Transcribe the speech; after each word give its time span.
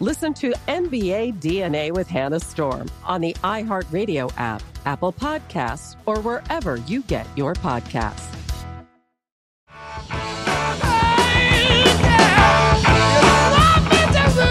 Listen 0.00 0.32
to 0.34 0.52
NBA 0.68 1.40
DNA 1.40 1.90
with 1.90 2.06
Hannah 2.06 2.38
Storm 2.38 2.88
on 3.04 3.20
the 3.20 3.32
iHeartRadio 3.42 4.32
app, 4.36 4.62
Apple 4.86 5.12
Podcasts, 5.12 5.96
or 6.06 6.20
wherever 6.20 6.76
you 6.76 7.02
get 7.02 7.26
your 7.36 7.54
podcasts. 7.54 8.32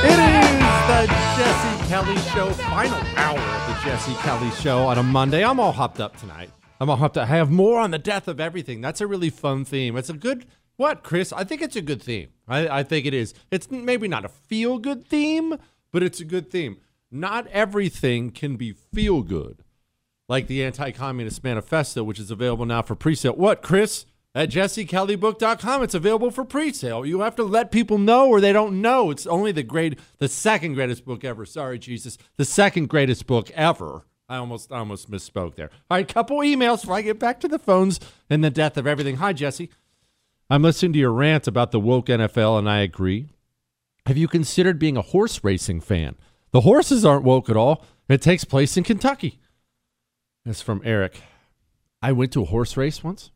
It 0.04 0.20
is 0.20 0.66
the 0.86 1.08
Jesse 1.38 1.88
Kelly 1.88 2.18
Show, 2.18 2.52
final 2.52 3.02
hour 3.16 3.40
of 3.40 3.68
the 3.68 3.90
Jesse 3.90 4.16
Kelly 4.16 4.52
Show 4.52 4.80
on 4.80 4.98
a 4.98 5.04
Monday. 5.04 5.46
I'm 5.46 5.62
all 5.62 5.72
hopped 5.72 6.02
up 6.02 6.18
tonight. 6.18 6.50
I'm 6.82 6.90
all 6.90 6.98
hopped 6.98 7.18
up. 7.18 7.24
I 7.24 7.38
have 7.38 7.50
more 7.50 7.80
on 7.80 7.92
the 7.92 7.98
death 7.98 8.28
of 8.28 8.42
everything. 8.42 8.82
That's 8.82 9.00
a 9.00 9.08
really 9.08 9.30
fun 9.30 9.64
theme. 9.64 9.96
It's 9.96 10.10
a 10.10 10.14
good, 10.14 10.46
what, 10.76 11.04
Chris? 11.04 11.32
I 11.32 11.46
think 11.46 11.62
it's 11.62 11.78
a 11.78 11.82
good 11.82 12.04
theme. 12.04 12.34
I, 12.48 12.80
I 12.80 12.84
think 12.84 13.06
it 13.06 13.14
is. 13.14 13.34
It's 13.52 13.70
maybe 13.70 14.08
not 14.08 14.26
a 14.26 14.30
feel 14.30 14.78
good 14.80 15.06
theme, 15.06 15.58
but 15.92 16.04
it's 16.04 16.20
a 16.20 16.26
good 16.26 16.50
theme. 16.50 16.78
Not 17.12 17.48
everything 17.48 18.32
can 18.32 18.56
be 18.56 18.72
feel 18.72 19.22
good, 19.22 19.64
like 20.28 20.48
the 20.48 20.64
Anti 20.64 20.92
Communist 20.92 21.44
Manifesto, 21.44 22.04
which 22.04 22.20
is 22.20 22.32
available 22.32 22.66
now 22.66 22.82
for 22.82 22.96
pre 22.96 23.16
sale. 23.16 23.34
What, 23.34 23.62
Chris? 23.62 24.06
At 24.38 24.52
jessekellybook.com, 24.52 25.82
it's 25.82 25.96
available 25.96 26.30
for 26.30 26.46
pre-sale. 26.46 27.04
You 27.04 27.22
have 27.22 27.36
to 27.38 27.44
let 27.44 27.72
people 27.72 27.98
know 27.98 28.30
or 28.30 28.40
they 28.40 28.54
don't 28.54 28.84
know. 28.84 29.10
It's 29.10 29.26
only 29.26 29.52
the 29.52 29.64
great, 29.64 29.98
the 30.20 30.28
second 30.28 30.76
greatest 30.76 31.06
book 31.06 31.24
ever. 31.24 31.44
Sorry, 31.44 31.80
Jesus, 31.80 32.20
the 32.36 32.46
second 32.46 32.88
greatest 32.88 33.26
book 33.26 33.50
ever. 33.56 34.06
I 34.30 34.38
almost, 34.38 34.72
almost 34.72 35.10
misspoke 35.10 35.56
there. 35.56 35.72
All 35.90 35.98
right, 35.98 36.08
couple 36.08 36.38
emails 36.38 36.82
before 36.82 36.98
I 36.98 37.02
get 37.02 37.18
back 37.18 37.40
to 37.40 37.48
the 37.48 37.58
phones 37.58 38.00
and 38.30 38.44
the 38.44 38.52
death 38.52 38.78
of 38.78 38.86
everything. 38.86 39.16
Hi, 39.16 39.34
Jesse. 39.34 39.72
I'm 40.50 40.64
listening 40.64 40.94
to 40.94 41.00
your 41.00 41.12
rant 41.12 41.48
about 41.48 41.72
the 41.72 41.80
woke 41.80 42.08
NFL, 42.08 42.58
and 42.58 42.70
I 42.70 42.80
agree. 42.80 43.28
Have 44.06 44.18
you 44.18 44.28
considered 44.28 44.80
being 44.80 44.96
a 44.96 45.02
horse 45.02 45.44
racing 45.44 45.82
fan? 45.82 46.16
The 46.52 46.62
horses 46.62 47.04
aren't 47.04 47.26
woke 47.26 47.50
at 47.50 47.58
all. 47.58 47.84
It 48.08 48.22
takes 48.22 48.46
place 48.46 48.78
in 48.78 48.86
Kentucky. 48.86 49.40
That's 50.46 50.62
from 50.62 50.82
Eric. 50.86 51.22
I 52.02 52.14
went 52.14 52.32
to 52.34 52.44
a 52.44 52.46
horse 52.46 52.78
race 52.78 53.04
once. 53.04 53.32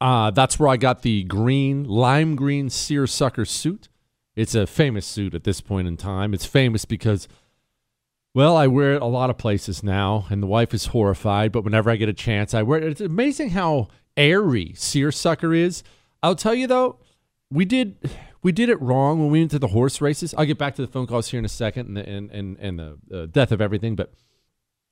Uh, 0.00 0.32
that's 0.32 0.58
where 0.58 0.68
I 0.68 0.76
got 0.76 1.02
the 1.02 1.22
green, 1.24 1.84
lime 1.84 2.34
green 2.34 2.70
seersucker 2.70 3.44
suit. 3.44 3.88
It's 4.34 4.56
a 4.56 4.66
famous 4.66 5.06
suit 5.06 5.34
at 5.34 5.44
this 5.44 5.60
point 5.60 5.86
in 5.86 5.96
time. 5.96 6.34
It's 6.34 6.46
famous 6.46 6.84
because, 6.84 7.28
well, 8.34 8.56
I 8.56 8.66
wear 8.66 8.94
it 8.94 9.02
a 9.02 9.06
lot 9.06 9.30
of 9.30 9.38
places 9.38 9.84
now, 9.84 10.26
and 10.30 10.42
the 10.42 10.46
wife 10.48 10.74
is 10.74 10.86
horrified, 10.86 11.52
but 11.52 11.62
whenever 11.62 11.90
I 11.90 11.96
get 11.96 12.08
a 12.08 12.14
chance, 12.14 12.54
I 12.54 12.62
wear 12.62 12.78
it. 12.78 12.84
It's 12.84 13.00
amazing 13.00 13.50
how 13.50 13.88
airy 14.20 14.74
seersucker 14.76 15.54
is. 15.54 15.82
I'll 16.22 16.36
tell 16.36 16.54
you 16.54 16.66
though, 16.66 16.98
we 17.50 17.64
did 17.64 17.96
we 18.42 18.52
did 18.52 18.68
it 18.68 18.80
wrong 18.80 19.18
when 19.18 19.30
we 19.30 19.40
went 19.40 19.50
to 19.52 19.58
the 19.58 19.68
horse 19.68 20.00
races. 20.00 20.34
I'll 20.36 20.44
get 20.44 20.58
back 20.58 20.74
to 20.76 20.82
the 20.82 20.90
phone 20.90 21.06
calls 21.06 21.28
here 21.28 21.38
in 21.38 21.44
a 21.44 21.48
second 21.48 21.88
and 21.88 21.96
the, 21.96 22.08
and, 22.08 22.30
and, 22.30 22.56
and 22.58 22.78
the 22.78 23.22
uh, 23.22 23.26
death 23.26 23.52
of 23.52 23.60
everything, 23.60 23.96
but 23.96 24.12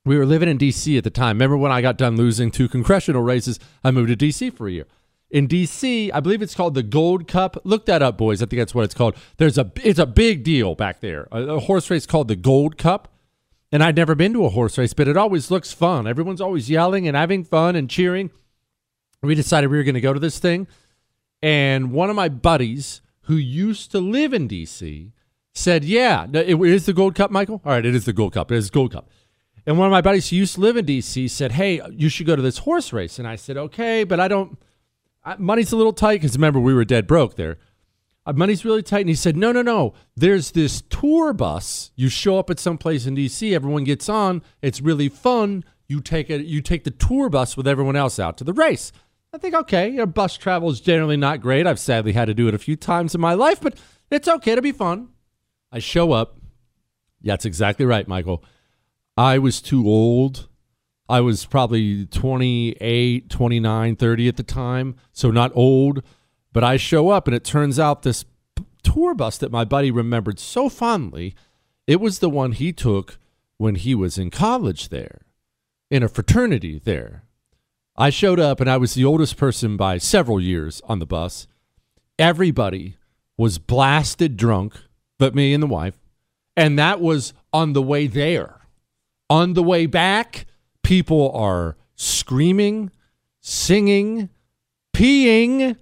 we 0.05 0.17
were 0.17 0.27
living 0.27 0.49
in 0.49 0.56
D.C. 0.56 0.97
at 0.97 1.05
the 1.05 1.11
time. 1.11 1.37
Remember 1.37 1.56
when 1.56 1.72
I 1.72 1.83
got 1.83 1.99
done 1.99 2.17
losing 2.17 2.50
two 2.50 2.69
congressional 2.69 3.22
races? 3.22 3.59
I 3.84 3.91
moved 3.91 4.09
to 4.09 4.17
D.C. 4.17 4.50
for 4.50 4.69
a 4.69 4.72
year. 4.72 4.87
In 5.31 5.47
D.C., 5.47 6.11
I 6.12 6.21
believe 6.21 6.41
it's 6.41 6.55
called 6.55 6.75
the 6.75 6.83
Gold 6.83 7.28
Cup. 7.28 7.59
Look 7.65 7.84
that 7.87 8.03
up, 8.03 8.17
boys. 8.17 8.43
I 8.43 8.47
think 8.47 8.61
that's 8.61 8.75
what 8.75 8.84
it's 8.84 8.94
called. 8.94 9.17
There's 9.37 9.59
a 9.59 9.71
it's 9.83 9.99
a 9.99 10.06
big 10.06 10.43
deal 10.43 10.75
back 10.75 11.00
there. 11.00 11.28
A, 11.31 11.43
a 11.43 11.61
horse 11.61 11.91
race 11.91 12.06
called 12.06 12.28
the 12.28 12.37
Gold 12.37 12.78
Cup. 12.78 13.12
And 13.71 13.83
I'd 13.83 13.97
never 13.97 14.15
been 14.15 14.33
to 14.33 14.47
a 14.47 14.49
horse 14.49 14.78
race, 14.78 14.94
but 14.94 15.09
it 15.09 15.19
always 15.19 15.50
looks 15.50 15.72
fun. 15.72 16.06
Everyone's 16.06 16.41
always 16.41 16.71
yelling 16.71 17.06
and 17.06 17.15
having 17.15 17.44
fun 17.44 17.77
and 17.77 17.91
cheering. 17.91 18.31
We 19.23 19.34
decided 19.34 19.71
we 19.71 19.77
were 19.77 19.84
going 19.84 19.95
to 19.95 20.01
go 20.01 20.12
to 20.12 20.21
this 20.21 20.39
thing. 20.39 20.67
And 21.43 21.93
one 21.93 22.11
of 22.11 22.17
my 22.17 22.29
buddies 22.29 23.01
who 23.23 23.37
used 23.37 23.91
to 23.93 24.01
live 24.01 24.33
in 24.33 24.47
D.C. 24.47 25.12
said, 25.53 25.84
Yeah, 25.84 26.27
it 26.33 26.61
is 26.61 26.87
the 26.87 26.93
Gold 26.93 27.15
Cup, 27.15 27.31
Michael? 27.31 27.61
All 27.65 27.73
right, 27.73 27.84
it 27.84 27.95
is 27.95 28.05
the 28.05 28.12
Gold 28.12 28.33
Cup. 28.33 28.51
It 28.53 28.56
is 28.56 28.71
Gold 28.71 28.93
Cup. 28.93 29.09
And 29.67 29.79
one 29.79 29.87
of 29.87 29.93
my 29.93 30.01
buddies 30.01 30.31
who 30.31 30.37
used 30.37 30.55
to 30.55 30.61
live 30.61 30.77
in 30.77 30.84
D.C. 30.84 31.29
said, 31.29 31.53
Hey, 31.53 31.81
you 31.91 32.09
should 32.09 32.27
go 32.27 32.37
to 32.37 32.43
this 32.43 32.59
horse 32.59 32.93
race. 32.93 33.19
And 33.19 33.29
I 33.29 33.37
said, 33.37 33.56
Okay, 33.56 34.05
but 34.05 34.19
I 34.21 34.29
don't, 34.29 34.59
I, 35.25 35.37
money's 35.37 35.73
a 35.73 35.77
little 35.77 35.93
tight 35.93 36.21
because 36.23 36.37
remember, 36.37 36.61
we 36.61 36.75
were 36.75 36.85
dead 36.85 37.06
broke 37.06 37.37
there. 37.37 37.59
Uh, 38.25 38.32
money's 38.32 38.64
really 38.64 38.82
tight. 38.82 39.00
And 39.00 39.09
he 39.09 39.14
said, 39.14 39.37
No, 39.37 39.53
no, 39.53 39.62
no. 39.62 39.94
There's 40.17 40.53
this 40.53 40.82
tour 40.88 41.32
bus. 41.32 41.91
You 41.97 42.09
show 42.09 42.38
up 42.38 42.50
at 42.50 42.59
some 42.59 42.79
place 42.79 43.05
in 43.05 43.14
D.C., 43.14 43.55
everyone 43.55 43.85
gets 43.85 44.09
on. 44.09 44.43
It's 44.62 44.81
really 44.81 45.09
fun. 45.09 45.64
You 45.87 46.00
take 46.00 46.31
it. 46.31 46.47
You 46.47 46.62
take 46.62 46.85
the 46.85 46.91
tour 46.91 47.29
bus 47.29 47.56
with 47.56 47.69
everyone 47.69 47.97
else 47.97 48.19
out 48.19 48.38
to 48.38 48.44
the 48.44 48.53
race. 48.53 48.91
I 49.32 49.38
think, 49.38 49.54
okay, 49.54 49.88
you 49.88 49.98
know, 49.98 50.06
bus 50.06 50.36
travel 50.36 50.70
is 50.70 50.80
generally 50.80 51.16
not 51.16 51.40
great. 51.40 51.66
I've 51.66 51.78
sadly 51.78 52.12
had 52.12 52.26
to 52.26 52.34
do 52.34 52.48
it 52.48 52.54
a 52.54 52.58
few 52.58 52.76
times 52.76 53.14
in 53.14 53.20
my 53.20 53.34
life, 53.34 53.60
but 53.60 53.78
it's 54.10 54.28
okay 54.28 54.54
to 54.54 54.62
be 54.62 54.72
fun. 54.72 55.08
I 55.70 55.80
show 55.80 56.12
up. 56.12 56.38
Yeah, 57.20 57.34
that's 57.34 57.44
exactly 57.44 57.84
right, 57.84 58.08
Michael. 58.08 58.42
I 59.16 59.38
was 59.38 59.60
too 59.60 59.86
old. 59.86 60.48
I 61.08 61.20
was 61.20 61.44
probably 61.44 62.06
28, 62.06 63.28
29, 63.28 63.96
30 63.96 64.28
at 64.28 64.36
the 64.36 64.42
time, 64.42 64.96
so 65.12 65.30
not 65.30 65.52
old. 65.54 66.02
But 66.52 66.64
I 66.64 66.76
show 66.76 67.10
up, 67.10 67.26
and 67.26 67.34
it 67.34 67.44
turns 67.44 67.78
out 67.78 68.02
this 68.02 68.25
tour 68.82 69.14
bus 69.14 69.36
that 69.38 69.52
my 69.52 69.64
buddy 69.64 69.90
remembered 69.90 70.38
so 70.38 70.69
fondly, 70.69 71.34
it 71.86 72.00
was 72.00 72.19
the 72.19 72.30
one 72.30 72.52
he 72.52 72.72
took 72.72 73.19
when 73.58 73.75
he 73.75 73.94
was 73.94 74.16
in 74.16 74.30
college 74.30 74.88
there, 74.88 75.22
in 75.90 76.02
a 76.02 76.08
fraternity 76.08 76.80
there. 76.82 77.25
I 78.00 78.11
showed 78.11 78.39
up 78.39 78.61
and 78.61 78.71
I 78.71 78.77
was 78.77 78.95
the 78.95 79.05
oldest 79.05 79.37
person 79.37 79.77
by 79.77 79.99
several 79.99 80.41
years 80.41 80.81
on 80.85 81.00
the 81.00 81.06
bus. 81.06 81.49
Everybody 82.17 82.97
was 83.37 83.59
blasted 83.59 84.37
drunk, 84.37 84.75
but 85.19 85.35
me 85.35 85.53
and 85.53 85.61
the 85.61 85.67
wife. 85.67 85.99
And 86.56 86.79
that 86.79 87.00
was 87.00 87.33
on 87.53 87.73
the 87.73 87.83
way 87.83 88.06
there. 88.06 88.61
On 89.29 89.55
the 89.55 89.65
way 89.65 89.87
back, 89.87 90.47
people 90.85 91.33
are 91.33 91.77
screaming, 91.97 92.93
singing, 93.41 94.29
peeing, 94.95 95.77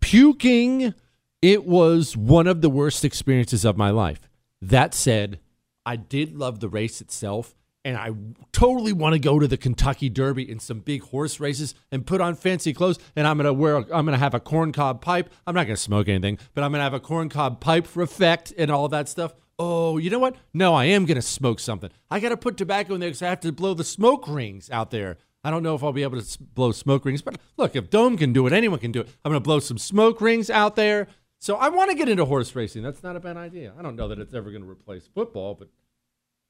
puking. 0.00 0.94
It 1.42 1.64
was 1.64 2.16
one 2.16 2.48
of 2.48 2.60
the 2.60 2.70
worst 2.70 3.04
experiences 3.04 3.64
of 3.64 3.76
my 3.76 3.90
life. 3.90 4.28
That 4.60 4.94
said, 4.94 5.38
I 5.84 5.94
did 5.94 6.36
love 6.36 6.58
the 6.58 6.68
race 6.68 7.00
itself 7.00 7.54
and 7.86 7.96
I 7.96 8.10
totally 8.50 8.92
want 8.92 9.12
to 9.12 9.20
go 9.20 9.38
to 9.38 9.46
the 9.46 9.56
Kentucky 9.56 10.08
Derby 10.08 10.50
in 10.50 10.58
some 10.58 10.80
big 10.80 11.04
horse 11.04 11.38
races 11.38 11.72
and 11.92 12.04
put 12.04 12.20
on 12.20 12.34
fancy 12.34 12.72
clothes. 12.72 12.98
And 13.14 13.28
I'm 13.28 13.36
gonna 13.36 13.52
wear, 13.52 13.76
I'm 13.76 14.04
gonna 14.04 14.18
have 14.18 14.34
a 14.34 14.40
corncob 14.40 15.00
pipe. 15.00 15.30
I'm 15.46 15.54
not 15.54 15.68
gonna 15.68 15.76
smoke 15.76 16.08
anything, 16.08 16.38
but 16.52 16.64
I'm 16.64 16.72
gonna 16.72 16.82
have 16.82 16.94
a 16.94 17.00
corncob 17.00 17.60
pipe 17.60 17.86
for 17.86 18.02
effect 18.02 18.52
and 18.58 18.72
all 18.72 18.88
that 18.88 19.08
stuff. 19.08 19.34
Oh, 19.56 19.98
you 19.98 20.10
know 20.10 20.18
what? 20.18 20.34
No, 20.52 20.74
I 20.74 20.86
am 20.86 21.06
gonna 21.06 21.22
smoke 21.22 21.60
something. 21.60 21.88
I 22.10 22.18
gotta 22.18 22.36
put 22.36 22.56
tobacco 22.56 22.94
in 22.94 23.00
there 23.00 23.10
because 23.10 23.22
I 23.22 23.28
have 23.28 23.40
to 23.40 23.52
blow 23.52 23.72
the 23.72 23.84
smoke 23.84 24.26
rings 24.26 24.68
out 24.68 24.90
there. 24.90 25.18
I 25.44 25.52
don't 25.52 25.62
know 25.62 25.76
if 25.76 25.84
I'll 25.84 25.92
be 25.92 26.02
able 26.02 26.20
to 26.20 26.42
blow 26.42 26.72
smoke 26.72 27.04
rings, 27.04 27.22
but 27.22 27.38
look, 27.56 27.76
if 27.76 27.88
Dome 27.88 28.16
can 28.16 28.32
do 28.32 28.48
it, 28.48 28.52
anyone 28.52 28.80
can 28.80 28.90
do 28.90 29.02
it. 29.02 29.08
I'm 29.24 29.30
gonna 29.30 29.38
blow 29.38 29.60
some 29.60 29.78
smoke 29.78 30.20
rings 30.20 30.50
out 30.50 30.74
there. 30.74 31.06
So 31.38 31.54
I 31.54 31.68
want 31.68 31.90
to 31.90 31.96
get 31.96 32.08
into 32.08 32.24
horse 32.24 32.56
racing. 32.56 32.82
That's 32.82 33.02
not 33.02 33.14
a 33.14 33.20
bad 33.20 33.36
idea. 33.36 33.74
I 33.78 33.82
don't 33.82 33.94
know 33.94 34.08
that 34.08 34.18
it's 34.18 34.34
ever 34.34 34.50
going 34.50 34.62
to 34.62 34.68
replace 34.68 35.06
football, 35.06 35.54
but 35.54 35.68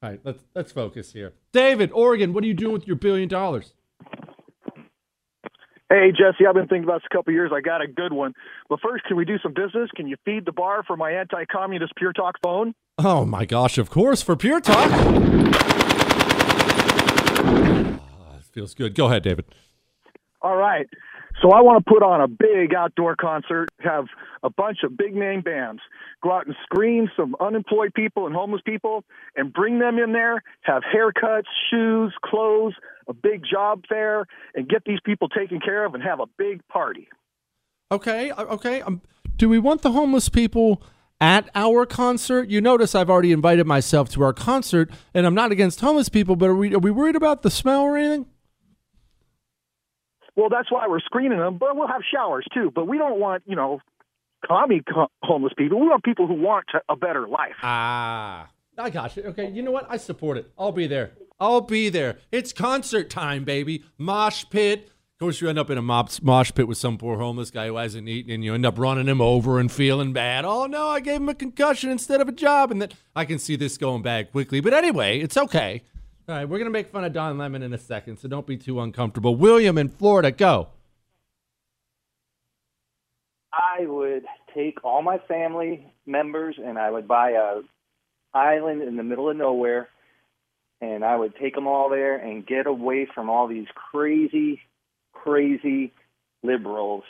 all 0.01 0.09
right, 0.09 0.19
let's 0.23 0.43
let's 0.53 0.71
focus 0.71 1.13
here. 1.13 1.33
David, 1.51 1.91
Oregon, 1.91 2.33
what 2.33 2.43
are 2.43 2.47
you 2.47 2.53
doing 2.53 2.73
with 2.73 2.85
your 2.87 2.95
billion 2.95 3.27
dollars? 3.27 3.73
Hey 5.89 6.11
Jesse, 6.11 6.45
I've 6.45 6.53
been 6.53 6.67
thinking 6.67 6.83
about 6.83 7.01
this 7.01 7.07
a 7.11 7.15
couple 7.15 7.31
of 7.31 7.35
years. 7.35 7.51
I 7.53 7.61
got 7.61 7.81
a 7.81 7.87
good 7.87 8.11
one. 8.11 8.33
But 8.69 8.79
first, 8.81 9.05
can 9.05 9.15
we 9.15 9.25
do 9.25 9.37
some 9.41 9.53
business? 9.53 9.89
Can 9.95 10.07
you 10.07 10.17
feed 10.25 10.45
the 10.45 10.51
bar 10.51 10.83
for 10.83 10.97
my 10.97 11.11
anti-communist 11.11 11.95
Pure 11.95 12.13
Talk 12.13 12.35
phone? 12.43 12.75
Oh 12.97 13.25
my 13.25 13.45
gosh, 13.45 13.77
of 13.77 13.89
course 13.89 14.21
for 14.21 14.35
Pure 14.35 14.61
Talk. 14.61 14.91
Oh, 17.39 18.39
feels 18.51 18.73
good. 18.73 18.95
Go 18.95 19.05
ahead, 19.05 19.23
David. 19.23 19.45
All 20.41 20.57
right. 20.57 20.87
So 21.41 21.51
I 21.51 21.61
want 21.61 21.85
to 21.85 21.91
put 21.91 22.01
on 22.01 22.19
a 22.19 22.27
big 22.27 22.73
outdoor 22.75 23.15
concert, 23.15 23.69
have 23.79 24.05
a 24.41 24.49
bunch 24.49 24.79
of 24.83 24.97
big 24.97 25.15
name 25.15 25.41
bands, 25.41 25.81
go 26.23 26.31
out 26.31 26.47
and 26.47 26.55
screen 26.63 27.09
some 27.15 27.35
unemployed 27.39 27.93
people 27.93 28.25
and 28.25 28.35
homeless 28.35 28.61
people 28.65 29.03
and 29.35 29.53
bring 29.53 29.77
them 29.77 29.99
in 29.99 30.13
there, 30.13 30.41
have 30.61 30.81
haircuts, 30.81 31.43
shoes, 31.69 32.13
clothes, 32.25 32.73
a 33.07 33.13
big 33.13 33.43
job 33.49 33.83
fair, 33.87 34.25
and 34.55 34.67
get 34.67 34.83
these 34.85 34.99
people 35.05 35.29
taken 35.29 35.59
care 35.59 35.85
of 35.85 35.93
and 35.93 36.01
have 36.01 36.19
a 36.19 36.25
big 36.37 36.67
party. 36.69 37.07
Okay, 37.91 38.31
uh, 38.31 38.43
okay. 38.45 38.81
Um, 38.81 39.01
do 39.35 39.47
we 39.47 39.59
want 39.59 39.83
the 39.83 39.91
homeless 39.91 40.29
people 40.29 40.81
at 41.21 41.49
our 41.53 41.85
concert? 41.85 42.49
You 42.49 42.61
notice 42.61 42.95
I've 42.95 43.11
already 43.11 43.31
invited 43.31 43.67
myself 43.67 44.09
to 44.09 44.23
our 44.23 44.33
concert, 44.33 44.89
and 45.13 45.27
I'm 45.27 45.35
not 45.35 45.51
against 45.51 45.81
homeless 45.81 46.09
people, 46.09 46.35
but 46.35 46.49
are 46.49 46.55
we, 46.55 46.73
are 46.73 46.79
we 46.79 46.89
worried 46.89 47.15
about 47.15 47.43
the 47.43 47.51
smell 47.51 47.81
or 47.81 47.95
anything? 47.95 48.25
Well, 50.37 50.49
that's 50.49 50.71
why 50.71 50.87
we're 50.87 50.99
screening 50.99 51.39
them, 51.39 51.57
but 51.57 51.75
we'll 51.75 51.87
have 51.87 52.01
showers 52.09 52.45
too. 52.53 52.71
But 52.73 52.87
we 52.87 52.97
don't 52.99 53.19
want, 53.19 53.43
you 53.47 53.55
know, 53.55 53.81
commie 54.45 54.81
co- 54.81 55.09
homeless 55.23 55.53
people. 55.57 55.79
We 55.79 55.87
want 55.87 56.03
people 56.03 56.27
who 56.27 56.35
want 56.35 56.65
to, 56.71 56.81
a 56.87 56.95
better 56.95 57.27
life. 57.27 57.55
Ah, 57.63 58.47
I 58.77 58.89
got 58.91 59.17
you. 59.17 59.23
Okay, 59.23 59.49
you 59.49 59.63
know 59.63 59.71
what? 59.71 59.87
I 59.89 59.97
support 59.97 60.37
it. 60.37 60.51
I'll 60.57 60.71
be 60.71 60.85
there. 60.85 61.11
I'll 61.39 61.61
be 61.61 61.89
there. 61.89 62.19
It's 62.31 62.53
concert 62.53 63.09
time, 63.09 63.43
baby. 63.43 63.83
Mosh 63.97 64.45
pit. 64.51 64.91
Of 65.15 65.19
course, 65.19 65.41
you 65.41 65.49
end 65.49 65.57
up 65.57 65.71
in 65.71 65.79
a 65.79 65.81
mosh 65.81 66.19
pit 66.53 66.67
with 66.67 66.77
some 66.77 66.99
poor 66.99 67.17
homeless 67.17 67.49
guy 67.49 67.65
who 67.65 67.77
hasn't 67.77 68.07
eaten, 68.07 68.31
and 68.31 68.43
you 68.43 68.53
end 68.53 68.67
up 68.67 68.77
running 68.77 69.07
him 69.07 69.19
over 69.19 69.59
and 69.59 69.71
feeling 69.71 70.13
bad. 70.13 70.45
Oh 70.45 70.67
no, 70.67 70.89
I 70.89 70.99
gave 70.99 71.15
him 71.15 71.29
a 71.29 71.33
concussion 71.33 71.89
instead 71.89 72.21
of 72.21 72.27
a 72.27 72.31
job, 72.31 72.69
and 72.69 72.79
that 72.83 72.93
I 73.15 73.25
can 73.25 73.39
see 73.39 73.55
this 73.55 73.79
going 73.79 74.03
bad 74.03 74.31
quickly. 74.31 74.59
But 74.59 74.75
anyway, 74.75 75.19
it's 75.19 75.35
okay. 75.35 75.81
All 76.29 76.35
right, 76.35 76.43
we're 76.43 76.57
going 76.57 76.65
to 76.65 76.71
make 76.71 76.91
fun 76.91 77.05
of 77.05 77.13
Don 77.13 77.37
Lemon 77.37 77.63
in 77.63 77.71
a 77.71 77.77
second, 77.77 78.17
so 78.17 78.27
don't 78.27 78.45
be 78.45 78.57
too 78.57 78.81
uncomfortable. 78.81 79.37
William 79.37 79.77
in 79.77 79.87
Florida, 79.87 80.29
go. 80.29 80.67
I 83.53 83.85
would 83.85 84.25
take 84.53 84.83
all 84.83 85.01
my 85.01 85.19
family 85.19 85.89
members 86.05 86.57
and 86.61 86.77
I 86.77 86.91
would 86.91 87.07
buy 87.07 87.31
a 87.31 87.61
island 88.33 88.81
in 88.81 88.97
the 88.97 89.03
middle 89.03 89.29
of 89.29 89.37
nowhere 89.37 89.87
and 90.81 91.05
I 91.05 91.15
would 91.15 91.33
take 91.37 91.55
them 91.55 91.65
all 91.65 91.89
there 91.89 92.17
and 92.17 92.45
get 92.45 92.67
away 92.67 93.07
from 93.15 93.29
all 93.29 93.47
these 93.47 93.67
crazy 93.73 94.59
crazy 95.13 95.93
liberals 96.43 97.03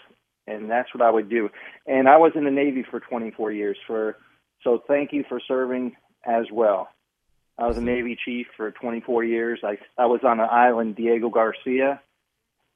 and 0.45 0.69
that's 0.69 0.93
what 0.93 1.01
I 1.01 1.09
would 1.09 1.27
do. 1.29 1.49
And 1.87 2.07
I 2.07 2.17
was 2.17 2.33
in 2.35 2.45
the 2.45 2.51
Navy 2.51 2.85
for 2.89 2.99
24 2.99 3.51
years 3.51 3.77
for 3.87 4.15
so 4.63 4.83
thank 4.87 5.11
you 5.11 5.25
for 5.27 5.41
serving 5.45 5.95
as 6.23 6.45
well. 6.51 6.89
I 7.57 7.67
was 7.67 7.77
a 7.77 7.81
Navy 7.81 8.17
chief 8.23 8.47
for 8.55 8.71
24 8.71 9.23
years. 9.23 9.59
I 9.63 9.77
I 9.97 10.05
was 10.05 10.21
on 10.23 10.39
an 10.39 10.47
island, 10.49 10.95
Diego 10.95 11.29
Garcia, 11.29 12.01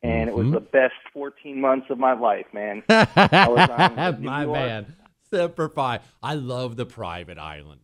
and 0.02 0.30
it 0.30 0.36
was 0.36 0.48
Mhm. 0.48 0.54
the 0.54 0.60
best 0.60 0.96
14 1.14 1.62
months 1.62 1.88
of 1.90 1.98
my 2.00 2.14
life, 2.14 2.48
man. 2.54 2.84
I 2.90 3.48
was 3.48 3.70
on 3.70 4.22
New 4.22 4.28
My 4.28 4.44
York. 4.44 4.54
man, 4.56 4.96
Semper 5.30 5.70
Fi. 5.70 6.00
I 6.24 6.34
love 6.36 6.76
the 6.78 6.86
private 6.86 7.38
island. 7.38 7.82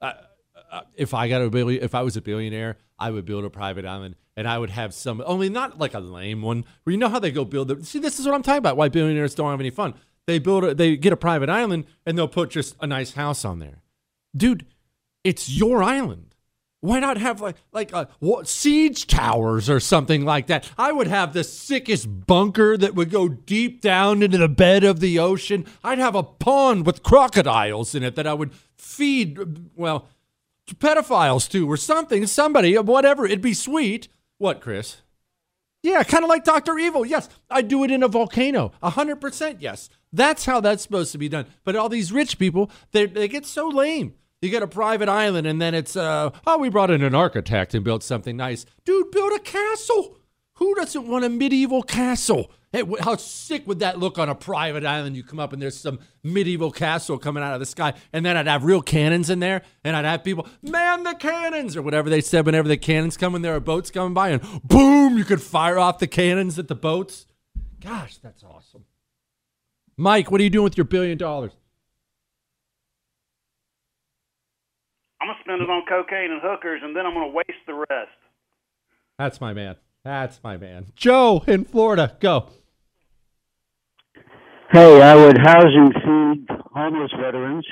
Uh, 0.00 0.12
uh, 0.70 0.80
if 0.96 1.12
I 1.14 1.28
got 1.28 1.42
a 1.42 1.50
billion, 1.50 1.82
if 1.82 1.94
I 1.94 2.02
was 2.02 2.16
a 2.16 2.22
billionaire, 2.22 2.78
I 2.98 3.10
would 3.10 3.24
build 3.26 3.44
a 3.44 3.50
private 3.50 3.84
island, 3.84 4.16
and 4.36 4.48
I 4.48 4.58
would 4.58 4.70
have 4.70 4.94
some, 4.94 5.22
only 5.26 5.48
not 5.50 5.78
like 5.78 5.94
a 5.94 6.00
lame 6.00 6.42
one. 6.42 6.64
Where 6.84 6.92
you 6.92 6.98
know 6.98 7.08
how 7.08 7.18
they 7.18 7.30
go 7.32 7.44
build 7.44 7.68
the. 7.68 7.84
See, 7.84 7.98
this 7.98 8.18
is 8.18 8.24
what 8.26 8.34
I'm 8.34 8.42
talking 8.42 8.58
about. 8.58 8.76
Why 8.76 8.88
billionaires 8.88 9.34
don't 9.34 9.50
have 9.50 9.60
any 9.60 9.70
fun. 9.70 9.94
They 10.26 10.38
build, 10.38 10.64
a, 10.64 10.74
they 10.74 10.96
get 10.96 11.12
a 11.12 11.16
private 11.18 11.50
island, 11.50 11.84
and 12.06 12.16
they'll 12.16 12.28
put 12.28 12.48
just 12.50 12.76
a 12.80 12.86
nice 12.86 13.12
house 13.12 13.44
on 13.44 13.58
there, 13.58 13.82
dude. 14.34 14.64
It's 15.24 15.48
your 15.48 15.82
island. 15.82 16.34
Why 16.80 17.00
not 17.00 17.16
have 17.16 17.40
like 17.40 17.56
like 17.72 17.94
uh, 17.94 18.04
what, 18.18 18.46
siege 18.46 19.06
towers 19.06 19.70
or 19.70 19.80
something 19.80 20.26
like 20.26 20.48
that? 20.48 20.70
I 20.76 20.92
would 20.92 21.06
have 21.06 21.32
the 21.32 21.42
sickest 21.42 22.26
bunker 22.26 22.76
that 22.76 22.94
would 22.94 23.10
go 23.10 23.26
deep 23.26 23.80
down 23.80 24.22
into 24.22 24.36
the 24.36 24.50
bed 24.50 24.84
of 24.84 25.00
the 25.00 25.18
ocean. 25.18 25.64
I'd 25.82 25.98
have 25.98 26.14
a 26.14 26.22
pond 26.22 26.84
with 26.84 27.02
crocodiles 27.02 27.94
in 27.94 28.02
it 28.02 28.16
that 28.16 28.26
I 28.26 28.34
would 28.34 28.52
feed. 28.76 29.38
Well, 29.74 30.08
to 30.66 30.74
pedophiles 30.74 31.48
too, 31.50 31.70
or 31.70 31.78
something. 31.78 32.26
Somebody, 32.26 32.76
whatever. 32.76 33.24
It'd 33.24 33.40
be 33.40 33.54
sweet. 33.54 34.08
What, 34.36 34.60
Chris? 34.60 34.98
Yeah, 35.82 36.02
kind 36.02 36.24
of 36.24 36.30
like 36.30 36.44
Dr. 36.44 36.78
Evil. 36.78 37.04
Yes, 37.04 37.28
I'd 37.50 37.68
do 37.68 37.84
it 37.84 37.90
in 37.90 38.02
a 38.02 38.08
volcano. 38.08 38.72
A 38.82 38.90
100% 38.90 39.56
yes. 39.60 39.90
That's 40.12 40.46
how 40.46 40.60
that's 40.60 40.82
supposed 40.82 41.12
to 41.12 41.18
be 41.18 41.28
done. 41.28 41.46
But 41.62 41.76
all 41.76 41.88
these 41.88 42.12
rich 42.12 42.38
people, 42.38 42.70
they, 42.92 43.06
they 43.06 43.28
get 43.28 43.44
so 43.44 43.68
lame. 43.68 44.14
You 44.44 44.50
get 44.50 44.62
a 44.62 44.66
private 44.68 45.08
island 45.08 45.46
and 45.46 45.60
then 45.60 45.74
it's, 45.74 45.96
uh, 45.96 46.30
oh, 46.46 46.58
we 46.58 46.68
brought 46.68 46.90
in 46.90 47.02
an 47.02 47.14
architect 47.14 47.74
and 47.74 47.82
built 47.82 48.02
something 48.02 48.36
nice. 48.36 48.66
Dude, 48.84 49.10
build 49.10 49.32
a 49.32 49.38
castle. 49.38 50.18
Who 50.56 50.74
doesn't 50.74 51.08
want 51.08 51.24
a 51.24 51.30
medieval 51.30 51.82
castle? 51.82 52.52
Hey, 52.70 52.82
how 53.00 53.16
sick 53.16 53.66
would 53.66 53.78
that 53.78 53.98
look 53.98 54.18
on 54.18 54.28
a 54.28 54.34
private 54.34 54.84
island? 54.84 55.16
You 55.16 55.24
come 55.24 55.40
up 55.40 55.52
and 55.52 55.62
there's 55.62 55.78
some 55.78 55.98
medieval 56.22 56.70
castle 56.70 57.18
coming 57.18 57.42
out 57.42 57.54
of 57.54 57.60
the 57.60 57.66
sky, 57.66 57.94
and 58.12 58.26
then 58.26 58.36
I'd 58.36 58.46
have 58.46 58.64
real 58.64 58.82
cannons 58.82 59.30
in 59.30 59.38
there, 59.38 59.62
and 59.82 59.96
I'd 59.96 60.04
have 60.04 60.24
people 60.24 60.48
man 60.60 61.04
the 61.04 61.14
cannons 61.14 61.76
or 61.76 61.82
whatever 61.82 62.10
they 62.10 62.20
said 62.20 62.46
whenever 62.46 62.68
the 62.68 62.76
cannons 62.76 63.16
come 63.16 63.34
and 63.34 63.44
there 63.44 63.54
are 63.54 63.60
boats 63.60 63.90
coming 63.90 64.12
by, 64.12 64.30
and 64.30 64.42
boom, 64.62 65.16
you 65.16 65.24
could 65.24 65.40
fire 65.40 65.78
off 65.78 65.98
the 66.00 66.06
cannons 66.06 66.58
at 66.58 66.68
the 66.68 66.74
boats. 66.74 67.26
Gosh, 67.80 68.18
that's 68.18 68.44
awesome. 68.44 68.84
Mike, 69.96 70.30
what 70.30 70.40
are 70.40 70.44
you 70.44 70.50
doing 70.50 70.64
with 70.64 70.76
your 70.76 70.84
billion 70.84 71.16
dollars? 71.16 71.52
I'm 75.24 75.28
gonna 75.28 75.40
spend 75.40 75.62
it 75.62 75.70
on 75.70 75.84
cocaine 75.88 76.32
and 76.32 76.40
hookers, 76.42 76.82
and 76.84 76.94
then 76.94 77.06
I'm 77.06 77.14
gonna 77.14 77.28
waste 77.28 77.64
the 77.66 77.72
rest. 77.72 78.12
That's 79.18 79.40
my 79.40 79.54
man. 79.54 79.76
That's 80.04 80.38
my 80.44 80.58
man. 80.58 80.92
Joe 80.96 81.42
in 81.46 81.64
Florida, 81.64 82.14
go. 82.20 82.50
Hey, 84.70 85.00
I 85.00 85.14
would 85.14 85.38
house 85.38 85.64
and 85.64 85.94
feed 85.94 86.46
homeless 86.74 87.10
veterans. 87.18 87.64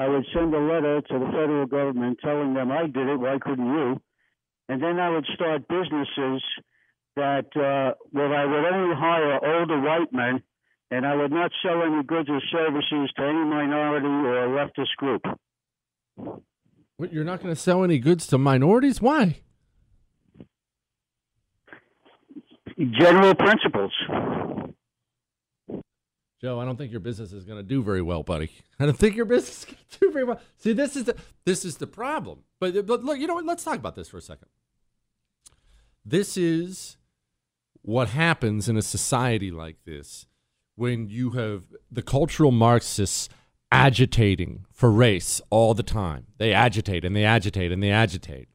I 0.00 0.08
would 0.08 0.26
send 0.34 0.52
a 0.52 0.58
letter 0.58 1.00
to 1.00 1.18
the 1.20 1.26
federal 1.26 1.66
government 1.66 2.18
telling 2.20 2.54
them 2.54 2.72
I 2.72 2.88
did 2.88 3.06
it. 3.06 3.20
Why 3.20 3.38
couldn't 3.40 3.66
you? 3.66 4.00
And 4.68 4.82
then 4.82 4.98
I 4.98 5.10
would 5.10 5.26
start 5.36 5.68
businesses 5.68 6.42
that, 7.14 7.46
uh, 7.54 7.94
well, 8.12 8.32
I 8.32 8.44
would 8.44 8.64
only 8.74 8.96
hire 8.96 9.38
older 9.60 9.80
white 9.80 10.12
men, 10.12 10.42
and 10.90 11.06
I 11.06 11.14
would 11.14 11.30
not 11.30 11.52
sell 11.62 11.80
any 11.80 12.02
goods 12.02 12.28
or 12.28 12.40
services 12.50 13.12
to 13.16 13.22
any 13.22 13.44
minority 13.44 14.06
or 14.06 14.48
leftist 14.48 14.96
group. 14.96 15.22
What, 16.98 17.12
you're 17.12 17.24
not 17.24 17.40
going 17.40 17.54
to 17.54 17.60
sell 17.60 17.84
any 17.84 17.98
goods 18.00 18.26
to 18.26 18.38
minorities? 18.38 19.00
Why? 19.00 19.40
General 22.76 23.34
principles. 23.34 23.92
Joe, 26.40 26.60
I 26.60 26.64
don't 26.64 26.76
think 26.76 26.90
your 26.90 27.00
business 27.00 27.32
is 27.32 27.44
going 27.44 27.58
to 27.58 27.62
do 27.64 27.82
very 27.82 28.02
well, 28.02 28.22
buddy. 28.22 28.50
I 28.78 28.84
don't 28.84 28.96
think 28.96 29.16
your 29.16 29.24
business 29.24 29.60
is 29.60 29.64
going 29.64 29.78
to 29.90 29.98
do 30.00 30.12
very 30.12 30.24
well. 30.24 30.40
See, 30.56 30.72
this 30.72 30.96
is 30.96 31.04
the 31.04 31.16
this 31.44 31.64
is 31.64 31.76
the 31.76 31.86
problem. 31.86 32.40
But 32.60 32.86
but 32.86 33.04
look, 33.04 33.18
you 33.18 33.26
know 33.26 33.34
what? 33.34 33.44
Let's 33.44 33.64
talk 33.64 33.76
about 33.76 33.96
this 33.96 34.08
for 34.08 34.18
a 34.18 34.22
second. 34.22 34.48
This 36.04 36.36
is 36.36 36.96
what 37.82 38.10
happens 38.10 38.68
in 38.68 38.76
a 38.76 38.82
society 38.82 39.50
like 39.50 39.84
this 39.84 40.26
when 40.76 41.08
you 41.08 41.30
have 41.30 41.64
the 41.90 42.02
cultural 42.02 42.52
Marxists 42.52 43.28
agitating 43.70 44.64
for 44.72 44.90
race 44.90 45.40
all 45.50 45.74
the 45.74 45.82
time. 45.82 46.26
They 46.38 46.52
agitate 46.52 47.04
and 47.04 47.14
they 47.14 47.24
agitate 47.24 47.72
and 47.72 47.82
they 47.82 47.90
agitate. 47.90 48.48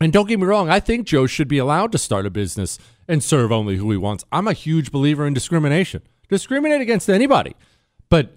And 0.00 0.12
don't 0.12 0.28
get 0.28 0.40
me 0.40 0.46
wrong, 0.46 0.70
I 0.70 0.80
think 0.80 1.06
Joe 1.06 1.26
should 1.26 1.48
be 1.48 1.58
allowed 1.58 1.92
to 1.92 1.98
start 1.98 2.24
a 2.24 2.30
business 2.30 2.78
and 3.06 3.22
serve 3.22 3.52
only 3.52 3.76
who 3.76 3.90
he 3.90 3.96
wants. 3.96 4.24
I'm 4.32 4.48
a 4.48 4.54
huge 4.54 4.90
believer 4.90 5.26
in 5.26 5.34
discrimination. 5.34 6.02
Discriminate 6.28 6.80
against 6.80 7.10
anybody. 7.10 7.54
But 8.08 8.36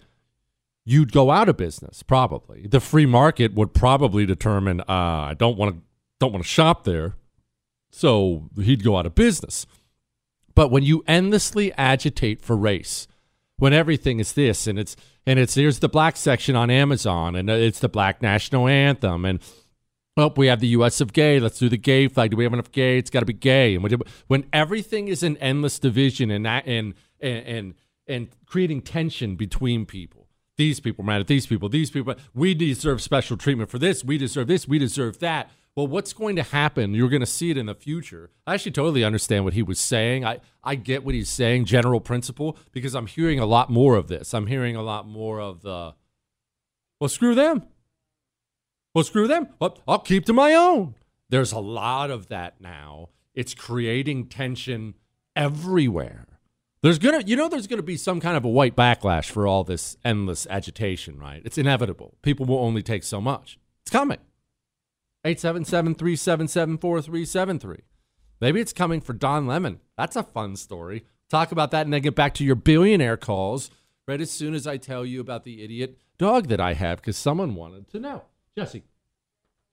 you'd 0.84 1.12
go 1.14 1.32
out 1.32 1.48
of 1.48 1.58
business 1.58 2.04
probably. 2.04 2.68
The 2.68 2.80
free 2.80 3.06
market 3.06 3.54
would 3.54 3.74
probably 3.74 4.26
determine 4.26 4.82
uh, 4.82 4.86
I 4.88 5.36
don't 5.38 5.58
want 5.58 5.76
to 5.76 5.82
don't 6.20 6.32
want 6.32 6.44
to 6.44 6.50
shop 6.50 6.84
there. 6.84 7.16
So 7.92 8.50
he'd 8.56 8.84
go 8.84 8.98
out 8.98 9.06
of 9.06 9.16
business. 9.16 9.66
But 10.56 10.70
when 10.70 10.84
you 10.84 11.04
endlessly 11.08 11.74
agitate 11.74 12.42
for 12.42 12.56
race, 12.56 13.08
when 13.64 13.72
everything 13.72 14.20
is 14.20 14.34
this 14.34 14.68
and 14.68 14.78
it's 14.78 14.98
and 15.26 15.40
it's 15.40 15.56
here's 15.56 15.80
the 15.80 15.88
black 15.88 16.18
section 16.18 16.54
on 16.54 16.70
Amazon 16.70 17.34
and 17.34 17.50
it's 17.50 17.80
the 17.80 17.88
black 17.88 18.22
national 18.22 18.68
anthem 18.68 19.24
and 19.24 19.40
Oh, 20.18 20.32
we 20.36 20.46
have 20.46 20.60
the 20.60 20.68
U.S. 20.68 21.02
of 21.02 21.12
gay. 21.12 21.40
Let's 21.40 21.58
do 21.58 21.70
the 21.70 21.78
gay 21.78 22.08
flag. 22.08 22.30
Do 22.30 22.38
we 22.38 22.44
have 22.44 22.54
enough 22.54 22.72
gay? 22.72 23.00
It's 23.00 23.10
got 23.10 23.22
to 23.22 23.26
be 23.26 23.34
gay. 23.34 23.74
And 23.74 24.04
when 24.28 24.46
everything 24.54 25.08
is 25.08 25.24
an 25.24 25.38
endless 25.38 25.80
division 25.80 26.30
and 26.30 26.46
and 26.46 26.94
and 27.20 27.74
and 28.06 28.28
creating 28.46 28.82
tension 28.82 29.36
between 29.36 29.88
people, 29.88 30.28
these 30.58 30.80
people 30.80 31.04
mad 31.04 31.22
at 31.22 31.28
these 31.28 31.48
people, 31.48 31.68
these 31.68 31.90
people, 31.90 32.14
we 32.36 32.54
deserve 32.54 33.02
special 33.02 33.38
treatment 33.38 33.72
for 33.72 33.80
this. 33.80 34.04
We 34.04 34.20
deserve 34.20 34.46
this. 34.46 34.68
We 34.68 34.78
deserve 34.78 35.18
that. 35.20 35.50
Well, 35.76 35.88
what's 35.88 36.14
going 36.14 36.36
to 36.36 36.44
happen? 36.44 36.94
You're 36.94 37.10
going 37.10 37.22
to 37.22 37.26
see 37.26 37.50
it 37.50 37.58
in 37.58 37.66
the 37.66 37.74
future. 37.74 38.30
I 38.46 38.54
actually 38.54 38.74
totally 38.74 39.04
understand 39.04 39.44
what 39.44 39.54
he 39.54 39.64
was 39.64 39.80
saying. 39.80 40.24
I, 40.24 40.40
I 40.64 40.76
get 40.76 41.04
what 41.04 41.16
he's 41.16 41.30
saying, 41.30 41.66
general 41.66 42.00
principle, 42.00 42.58
because 42.72 42.94
I'm 42.94 43.08
hearing 43.08 43.40
a 43.40 43.46
lot 43.46 43.72
more 43.72 43.96
of 43.96 44.08
this. 44.08 44.34
I'm 44.36 44.48
hearing 44.48 44.76
a 44.76 44.84
lot 44.84 45.08
more 45.08 45.42
of 45.42 45.62
the, 45.62 45.96
well, 47.00 47.10
screw 47.10 47.34
them. 47.34 47.64
Well, 48.94 49.04
screw 49.04 49.28
them. 49.28 49.48
I'll, 49.60 49.80
I'll 49.88 50.00
keep 50.00 50.26
to 50.26 50.34
my 50.34 50.54
own. 50.54 50.94
There's 51.30 51.52
a 51.52 51.60
lot 51.60 52.12
of 52.12 52.28
that 52.28 52.62
now. 52.62 53.10
It's 53.34 53.56
creating 53.56 54.28
tension 54.28 54.94
everywhere. 55.36 56.28
There's 56.84 57.00
gonna, 57.00 57.24
you 57.26 57.36
know, 57.36 57.48
there's 57.48 57.66
gonna 57.66 57.82
be 57.82 57.98
some 57.98 58.20
kind 58.20 58.38
of 58.38 58.46
a 58.46 58.50
white 58.50 58.76
backlash 58.76 59.32
for 59.32 59.48
all 59.48 59.64
this 59.64 59.98
endless 60.06 60.46
agitation, 60.48 61.18
right? 61.18 61.42
It's 61.44 61.58
inevitable. 61.58 62.18
People 62.22 62.46
will 62.46 62.60
only 62.60 62.84
take 62.84 63.04
so 63.04 63.20
much. 63.20 63.58
It's 63.82 63.92
coming. 63.92 64.20
877 65.26 65.96
377 65.96 66.78
4373. 66.78 67.78
Maybe 68.42 68.60
it's 68.60 68.74
coming 68.74 69.00
for 69.00 69.14
Don 69.14 69.48
Lemon. 69.48 69.80
That's 69.98 70.16
a 70.16 70.24
fun 70.24 70.56
story. 70.56 71.06
Talk 71.30 71.52
about 71.52 71.72
that 71.72 71.86
and 71.86 71.94
then 71.94 72.02
get 72.02 72.16
back 72.16 72.34
to 72.36 72.44
your 72.44 72.56
billionaire 72.56 73.18
calls 73.18 73.72
right 74.08 74.20
as 74.20 74.32
soon 74.32 74.54
as 74.54 74.68
I 74.68 74.78
tell 74.78 75.06
you 75.06 75.22
about 75.22 75.46
the 75.46 75.64
idiot 75.64 75.98
dog 76.18 76.48
that 76.48 76.60
I 76.60 76.74
have 76.74 76.98
because 76.98 77.18
someone 77.18 77.56
wanted 77.56 77.88
to 77.90 78.00
know. 78.00 78.24
Jesse, 78.58 78.84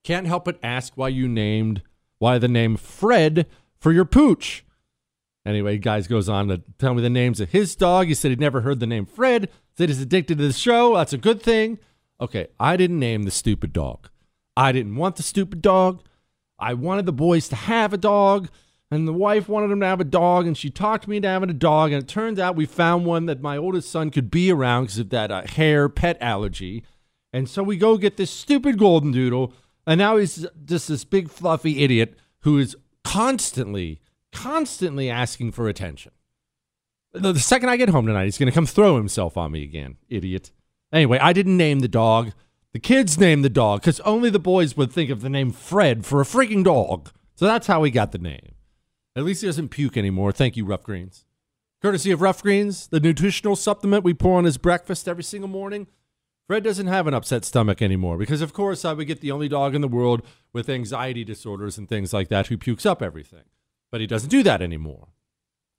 can't 0.05 0.27
help 0.27 0.45
but 0.45 0.59
ask 0.63 0.93
why 0.97 1.09
you 1.09 1.29
named, 1.29 1.83
why 2.19 2.39
the 2.39 2.49
name 2.49 2.77
Fred 2.77 3.47
for 3.79 3.93
your 3.93 4.05
pooch. 4.05 4.65
Anyway, 5.45 5.79
guys 5.79 6.07
goes 6.07 6.29
on 6.29 6.49
to 6.49 6.63
tell 6.79 6.95
me 6.95 7.03
the 7.03 7.11
names 7.11 7.41
of 7.41 7.51
his 7.51 7.75
dog. 7.75 8.07
He 8.07 8.15
said 8.15 8.31
he'd 8.31 8.41
never 8.41 8.61
heard 8.61 8.79
the 8.79 8.87
name 8.87 9.07
Fred. 9.07 9.49
Said 9.77 9.89
he's 9.89 10.01
addicted 10.01 10.39
to 10.39 10.47
the 10.47 10.53
show. 10.53 10.97
That's 10.97 11.13
a 11.13 11.19
good 11.19 11.43
thing. 11.43 11.79
Okay, 12.21 12.49
I 12.59 12.77
didn't 12.77 12.99
name 12.99 13.23
the 13.23 13.31
stupid 13.31 13.73
dog. 13.73 14.11
I 14.61 14.73
didn't 14.73 14.97
want 14.97 15.17
the 15.17 15.23
stupid 15.23 15.63
dog. 15.63 16.03
I 16.59 16.75
wanted 16.75 17.07
the 17.07 17.15
boys 17.15 17.49
to 17.49 17.57
have 17.57 17.95
a 17.95 17.97
dog, 17.97 18.51
and 18.91 19.09
the 19.09 19.13
wife 19.13 19.49
wanted 19.49 19.71
them 19.71 19.81
to 19.81 19.87
have 19.87 20.03
a 20.03 20.05
dog, 20.05 20.47
and 20.47 20.55
she 20.55 20.69
talked 20.69 21.09
me 21.09 21.17
into 21.17 21.29
having 21.29 21.49
a 21.49 21.55
dog. 21.55 21.93
And 21.93 22.03
it 22.03 22.09
turns 22.09 22.39
out 22.39 22.57
we 22.57 22.67
found 22.67 23.07
one 23.07 23.25
that 23.25 23.41
my 23.41 23.57
oldest 23.57 23.91
son 23.91 24.11
could 24.11 24.31
be 24.31 24.53
around 24.53 24.85
because 24.85 24.99
of 24.99 25.09
that 25.09 25.31
uh, 25.31 25.47
hair 25.47 25.89
pet 25.89 26.19
allergy. 26.21 26.85
And 27.33 27.49
so 27.49 27.63
we 27.63 27.79
go 27.79 27.97
get 27.97 28.19
this 28.19 28.31
stupid 28.31 28.79
golden 28.79 29.13
doodle, 29.13 29.55
and 29.87 29.97
now 29.97 30.19
he's 30.19 30.47
just 30.67 30.89
this 30.89 31.05
big 31.05 31.31
fluffy 31.31 31.83
idiot 31.83 32.19
who 32.41 32.59
is 32.59 32.77
constantly, 33.03 34.03
constantly 34.31 35.09
asking 35.09 35.53
for 35.53 35.69
attention. 35.71 36.13
The 37.15 37.39
second 37.39 37.71
I 37.71 37.79
get 37.79 37.89
home 37.89 38.07
tonight, 38.07 38.25
he's 38.25 38.37
going 38.37 38.51
to 38.51 38.55
come 38.55 38.67
throw 38.67 38.97
himself 38.97 39.39
on 39.39 39.53
me 39.53 39.63
again, 39.63 39.97
idiot. 40.11 40.53
Anyway, 40.93 41.19
I 41.19 41.33
didn't 41.33 41.57
name 41.57 41.81
the 41.81 41.89
dog. 41.89 42.33
The 42.73 42.79
kids 42.79 43.19
named 43.19 43.45
the 43.45 43.51
dog 43.51 43.81
because 43.81 44.01
only 44.01 44.31
the 44.31 44.39
boys 44.39 44.77
would 44.77 44.93
think 44.93 45.11
of 45.11 45.23
the 45.23 45.29
name 45.29 45.51
Fred 45.51 46.07
for 46.07 46.21
a 46.21 46.25
freaking 46.25 46.65
dog. 46.65 47.11
So 47.35 47.45
that's 47.45 47.67
how 47.67 47.83
he 47.83 47.91
got 47.91 48.13
the 48.13 48.19
name. 48.19 48.55
At 49.17 49.25
least 49.25 49.41
he 49.41 49.49
doesn't 49.49 49.71
puke 49.71 49.97
anymore. 49.97 50.31
Thank 50.31 50.57
you, 50.57 50.65
Ruff 50.65 50.85
Greens. 50.85 51.25
Courtesy 51.83 52.11
of 52.11 52.21
Ruff 52.21 52.43
Greens, 52.43 52.87
the 52.89 53.01
nutritional 53.01 53.57
supplement 53.57 54.05
we 54.05 54.15
pour 54.15 54.39
on 54.39 54.45
his 54.45 54.59
breakfast 54.59 55.09
every 55.09 55.25
single 55.25 55.49
morning. 55.49 55.89
Fred 56.47 56.63
doesn't 56.63 56.89
have 56.89 57.07
an 57.07 57.15
upset 57.15 57.45
stomach 57.45 57.81
anymore 57.81 58.19
because, 58.19 58.43
of 58.43 58.53
course, 58.53 58.85
I 58.85 58.93
would 58.93 59.07
get 59.07 59.21
the 59.21 59.31
only 59.31 59.49
dog 59.49 59.75
in 59.75 59.81
the 59.81 59.89
world 59.89 60.23
with 60.53 60.69
anxiety 60.69 61.25
disorders 61.25 61.79
and 61.79 61.89
things 61.89 62.13
like 62.13 62.29
that 62.29 62.49
who 62.49 62.59
pukes 62.59 62.85
up 62.85 63.03
everything. 63.03 63.45
But 63.91 64.01
he 64.01 64.07
doesn't 64.07 64.31
do 64.31 64.43
that 64.43 64.61
anymore. 64.61 65.09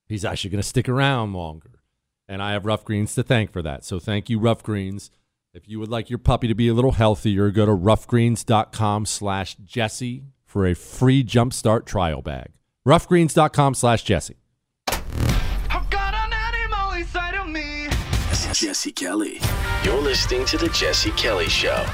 He's 0.08 0.26
actually 0.26 0.50
going 0.50 0.62
to 0.62 0.68
stick 0.68 0.90
around 0.90 1.34
longer. 1.34 1.84
And 2.28 2.42
I 2.42 2.54
have 2.54 2.66
Ruff 2.66 2.84
Greens 2.84 3.14
to 3.16 3.24
thank 3.24 3.52
for 3.52 3.62
that. 3.62 3.86
So 3.86 4.00
thank 4.00 4.30
you, 4.30 4.40
Ruff 4.40 4.64
Greens. 4.64 5.12
If 5.54 5.68
you 5.68 5.82
would 5.82 5.90
like 5.90 6.10
your 6.10 6.20
puppy 6.20 6.48
to 6.48 6.56
be 6.56 6.70
a 6.70 6.74
little 6.74 6.94
healthier, 6.94 7.52
go 7.52 7.66
to 7.66 7.74
ruffgreens.com 7.74 9.06
slash 9.06 9.58
Jesse 9.58 10.24
for 10.46 10.66
a 10.66 10.74
free 10.74 11.26
jumpstart 11.26 11.86
trial 11.86 12.22
bag. 12.22 12.52
Ruffgreens.com 12.88 13.74
slash 13.74 14.04
Jesse. 14.04 14.38
Jesse 18.54 18.92
Kelly. 18.92 19.40
You're 19.84 20.02
listening 20.02 20.46
to 20.46 20.58
The 20.58 20.70
Jesse 20.70 21.12
Kelly 21.12 21.50
Show. 21.50 21.86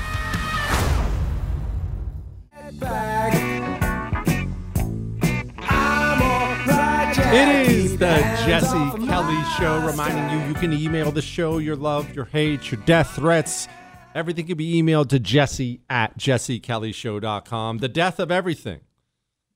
It 7.30 7.70
is 7.70 7.87
the 7.98 8.16
Jesse 8.46 9.08
Kelly 9.08 9.44
Show, 9.58 9.84
reminding 9.84 10.30
you 10.40 10.48
you 10.48 10.54
can 10.54 10.72
email 10.72 11.12
the 11.12 11.22
show 11.22 11.58
your 11.58 11.76
love, 11.76 12.14
your 12.14 12.26
hate, 12.26 12.72
your 12.72 12.80
death 12.82 13.16
threats. 13.16 13.68
Everything 14.14 14.46
can 14.46 14.56
be 14.56 14.80
emailed 14.82 15.10
to 15.10 15.20
jesse 15.20 15.82
at 15.90 16.16
jessekellyshow.com. 16.18 17.80
The 17.80 17.88
death 17.88 18.20
of 18.20 18.32
everything. 18.32 18.82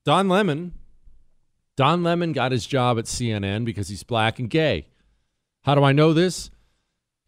Don 0.05 0.27
Lemon. 0.27 0.73
Don 1.75 2.01
Lemon 2.01 2.31
got 2.33 2.51
his 2.51 2.65
job 2.65 2.97
at 2.97 3.05
CNN 3.05 3.63
because 3.63 3.89
he's 3.89 4.01
black 4.01 4.39
and 4.39 4.49
gay. 4.49 4.87
How 5.63 5.75
do 5.75 5.83
I 5.83 5.91
know 5.91 6.11
this? 6.11 6.49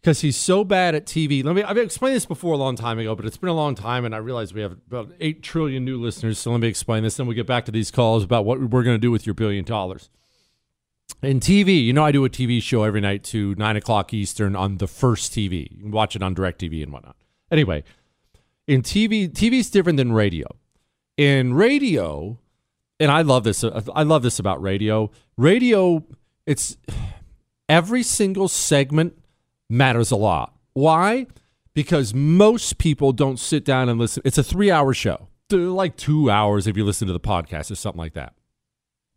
Because 0.00 0.20
he's 0.20 0.36
so 0.36 0.64
bad 0.64 0.96
at 0.96 1.06
TV. 1.06 1.44
Let 1.44 1.54
me 1.54 1.62
I've 1.62 1.78
explained 1.78 2.16
this 2.16 2.26
before 2.26 2.54
a 2.54 2.58
long 2.58 2.74
time 2.74 2.98
ago, 2.98 3.14
but 3.14 3.24
it's 3.24 3.36
been 3.36 3.48
a 3.50 3.54
long 3.54 3.76
time 3.76 4.04
and 4.04 4.16
I 4.16 4.18
realize 4.18 4.52
we 4.52 4.62
have 4.62 4.72
about 4.72 5.12
eight 5.20 5.44
trillion 5.44 5.84
new 5.84 6.00
listeners. 6.00 6.40
So 6.40 6.50
let 6.50 6.60
me 6.60 6.66
explain 6.66 7.04
this. 7.04 7.16
Then 7.16 7.28
we 7.28 7.36
get 7.36 7.46
back 7.46 7.66
to 7.66 7.72
these 7.72 7.92
calls 7.92 8.24
about 8.24 8.44
what 8.44 8.58
we're 8.58 8.82
going 8.82 8.96
to 8.96 8.98
do 8.98 9.12
with 9.12 9.26
your 9.26 9.34
billion 9.34 9.64
dollars 9.64 10.10
in 11.22 11.40
TV, 11.40 11.82
you 11.82 11.92
know, 11.92 12.04
I 12.04 12.12
do 12.12 12.24
a 12.24 12.30
TV 12.30 12.62
show 12.62 12.82
every 12.82 13.00
night 13.00 13.24
to 13.24 13.54
nine 13.56 13.76
o'clock 13.76 14.12
Eastern 14.12 14.54
on 14.54 14.78
the 14.78 14.86
first 14.86 15.32
TV. 15.32 15.70
You 15.70 15.82
can 15.82 15.90
watch 15.90 16.14
it 16.14 16.22
on 16.22 16.34
direct 16.34 16.60
TV 16.60 16.82
and 16.82 16.92
whatnot. 16.92 17.16
Anyway, 17.50 17.84
in 18.66 18.82
TV, 18.82 19.30
TV 19.30 19.54
is 19.54 19.70
different 19.70 19.96
than 19.96 20.12
radio. 20.12 20.46
In 21.16 21.54
radio, 21.54 22.38
and 22.98 23.10
I 23.10 23.22
love 23.22 23.44
this. 23.44 23.64
I 23.64 24.02
love 24.02 24.22
this 24.22 24.38
about 24.38 24.60
radio. 24.60 25.10
Radio, 25.36 26.04
it's 26.46 26.76
every 27.68 28.02
single 28.02 28.48
segment 28.48 29.18
matters 29.70 30.10
a 30.10 30.16
lot. 30.16 30.54
Why? 30.72 31.26
Because 31.72 32.14
most 32.14 32.78
people 32.78 33.12
don't 33.12 33.38
sit 33.38 33.64
down 33.64 33.88
and 33.88 33.98
listen. 33.98 34.22
It's 34.24 34.38
a 34.38 34.42
three-hour 34.42 34.94
show, 34.94 35.28
like 35.50 35.96
two 35.96 36.30
hours 36.30 36.66
if 36.66 36.76
you 36.76 36.84
listen 36.84 37.06
to 37.06 37.12
the 37.12 37.20
podcast 37.20 37.70
or 37.70 37.76
something 37.76 37.98
like 37.98 38.14
that. 38.14 38.34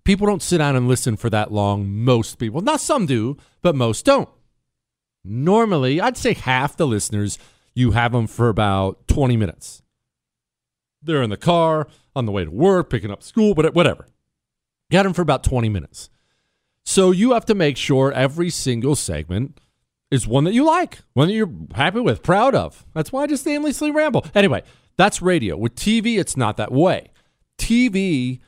People 0.08 0.26
don't 0.26 0.42
sit 0.42 0.60
down 0.60 0.78
and 0.78 0.88
listen 0.88 1.18
for 1.18 1.30
that 1.30 1.52
long. 1.52 1.94
Most 1.94 2.40
people, 2.40 2.62
not 2.62 2.80
some 2.80 3.06
do, 3.06 3.36
but 3.62 3.76
most 3.76 4.06
don't. 4.06 4.30
Normally, 5.26 6.00
I'd 6.00 6.16
say 6.16 6.34
half 6.34 6.78
the 6.78 6.88
listeners, 6.88 7.38
you 7.76 7.92
have 7.92 8.14
them 8.14 8.26
for 8.26 8.48
about 8.48 9.06
20 9.10 9.36
minutes. 9.36 9.82
They're 11.02 11.22
in 11.22 11.30
the 11.30 11.36
car, 11.36 11.90
on 12.16 12.26
the 12.26 12.32
way 12.32 12.46
to 12.46 12.50
work, 12.50 12.90
picking 12.90 13.12
up 13.12 13.22
school, 13.22 13.54
but 13.54 13.76
whatever. 13.76 14.08
Got 14.90 15.04
them 15.04 15.12
for 15.12 15.24
about 15.24 15.44
20 15.44 15.68
minutes. 15.68 16.10
So 16.86 17.12
you 17.12 17.34
have 17.34 17.44
to 17.48 17.54
make 17.54 17.76
sure 17.76 18.14
every 18.14 18.50
single 18.50 18.96
segment 18.96 19.60
is 20.10 20.26
one 20.26 20.46
that 20.46 20.54
you 20.54 20.64
like, 20.64 21.00
one 21.16 21.28
that 21.28 21.34
you're 21.34 21.52
happy 21.76 22.00
with, 22.00 22.24
proud 22.24 22.56
of. 22.56 22.86
That's 22.94 23.12
why 23.12 23.24
I 23.24 23.28
just 23.28 23.46
aimlessly 23.46 23.92
ramble. 23.92 24.26
Anyway, 24.34 24.64
that's 24.96 25.22
radio. 25.22 25.58
With 25.58 25.76
TV, 25.76 26.18
it's 26.18 26.38
not 26.38 26.56
that 26.56 26.72
way. 26.72 27.10
TV 27.58 28.40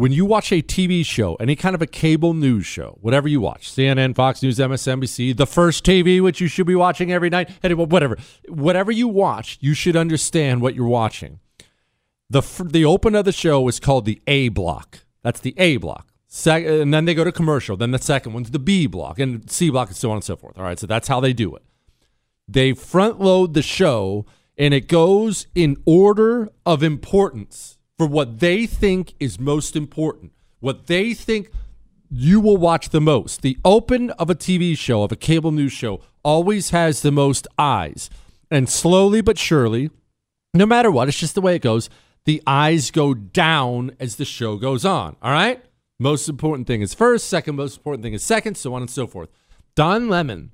when 0.00 0.12
you 0.12 0.24
watch 0.24 0.50
a 0.50 0.62
TV 0.62 1.04
show, 1.04 1.34
any 1.34 1.54
kind 1.54 1.74
of 1.74 1.82
a 1.82 1.86
cable 1.86 2.32
news 2.32 2.64
show, 2.64 2.96
whatever 3.02 3.28
you 3.28 3.38
watch, 3.38 3.70
CNN, 3.70 4.14
Fox 4.14 4.42
News, 4.42 4.56
MSNBC, 4.56 5.36
the 5.36 5.46
first 5.46 5.84
TV, 5.84 6.22
which 6.22 6.40
you 6.40 6.48
should 6.48 6.66
be 6.66 6.74
watching 6.74 7.12
every 7.12 7.28
night, 7.28 7.50
whatever, 7.62 8.16
whatever 8.48 8.90
you 8.90 9.06
watch, 9.06 9.58
you 9.60 9.74
should 9.74 9.96
understand 9.96 10.62
what 10.62 10.74
you're 10.74 10.86
watching. 10.86 11.38
The, 12.30 12.40
the 12.64 12.82
open 12.82 13.14
of 13.14 13.26
the 13.26 13.32
show 13.32 13.68
is 13.68 13.78
called 13.78 14.06
the 14.06 14.22
A 14.26 14.48
block. 14.48 15.00
That's 15.22 15.38
the 15.40 15.52
A 15.58 15.76
block. 15.76 16.08
Sec- 16.28 16.64
uh, 16.64 16.80
and 16.80 16.94
then 16.94 17.04
they 17.04 17.12
go 17.12 17.24
to 17.24 17.30
commercial. 17.30 17.76
Then 17.76 17.90
the 17.90 17.98
second 17.98 18.32
one's 18.32 18.52
the 18.52 18.58
B 18.58 18.86
block 18.86 19.18
and 19.18 19.50
C 19.50 19.68
block 19.68 19.88
and 19.88 19.96
so 19.98 20.08
on 20.12 20.16
and 20.16 20.24
so 20.24 20.34
forth. 20.34 20.56
All 20.56 20.64
right, 20.64 20.78
so 20.78 20.86
that's 20.86 21.08
how 21.08 21.20
they 21.20 21.34
do 21.34 21.54
it. 21.54 21.62
They 22.48 22.72
front 22.72 23.20
load 23.20 23.52
the 23.52 23.60
show 23.60 24.24
and 24.56 24.72
it 24.72 24.88
goes 24.88 25.46
in 25.54 25.76
order 25.84 26.48
of 26.64 26.82
importance 26.82 27.76
for 28.00 28.06
what 28.06 28.40
they 28.40 28.64
think 28.64 29.12
is 29.20 29.38
most 29.38 29.76
important, 29.76 30.32
what 30.60 30.86
they 30.86 31.12
think 31.12 31.50
you 32.08 32.40
will 32.40 32.56
watch 32.56 32.88
the 32.88 33.00
most. 33.00 33.42
The 33.42 33.58
open 33.62 34.08
of 34.12 34.30
a 34.30 34.34
TV 34.34 34.74
show, 34.74 35.02
of 35.02 35.12
a 35.12 35.16
cable 35.16 35.52
news 35.52 35.74
show, 35.74 36.00
always 36.22 36.70
has 36.70 37.02
the 37.02 37.12
most 37.12 37.46
eyes. 37.58 38.08
And 38.50 38.70
slowly 38.70 39.20
but 39.20 39.36
surely, 39.36 39.90
no 40.54 40.64
matter 40.64 40.90
what, 40.90 41.08
it's 41.08 41.18
just 41.18 41.34
the 41.34 41.42
way 41.42 41.54
it 41.56 41.60
goes, 41.60 41.90
the 42.24 42.42
eyes 42.46 42.90
go 42.90 43.12
down 43.12 43.94
as 44.00 44.16
the 44.16 44.24
show 44.24 44.56
goes 44.56 44.86
on. 44.86 45.16
All 45.20 45.32
right? 45.32 45.62
Most 45.98 46.26
important 46.26 46.66
thing 46.66 46.80
is 46.80 46.94
first, 46.94 47.28
second 47.28 47.56
most 47.56 47.76
important 47.76 48.02
thing 48.02 48.14
is 48.14 48.24
second, 48.24 48.56
so 48.56 48.72
on 48.72 48.80
and 48.80 48.90
so 48.90 49.06
forth. 49.06 49.28
Don 49.74 50.08
Lemon 50.08 50.52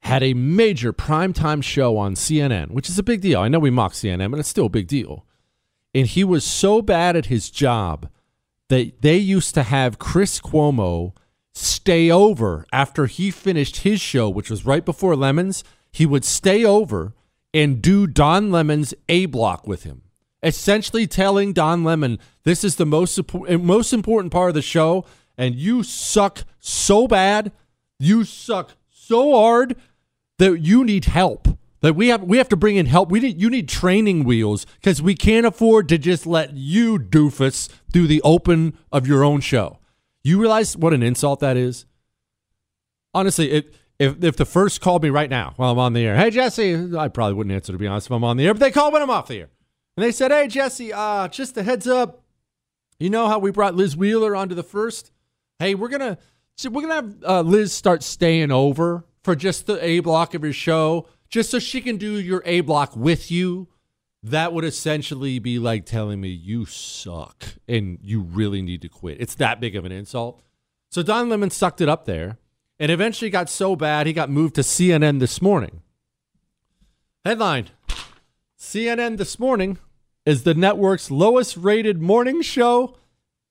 had 0.00 0.22
a 0.22 0.32
major 0.32 0.94
primetime 0.94 1.62
show 1.62 1.98
on 1.98 2.14
CNN, 2.14 2.70
which 2.70 2.88
is 2.88 2.98
a 2.98 3.02
big 3.02 3.20
deal. 3.20 3.40
I 3.40 3.48
know 3.48 3.58
we 3.58 3.68
mock 3.68 3.92
CNN, 3.92 4.30
but 4.30 4.40
it's 4.40 4.48
still 4.48 4.66
a 4.66 4.70
big 4.70 4.86
deal. 4.86 5.26
And 5.94 6.06
he 6.06 6.24
was 6.24 6.44
so 6.44 6.82
bad 6.82 7.16
at 7.16 7.26
his 7.26 7.50
job 7.50 8.08
that 8.68 9.00
they 9.02 9.16
used 9.16 9.54
to 9.54 9.62
have 9.62 9.98
Chris 9.98 10.40
Cuomo 10.40 11.12
stay 11.52 12.10
over 12.10 12.66
after 12.72 13.06
he 13.06 13.30
finished 13.30 13.78
his 13.78 14.00
show, 14.00 14.28
which 14.28 14.50
was 14.50 14.66
right 14.66 14.84
before 14.84 15.14
Lemons. 15.14 15.62
He 15.92 16.06
would 16.06 16.24
stay 16.24 16.64
over 16.64 17.14
and 17.52 17.80
do 17.80 18.06
Don 18.06 18.50
Lemon's 18.50 18.92
A 19.08 19.26
block 19.26 19.66
with 19.66 19.84
him, 19.84 20.02
essentially 20.42 21.06
telling 21.06 21.52
Don 21.52 21.84
Lemon, 21.84 22.18
This 22.42 22.64
is 22.64 22.76
the 22.76 22.86
most, 22.86 23.20
most 23.32 23.92
important 23.92 24.32
part 24.32 24.48
of 24.48 24.54
the 24.54 24.62
show, 24.62 25.04
and 25.38 25.54
you 25.54 25.84
suck 25.84 26.42
so 26.58 27.06
bad, 27.06 27.52
you 28.00 28.24
suck 28.24 28.72
so 28.90 29.36
hard 29.36 29.76
that 30.38 30.58
you 30.60 30.84
need 30.84 31.04
help. 31.04 31.46
That 31.84 31.96
we 31.96 32.08
have 32.08 32.22
we 32.22 32.38
have 32.38 32.48
to 32.48 32.56
bring 32.56 32.76
in 32.76 32.86
help. 32.86 33.10
We 33.10 33.20
need 33.20 33.38
you 33.38 33.50
need 33.50 33.68
training 33.68 34.24
wheels 34.24 34.64
because 34.76 35.02
we 35.02 35.14
can't 35.14 35.44
afford 35.44 35.86
to 35.90 35.98
just 35.98 36.26
let 36.26 36.54
you 36.54 36.98
doofus 36.98 37.68
do 37.92 38.06
the 38.06 38.22
open 38.22 38.78
of 38.90 39.06
your 39.06 39.22
own 39.22 39.42
show. 39.42 39.80
You 40.22 40.40
realize 40.40 40.78
what 40.78 40.94
an 40.94 41.02
insult 41.02 41.40
that 41.40 41.58
is? 41.58 41.84
Honestly, 43.12 43.50
it, 43.50 43.74
if 43.98 44.24
if 44.24 44.34
the 44.34 44.46
first 44.46 44.80
called 44.80 45.02
me 45.02 45.10
right 45.10 45.28
now 45.28 45.52
while 45.56 45.72
I'm 45.72 45.78
on 45.78 45.92
the 45.92 46.00
air, 46.06 46.16
hey 46.16 46.30
Jesse, 46.30 46.96
I 46.96 47.08
probably 47.08 47.34
wouldn't 47.34 47.54
answer 47.54 47.72
to 47.72 47.78
be 47.78 47.86
honest 47.86 48.06
if 48.06 48.12
I'm 48.12 48.24
on 48.24 48.38
the 48.38 48.46
air, 48.46 48.54
but 48.54 48.60
they 48.60 48.70
called 48.70 48.94
when 48.94 49.02
I'm 49.02 49.10
off 49.10 49.28
the 49.28 49.40
air. 49.40 49.50
And 49.98 50.04
they 50.04 50.10
said, 50.10 50.30
Hey 50.30 50.48
Jesse, 50.48 50.90
uh, 50.90 51.28
just 51.28 51.54
a 51.58 51.62
heads 51.62 51.86
up. 51.86 52.22
You 52.98 53.10
know 53.10 53.28
how 53.28 53.38
we 53.38 53.50
brought 53.50 53.74
Liz 53.74 53.94
Wheeler 53.94 54.34
onto 54.34 54.54
the 54.54 54.62
first? 54.62 55.12
Hey, 55.58 55.74
we're 55.74 55.88
gonna 55.88 56.16
we're 56.64 56.80
gonna 56.80 56.94
have 56.94 57.14
uh, 57.26 57.40
Liz 57.42 57.74
start 57.74 58.02
staying 58.02 58.52
over 58.52 59.04
for 59.22 59.36
just 59.36 59.66
the 59.66 59.84
A 59.84 60.00
block 60.00 60.32
of 60.32 60.42
your 60.42 60.54
show 60.54 61.08
just 61.34 61.50
so 61.50 61.58
she 61.58 61.80
can 61.80 61.96
do 61.96 62.12
your 62.20 62.44
A 62.46 62.60
block 62.60 62.94
with 62.94 63.28
you, 63.28 63.66
that 64.22 64.52
would 64.52 64.64
essentially 64.64 65.40
be 65.40 65.58
like 65.58 65.84
telling 65.84 66.20
me 66.20 66.28
you 66.28 66.64
suck 66.64 67.56
and 67.66 67.98
you 68.00 68.20
really 68.20 68.62
need 68.62 68.80
to 68.82 68.88
quit. 68.88 69.20
It's 69.20 69.34
that 69.34 69.58
big 69.58 69.74
of 69.74 69.84
an 69.84 69.90
insult. 69.90 70.40
So 70.92 71.02
Don 71.02 71.28
Lemon 71.28 71.50
sucked 71.50 71.80
it 71.80 71.88
up 71.88 72.04
there 72.04 72.38
and 72.78 72.88
eventually 72.88 73.30
got 73.32 73.50
so 73.50 73.74
bad 73.74 74.06
he 74.06 74.12
got 74.12 74.30
moved 74.30 74.54
to 74.54 74.60
CNN 74.60 75.18
this 75.18 75.42
morning. 75.42 75.82
Headline 77.24 77.70
CNN 78.56 79.16
this 79.16 79.36
morning 79.36 79.78
is 80.24 80.44
the 80.44 80.54
network's 80.54 81.10
lowest 81.10 81.56
rated 81.56 82.00
morning 82.00 82.42
show 82.42 82.96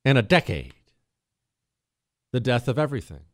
in 0.05 0.15
a 0.15 0.21
decade. 0.21 0.73
The 2.31 2.39
death 2.39 2.69
of 2.69 2.79
everything. 2.79 3.25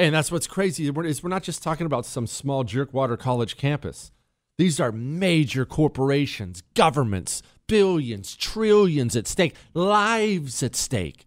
And 0.00 0.14
that's 0.14 0.32
what's 0.32 0.46
crazy 0.46 0.88
is 0.88 1.22
we're 1.22 1.28
not 1.28 1.42
just 1.42 1.62
talking 1.62 1.84
about 1.84 2.06
some 2.06 2.26
small 2.26 2.64
jerkwater 2.64 3.18
college 3.18 3.58
campus. 3.58 4.12
These 4.56 4.80
are 4.80 4.90
major 4.90 5.66
corporations, 5.66 6.62
governments, 6.72 7.42
billions, 7.66 8.34
trillions 8.34 9.14
at 9.14 9.26
stake, 9.26 9.54
lives 9.74 10.62
at 10.62 10.74
stake. 10.74 11.26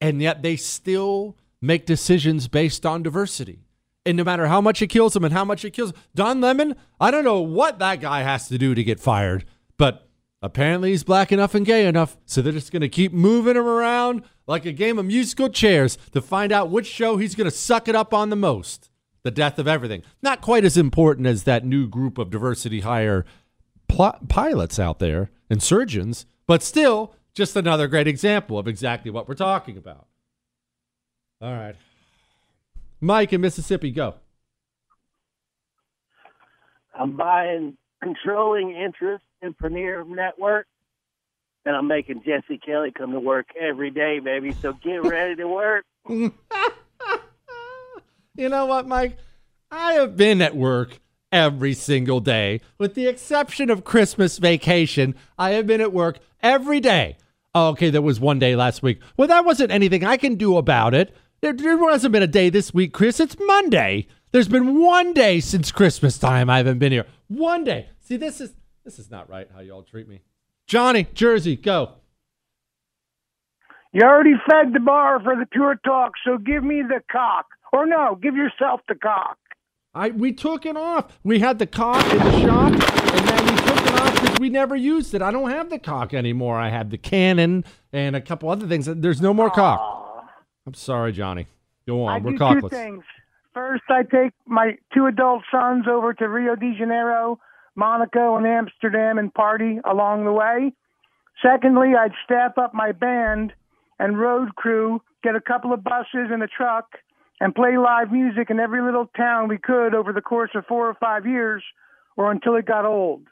And 0.00 0.22
yet 0.22 0.40
they 0.40 0.54
still 0.54 1.36
make 1.60 1.84
decisions 1.84 2.46
based 2.46 2.86
on 2.86 3.02
diversity. 3.02 3.64
And 4.06 4.16
no 4.16 4.22
matter 4.22 4.46
how 4.46 4.60
much 4.60 4.82
it 4.82 4.86
kills 4.86 5.14
them 5.14 5.24
and 5.24 5.34
how 5.34 5.44
much 5.44 5.64
it 5.64 5.72
kills 5.72 5.92
Don 6.14 6.40
Lemon, 6.40 6.76
I 7.00 7.10
don't 7.10 7.24
know 7.24 7.40
what 7.40 7.80
that 7.80 8.00
guy 8.00 8.22
has 8.22 8.46
to 8.48 8.56
do 8.56 8.72
to 8.72 8.84
get 8.84 9.00
fired, 9.00 9.44
but 9.78 10.08
apparently 10.42 10.90
he's 10.90 11.04
black 11.04 11.32
enough 11.32 11.54
and 11.54 11.64
gay 11.64 11.86
enough, 11.86 12.16
so 12.26 12.42
they're 12.42 12.52
just 12.52 12.72
going 12.72 12.82
to 12.82 12.88
keep 12.88 13.12
moving 13.12 13.56
him 13.56 13.66
around 13.66 14.22
like 14.46 14.66
a 14.66 14.72
game 14.72 14.98
of 14.98 15.06
musical 15.06 15.48
chairs 15.48 15.96
to 16.12 16.20
find 16.20 16.52
out 16.52 16.70
which 16.70 16.86
show 16.86 17.16
he's 17.16 17.34
going 17.34 17.48
to 17.48 17.56
suck 17.56 17.88
it 17.88 17.94
up 17.94 18.12
on 18.12 18.30
the 18.30 18.36
most. 18.36 18.90
The 19.22 19.30
death 19.30 19.60
of 19.60 19.68
everything. 19.68 20.02
Not 20.20 20.40
quite 20.40 20.64
as 20.64 20.76
important 20.76 21.28
as 21.28 21.44
that 21.44 21.64
new 21.64 21.86
group 21.86 22.18
of 22.18 22.28
diversity 22.28 22.80
hire 22.80 23.24
pl- 23.86 24.18
pilots 24.28 24.80
out 24.80 24.98
there 24.98 25.30
and 25.48 25.62
surgeons, 25.62 26.26
but 26.48 26.60
still 26.60 27.14
just 27.32 27.54
another 27.54 27.86
great 27.86 28.08
example 28.08 28.58
of 28.58 28.66
exactly 28.66 29.12
what 29.12 29.28
we're 29.28 29.34
talking 29.34 29.76
about. 29.76 30.06
All 31.40 31.52
right. 31.52 31.76
Mike 33.00 33.32
in 33.32 33.40
Mississippi, 33.40 33.92
go. 33.92 34.14
I'm 36.98 37.16
buying 37.16 37.76
controlling 38.02 38.72
interest 38.72 39.24
in 39.42 39.54
Premiere 39.54 40.04
Network 40.04 40.66
and 41.64 41.76
I'm 41.76 41.86
making 41.86 42.22
Jesse 42.24 42.58
Kelly 42.58 42.92
come 42.96 43.12
to 43.12 43.20
work 43.20 43.46
every 43.58 43.90
day, 43.90 44.18
baby. 44.18 44.52
So 44.52 44.72
get 44.72 45.04
ready 45.04 45.36
to 45.36 45.46
work. 45.46 45.84
you 46.08 46.32
know 48.36 48.66
what, 48.66 48.88
Mike? 48.88 49.16
I 49.70 49.94
have 49.94 50.16
been 50.16 50.42
at 50.42 50.56
work 50.56 50.98
every 51.30 51.72
single 51.74 52.20
day, 52.20 52.60
with 52.78 52.94
the 52.94 53.06
exception 53.06 53.70
of 53.70 53.84
Christmas 53.84 54.38
vacation. 54.38 55.14
I 55.38 55.50
have 55.50 55.66
been 55.66 55.80
at 55.80 55.92
work 55.92 56.18
every 56.42 56.80
day. 56.80 57.16
Oh, 57.54 57.68
okay, 57.68 57.90
there 57.90 58.02
was 58.02 58.18
one 58.18 58.38
day 58.38 58.56
last 58.56 58.82
week. 58.82 59.00
Well, 59.16 59.28
that 59.28 59.44
wasn't 59.44 59.70
anything 59.70 60.04
I 60.04 60.16
can 60.16 60.34
do 60.36 60.56
about 60.56 60.94
it. 60.94 61.14
There, 61.40 61.52
there 61.52 61.78
hasn't 61.90 62.12
been 62.12 62.22
a 62.22 62.26
day 62.26 62.50
this 62.50 62.74
week, 62.74 62.92
Chris. 62.92 63.20
It's 63.20 63.36
Monday. 63.38 64.06
There's 64.32 64.48
been 64.48 64.80
one 64.80 65.12
day 65.12 65.40
since 65.40 65.70
Christmas 65.70 66.18
time 66.18 66.48
I 66.48 66.56
haven't 66.58 66.78
been 66.78 66.92
here. 66.92 67.06
One 67.28 67.64
day. 67.64 67.88
See, 68.00 68.16
this 68.16 68.40
is 68.40 68.54
this 68.84 68.98
is 68.98 69.10
not 69.10 69.28
right 69.28 69.48
how 69.54 69.60
y'all 69.60 69.82
treat 69.82 70.08
me. 70.08 70.20
Johnny, 70.66 71.06
Jersey, 71.14 71.56
go. 71.56 71.92
You 73.92 74.02
already 74.02 74.34
fed 74.48 74.72
the 74.72 74.80
bar 74.80 75.20
for 75.22 75.36
the 75.36 75.46
Pure 75.46 75.80
Talk, 75.84 76.12
so 76.24 76.38
give 76.38 76.64
me 76.64 76.82
the 76.82 77.00
cock. 77.10 77.46
Or 77.72 77.86
no, 77.86 78.18
give 78.20 78.36
yourself 78.36 78.80
the 78.88 78.94
cock. 78.94 79.38
I 79.94 80.08
we 80.10 80.32
took 80.32 80.64
it 80.64 80.76
off. 80.76 81.18
We 81.22 81.40
had 81.40 81.58
the 81.58 81.66
cock 81.66 82.02
in 82.10 82.18
the 82.18 82.40
shop, 82.40 82.72
and 82.72 83.28
then 83.28 83.44
we 83.44 83.60
took 83.62 83.86
it 83.86 84.00
off 84.00 84.20
because 84.22 84.38
we 84.40 84.48
never 84.48 84.74
used 84.74 85.12
it. 85.14 85.20
I 85.20 85.30
don't 85.30 85.50
have 85.50 85.68
the 85.68 85.78
cock 85.78 86.14
anymore. 86.14 86.58
I 86.58 86.70
have 86.70 86.88
the 86.90 86.96
cannon 86.96 87.64
and 87.92 88.16
a 88.16 88.20
couple 88.20 88.48
other 88.48 88.66
things. 88.66 88.86
There's 88.86 89.20
no 89.20 89.34
more 89.34 89.50
Aww. 89.50 89.54
cock. 89.54 90.28
I'm 90.66 90.74
sorry, 90.74 91.12
Johnny. 91.12 91.46
Go 91.86 92.04
on. 92.04 92.12
I 92.14 92.18
We're 92.24 92.32
do 92.32 92.38
cockless. 92.38 92.60
two 92.62 92.68
things. 92.70 93.04
First, 93.52 93.82
I 93.90 94.02
take 94.04 94.32
my 94.46 94.78
two 94.94 95.04
adult 95.06 95.42
sons 95.50 95.84
over 95.86 96.14
to 96.14 96.28
Rio 96.28 96.54
de 96.56 96.74
Janeiro 96.78 97.38
Monaco 97.74 98.36
and 98.36 98.46
Amsterdam 98.46 99.18
and 99.18 99.32
party 99.32 99.78
along 99.88 100.24
the 100.24 100.32
way. 100.32 100.72
Secondly, 101.42 101.92
I'd 101.98 102.12
staff 102.24 102.58
up 102.58 102.74
my 102.74 102.92
band 102.92 103.52
and 103.98 104.18
road 104.18 104.54
crew, 104.54 105.00
get 105.22 105.34
a 105.34 105.40
couple 105.40 105.72
of 105.72 105.82
buses 105.82 106.30
and 106.30 106.42
a 106.42 106.46
truck, 106.46 106.86
and 107.40 107.54
play 107.54 107.76
live 107.76 108.12
music 108.12 108.50
in 108.50 108.60
every 108.60 108.82
little 108.82 109.06
town 109.16 109.48
we 109.48 109.58
could 109.58 109.94
over 109.94 110.12
the 110.12 110.20
course 110.20 110.50
of 110.54 110.64
four 110.66 110.88
or 110.88 110.94
five 110.94 111.26
years 111.26 111.62
or 112.16 112.30
until 112.30 112.54
it 112.56 112.66
got 112.66 112.84
old. 112.84 113.22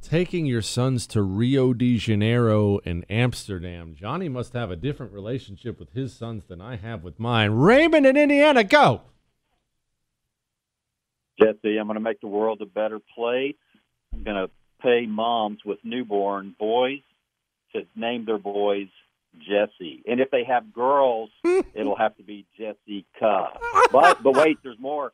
Taking 0.00 0.46
your 0.46 0.62
sons 0.62 1.06
to 1.08 1.22
Rio 1.22 1.72
de 1.72 1.96
Janeiro 1.96 2.80
and 2.84 3.04
Amsterdam. 3.08 3.94
Johnny 3.94 4.28
must 4.28 4.52
have 4.52 4.70
a 4.70 4.76
different 4.76 5.12
relationship 5.12 5.78
with 5.78 5.92
his 5.92 6.12
sons 6.12 6.44
than 6.46 6.60
I 6.60 6.76
have 6.76 7.02
with 7.04 7.20
mine. 7.20 7.52
Raymond 7.52 8.04
in 8.04 8.16
Indiana, 8.16 8.64
go. 8.64 9.02
Jesse, 11.44 11.78
I'm 11.78 11.86
going 11.86 11.94
to 11.94 12.00
make 12.00 12.20
the 12.20 12.28
world 12.28 12.60
a 12.62 12.66
better 12.66 13.00
place. 13.14 13.56
I'm 14.12 14.22
going 14.22 14.36
to 14.36 14.50
pay 14.80 15.06
moms 15.06 15.60
with 15.64 15.78
newborn 15.84 16.54
boys 16.58 17.00
to 17.74 17.82
name 17.96 18.24
their 18.24 18.38
boys 18.38 18.88
Jesse. 19.38 20.02
And 20.06 20.20
if 20.20 20.30
they 20.30 20.44
have 20.44 20.72
girls, 20.72 21.30
it'll 21.74 21.96
have 21.96 22.16
to 22.16 22.22
be 22.22 22.46
Jessica. 22.58 23.48
But 23.90 24.22
but 24.22 24.36
wait, 24.36 24.58
there's 24.62 24.78
more. 24.78 25.12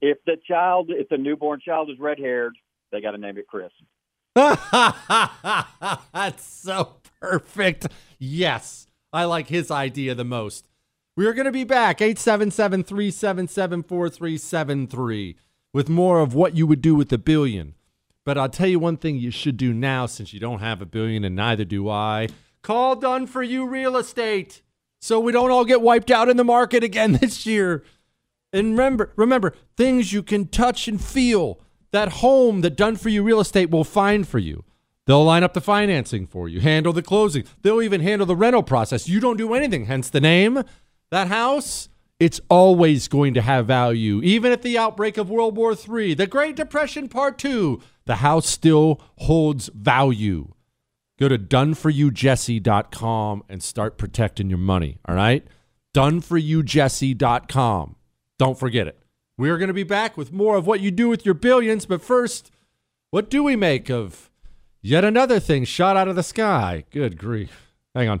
If 0.00 0.18
the 0.26 0.36
child, 0.46 0.90
if 0.90 1.08
the 1.08 1.18
newborn 1.18 1.60
child 1.64 1.90
is 1.90 1.98
red 1.98 2.18
haired, 2.18 2.54
they 2.92 3.00
got 3.00 3.12
to 3.12 3.18
name 3.18 3.38
it 3.38 3.46
Chris. 3.46 3.72
That's 4.34 6.44
so 6.44 6.96
perfect. 7.20 7.86
Yes, 8.18 8.86
I 9.12 9.24
like 9.24 9.48
his 9.48 9.70
idea 9.70 10.14
the 10.14 10.24
most. 10.24 10.68
We 11.16 11.26
are 11.26 11.32
going 11.32 11.44
to 11.44 11.52
be 11.52 11.62
back 11.62 12.00
877 12.00 12.82
377 12.82 13.82
4373 13.84 15.36
with 15.72 15.88
more 15.88 16.18
of 16.18 16.34
what 16.34 16.56
you 16.56 16.66
would 16.66 16.80
do 16.80 16.96
with 16.96 17.12
a 17.12 17.18
billion. 17.18 17.74
But 18.24 18.36
I'll 18.36 18.48
tell 18.48 18.66
you 18.66 18.80
one 18.80 18.96
thing 18.96 19.16
you 19.16 19.30
should 19.30 19.56
do 19.56 19.72
now 19.72 20.06
since 20.06 20.32
you 20.32 20.40
don't 20.40 20.58
have 20.58 20.82
a 20.82 20.86
billion 20.86 21.24
and 21.24 21.36
neither 21.36 21.64
do 21.64 21.88
I. 21.88 22.28
Call 22.62 22.96
done 22.96 23.28
for 23.28 23.44
you 23.44 23.64
real 23.64 23.96
estate 23.96 24.62
so 25.00 25.20
we 25.20 25.30
don't 25.30 25.52
all 25.52 25.64
get 25.64 25.82
wiped 25.82 26.10
out 26.10 26.28
in 26.28 26.36
the 26.36 26.42
market 26.42 26.82
again 26.82 27.12
this 27.20 27.46
year. 27.46 27.84
And 28.52 28.70
remember, 28.70 29.12
remember, 29.14 29.54
things 29.76 30.12
you 30.12 30.22
can 30.22 30.48
touch 30.48 30.88
and 30.88 31.02
feel. 31.02 31.60
That 31.92 32.08
home 32.08 32.62
that 32.62 32.76
done 32.76 32.96
for 32.96 33.08
you 33.08 33.22
real 33.22 33.38
estate 33.38 33.70
will 33.70 33.84
find 33.84 34.26
for 34.26 34.40
you. 34.40 34.64
They'll 35.06 35.24
line 35.24 35.44
up 35.44 35.52
the 35.52 35.60
financing 35.60 36.26
for 36.26 36.48
you, 36.48 36.60
handle 36.60 36.92
the 36.92 37.02
closing. 37.02 37.44
They'll 37.62 37.82
even 37.82 38.00
handle 38.00 38.26
the 38.26 38.34
rental 38.34 38.64
process. 38.64 39.08
You 39.08 39.20
don't 39.20 39.36
do 39.36 39.54
anything, 39.54 39.84
hence 39.84 40.10
the 40.10 40.20
name. 40.20 40.64
That 41.14 41.28
house, 41.28 41.88
it's 42.18 42.40
always 42.48 43.06
going 43.06 43.34
to 43.34 43.40
have 43.40 43.68
value. 43.68 44.20
Even 44.24 44.50
at 44.50 44.62
the 44.62 44.76
outbreak 44.76 45.16
of 45.16 45.30
World 45.30 45.56
War 45.56 45.72
III, 45.72 46.14
the 46.14 46.26
Great 46.26 46.56
Depression 46.56 47.08
Part 47.08 47.38
2, 47.38 47.80
the 48.04 48.16
house 48.16 48.48
still 48.48 49.00
holds 49.18 49.70
value. 49.72 50.48
Go 51.20 51.28
to 51.28 51.38
doneforyoujesse.com 51.38 53.44
and 53.48 53.62
start 53.62 53.96
protecting 53.96 54.48
your 54.48 54.58
money, 54.58 54.98
all 55.06 55.14
right? 55.14 55.46
doneforyoujesse.com. 55.94 57.94
Don't 58.36 58.58
forget 58.58 58.88
it. 58.88 58.98
We're 59.38 59.58
going 59.58 59.68
to 59.68 59.72
be 59.72 59.84
back 59.84 60.16
with 60.16 60.32
more 60.32 60.56
of 60.56 60.66
what 60.66 60.80
you 60.80 60.90
do 60.90 61.08
with 61.08 61.24
your 61.24 61.34
billions, 61.34 61.86
but 61.86 62.02
first, 62.02 62.50
what 63.12 63.30
do 63.30 63.44
we 63.44 63.54
make 63.54 63.88
of 63.88 64.32
yet 64.82 65.04
another 65.04 65.38
thing 65.38 65.64
shot 65.64 65.96
out 65.96 66.08
of 66.08 66.16
the 66.16 66.24
sky? 66.24 66.82
Good 66.90 67.16
grief. 67.16 67.72
Hang 67.94 68.08
on. 68.08 68.20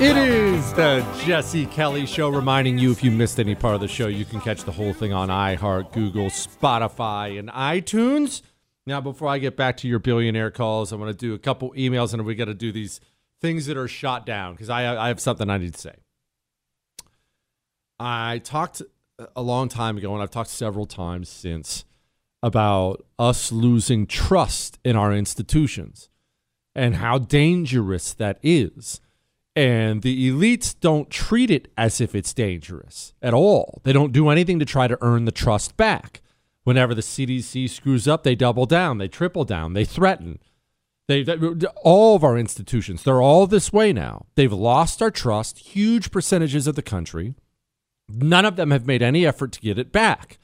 It 0.00 0.16
is 0.16 0.72
the 0.74 1.04
Jesse 1.24 1.66
Kelly 1.66 2.06
Show, 2.06 2.28
reminding 2.28 2.78
you 2.78 2.92
if 2.92 3.02
you 3.02 3.10
missed 3.10 3.40
any 3.40 3.56
part 3.56 3.74
of 3.74 3.80
the 3.80 3.88
show, 3.88 4.06
you 4.06 4.24
can 4.24 4.40
catch 4.40 4.62
the 4.62 4.70
whole 4.70 4.92
thing 4.92 5.12
on 5.12 5.28
iHeart, 5.28 5.90
Google, 5.90 6.26
Spotify, 6.26 7.36
and 7.36 7.48
iTunes. 7.48 8.42
Now, 8.86 9.00
before 9.00 9.26
I 9.26 9.38
get 9.38 9.56
back 9.56 9.76
to 9.78 9.88
your 9.88 9.98
billionaire 9.98 10.52
calls, 10.52 10.92
I 10.92 10.96
want 10.96 11.10
to 11.10 11.16
do 11.16 11.34
a 11.34 11.38
couple 11.38 11.72
emails, 11.72 12.14
and 12.14 12.24
we 12.24 12.36
got 12.36 12.44
to 12.44 12.54
do 12.54 12.70
these 12.70 13.00
things 13.40 13.66
that 13.66 13.76
are 13.76 13.88
shot 13.88 14.24
down 14.24 14.52
because 14.52 14.70
I, 14.70 14.96
I 14.96 15.08
have 15.08 15.18
something 15.18 15.50
I 15.50 15.58
need 15.58 15.74
to 15.74 15.80
say. 15.80 15.96
I 17.98 18.38
talked 18.44 18.82
a 19.34 19.42
long 19.42 19.68
time 19.68 19.98
ago, 19.98 20.14
and 20.14 20.22
I've 20.22 20.30
talked 20.30 20.50
several 20.50 20.86
times 20.86 21.28
since 21.28 21.84
about 22.40 23.04
us 23.18 23.50
losing 23.50 24.06
trust 24.06 24.78
in 24.84 24.94
our 24.94 25.12
institutions 25.12 26.08
and 26.72 26.94
how 26.94 27.18
dangerous 27.18 28.14
that 28.14 28.38
is. 28.44 29.00
And 29.58 30.02
the 30.02 30.30
elites 30.30 30.72
don't 30.78 31.10
treat 31.10 31.50
it 31.50 31.66
as 31.76 32.00
if 32.00 32.14
it's 32.14 32.32
dangerous 32.32 33.12
at 33.20 33.34
all. 33.34 33.80
They 33.82 33.92
don't 33.92 34.12
do 34.12 34.28
anything 34.28 34.60
to 34.60 34.64
try 34.64 34.86
to 34.86 34.96
earn 35.00 35.24
the 35.24 35.32
trust 35.32 35.76
back. 35.76 36.20
Whenever 36.62 36.94
the 36.94 37.02
CDC 37.02 37.68
screws 37.68 38.06
up, 38.06 38.22
they 38.22 38.36
double 38.36 38.66
down, 38.66 38.98
they 38.98 39.08
triple 39.08 39.44
down, 39.44 39.72
they 39.72 39.84
threaten. 39.84 40.38
They, 41.08 41.24
all 41.82 42.14
of 42.14 42.22
our 42.22 42.38
institutions, 42.38 43.02
they're 43.02 43.20
all 43.20 43.48
this 43.48 43.72
way 43.72 43.92
now. 43.92 44.26
They've 44.36 44.52
lost 44.52 45.02
our 45.02 45.10
trust, 45.10 45.58
huge 45.58 46.12
percentages 46.12 46.68
of 46.68 46.76
the 46.76 46.80
country. 46.80 47.34
None 48.08 48.44
of 48.44 48.54
them 48.54 48.70
have 48.70 48.86
made 48.86 49.02
any 49.02 49.26
effort 49.26 49.50
to 49.52 49.60
get 49.60 49.76
it 49.76 49.90
back. 49.90 50.38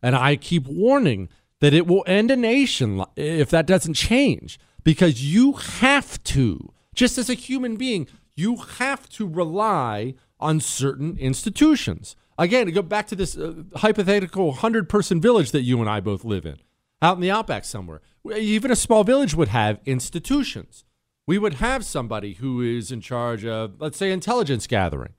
And 0.00 0.14
I 0.14 0.36
keep 0.36 0.68
warning 0.68 1.28
that 1.58 1.74
it 1.74 1.88
will 1.88 2.04
end 2.06 2.30
a 2.30 2.36
nation 2.36 3.04
if 3.16 3.50
that 3.50 3.66
doesn't 3.66 3.94
change 3.94 4.60
because 4.84 5.24
you 5.24 5.54
have 5.54 6.22
to, 6.22 6.72
just 6.94 7.18
as 7.18 7.28
a 7.28 7.34
human 7.34 7.74
being, 7.74 8.06
you 8.40 8.56
have 8.56 9.08
to 9.10 9.26
rely 9.26 10.14
on 10.38 10.60
certain 10.60 11.16
institutions. 11.18 12.16
Again, 12.38 12.66
to 12.66 12.72
go 12.72 12.82
back 12.82 13.06
to 13.08 13.16
this 13.16 13.36
uh, 13.36 13.64
hypothetical 13.76 14.46
100 14.46 14.88
person 14.88 15.20
village 15.20 15.50
that 15.52 15.62
you 15.62 15.80
and 15.80 15.88
I 15.88 16.00
both 16.00 16.24
live 16.24 16.46
in, 16.46 16.56
out 17.02 17.16
in 17.16 17.20
the 17.20 17.30
outback 17.30 17.64
somewhere. 17.64 18.00
Even 18.34 18.70
a 18.70 18.76
small 18.76 19.04
village 19.04 19.34
would 19.34 19.48
have 19.48 19.80
institutions. 19.84 20.84
We 21.26 21.38
would 21.38 21.54
have 21.54 21.84
somebody 21.84 22.34
who 22.34 22.60
is 22.62 22.90
in 22.90 23.00
charge 23.00 23.44
of, 23.44 23.74
let's 23.78 23.98
say, 23.98 24.10
intelligence 24.10 24.66
gathering. 24.66 25.12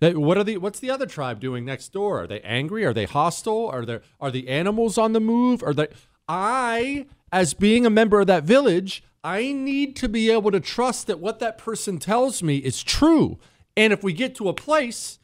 What 0.00 0.36
are 0.36 0.44
the 0.44 0.58
what's 0.58 0.80
the 0.80 0.90
other 0.90 1.06
tribe 1.06 1.40
doing 1.40 1.64
next 1.64 1.92
door? 1.92 2.22
Are 2.22 2.26
they 2.26 2.40
angry? 2.40 2.84
Are 2.84 2.92
they 2.92 3.04
hostile? 3.04 3.68
Are 3.68 3.86
there 3.86 4.02
are 4.20 4.30
the 4.30 4.48
animals 4.48 4.98
on 4.98 5.12
the 5.12 5.20
move? 5.20 5.62
Are 5.62 5.72
they 5.72 5.88
I 6.28 7.06
as 7.32 7.54
being 7.54 7.86
a 7.86 7.90
member 7.90 8.20
of 8.20 8.26
that 8.26 8.44
village, 8.44 9.02
I 9.24 9.54
need 9.54 9.96
to 9.96 10.08
be 10.08 10.30
able 10.30 10.50
to 10.50 10.60
trust 10.60 11.06
that 11.06 11.18
what 11.18 11.38
that 11.38 11.56
person 11.56 11.98
tells 11.98 12.42
me 12.42 12.58
is 12.58 12.82
true. 12.82 13.38
And 13.74 13.90
if 13.90 14.04
we 14.04 14.12
get 14.12 14.34
to 14.36 14.50
a 14.50 14.54
place 14.54 15.18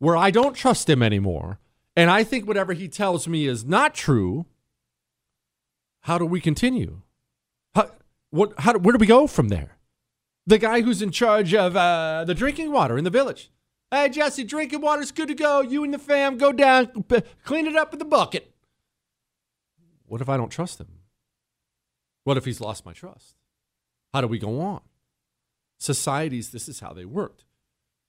where 0.00 0.16
I 0.16 0.32
don't 0.32 0.54
trust 0.54 0.90
him 0.90 1.04
anymore, 1.04 1.60
and 1.94 2.10
I 2.10 2.24
think 2.24 2.48
whatever 2.48 2.72
he 2.72 2.88
tells 2.88 3.28
me 3.28 3.46
is 3.46 3.64
not 3.64 3.94
true, 3.94 4.46
how 6.00 6.18
do 6.18 6.26
we 6.26 6.40
continue? 6.40 7.02
How, 7.76 7.92
what, 8.30 8.54
how, 8.58 8.76
where 8.76 8.92
do 8.92 8.98
we 8.98 9.06
go 9.06 9.28
from 9.28 9.48
there? 9.50 9.78
The 10.46 10.58
guy 10.58 10.80
who's 10.80 11.00
in 11.00 11.12
charge 11.12 11.54
of 11.54 11.76
uh, 11.76 12.24
the 12.26 12.34
drinking 12.34 12.72
water 12.72 12.98
in 12.98 13.04
the 13.04 13.10
village. 13.10 13.52
Hey, 13.92 14.08
Jesse, 14.08 14.42
drinking 14.42 14.80
water's 14.80 15.12
good 15.12 15.28
to 15.28 15.34
go. 15.34 15.60
You 15.60 15.84
and 15.84 15.94
the 15.94 15.98
fam 15.98 16.38
go 16.38 16.50
down, 16.50 17.04
clean 17.44 17.68
it 17.68 17.76
up 17.76 17.92
with 17.92 18.00
the 18.00 18.04
bucket. 18.04 18.52
What 20.06 20.20
if 20.20 20.28
I 20.28 20.36
don't 20.36 20.50
trust 20.50 20.80
him? 20.80 20.88
What 22.24 22.36
if 22.36 22.44
he's 22.44 22.60
lost 22.60 22.84
my 22.84 22.92
trust? 22.92 23.36
How 24.14 24.20
do 24.20 24.28
we 24.28 24.38
go 24.38 24.60
on? 24.60 24.80
Societies, 25.76 26.50
this 26.50 26.68
is 26.68 26.78
how 26.78 26.92
they 26.92 27.04
worked. 27.04 27.42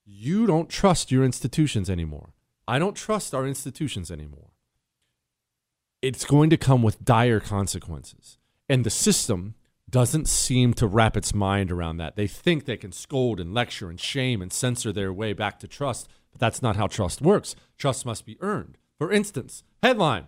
You 0.05 0.45
don't 0.45 0.69
trust 0.69 1.11
your 1.11 1.23
institutions 1.23 1.89
anymore. 1.89 2.29
I 2.67 2.77
don't 2.77 2.95
trust 2.95 3.33
our 3.33 3.47
institutions 3.47 4.11
anymore. 4.11 4.51
It's 6.03 6.23
going 6.23 6.51
to 6.51 6.57
come 6.57 6.83
with 6.83 7.03
dire 7.03 7.39
consequences. 7.39 8.37
And 8.69 8.83
the 8.83 8.91
system 8.91 9.55
doesn't 9.89 10.29
seem 10.29 10.75
to 10.75 10.85
wrap 10.85 11.17
its 11.17 11.33
mind 11.33 11.71
around 11.71 11.97
that. 11.97 12.15
They 12.15 12.27
think 12.27 12.65
they 12.65 12.77
can 12.77 12.91
scold 12.91 13.39
and 13.39 13.51
lecture 13.51 13.89
and 13.89 13.99
shame 13.99 14.43
and 14.43 14.53
censor 14.53 14.91
their 14.91 15.11
way 15.11 15.33
back 15.33 15.59
to 15.61 15.67
trust, 15.67 16.07
but 16.31 16.39
that's 16.39 16.61
not 16.61 16.75
how 16.75 16.85
trust 16.85 17.19
works. 17.19 17.55
Trust 17.79 18.05
must 18.05 18.27
be 18.27 18.37
earned. 18.41 18.77
For 18.99 19.11
instance, 19.11 19.63
headline 19.81 20.27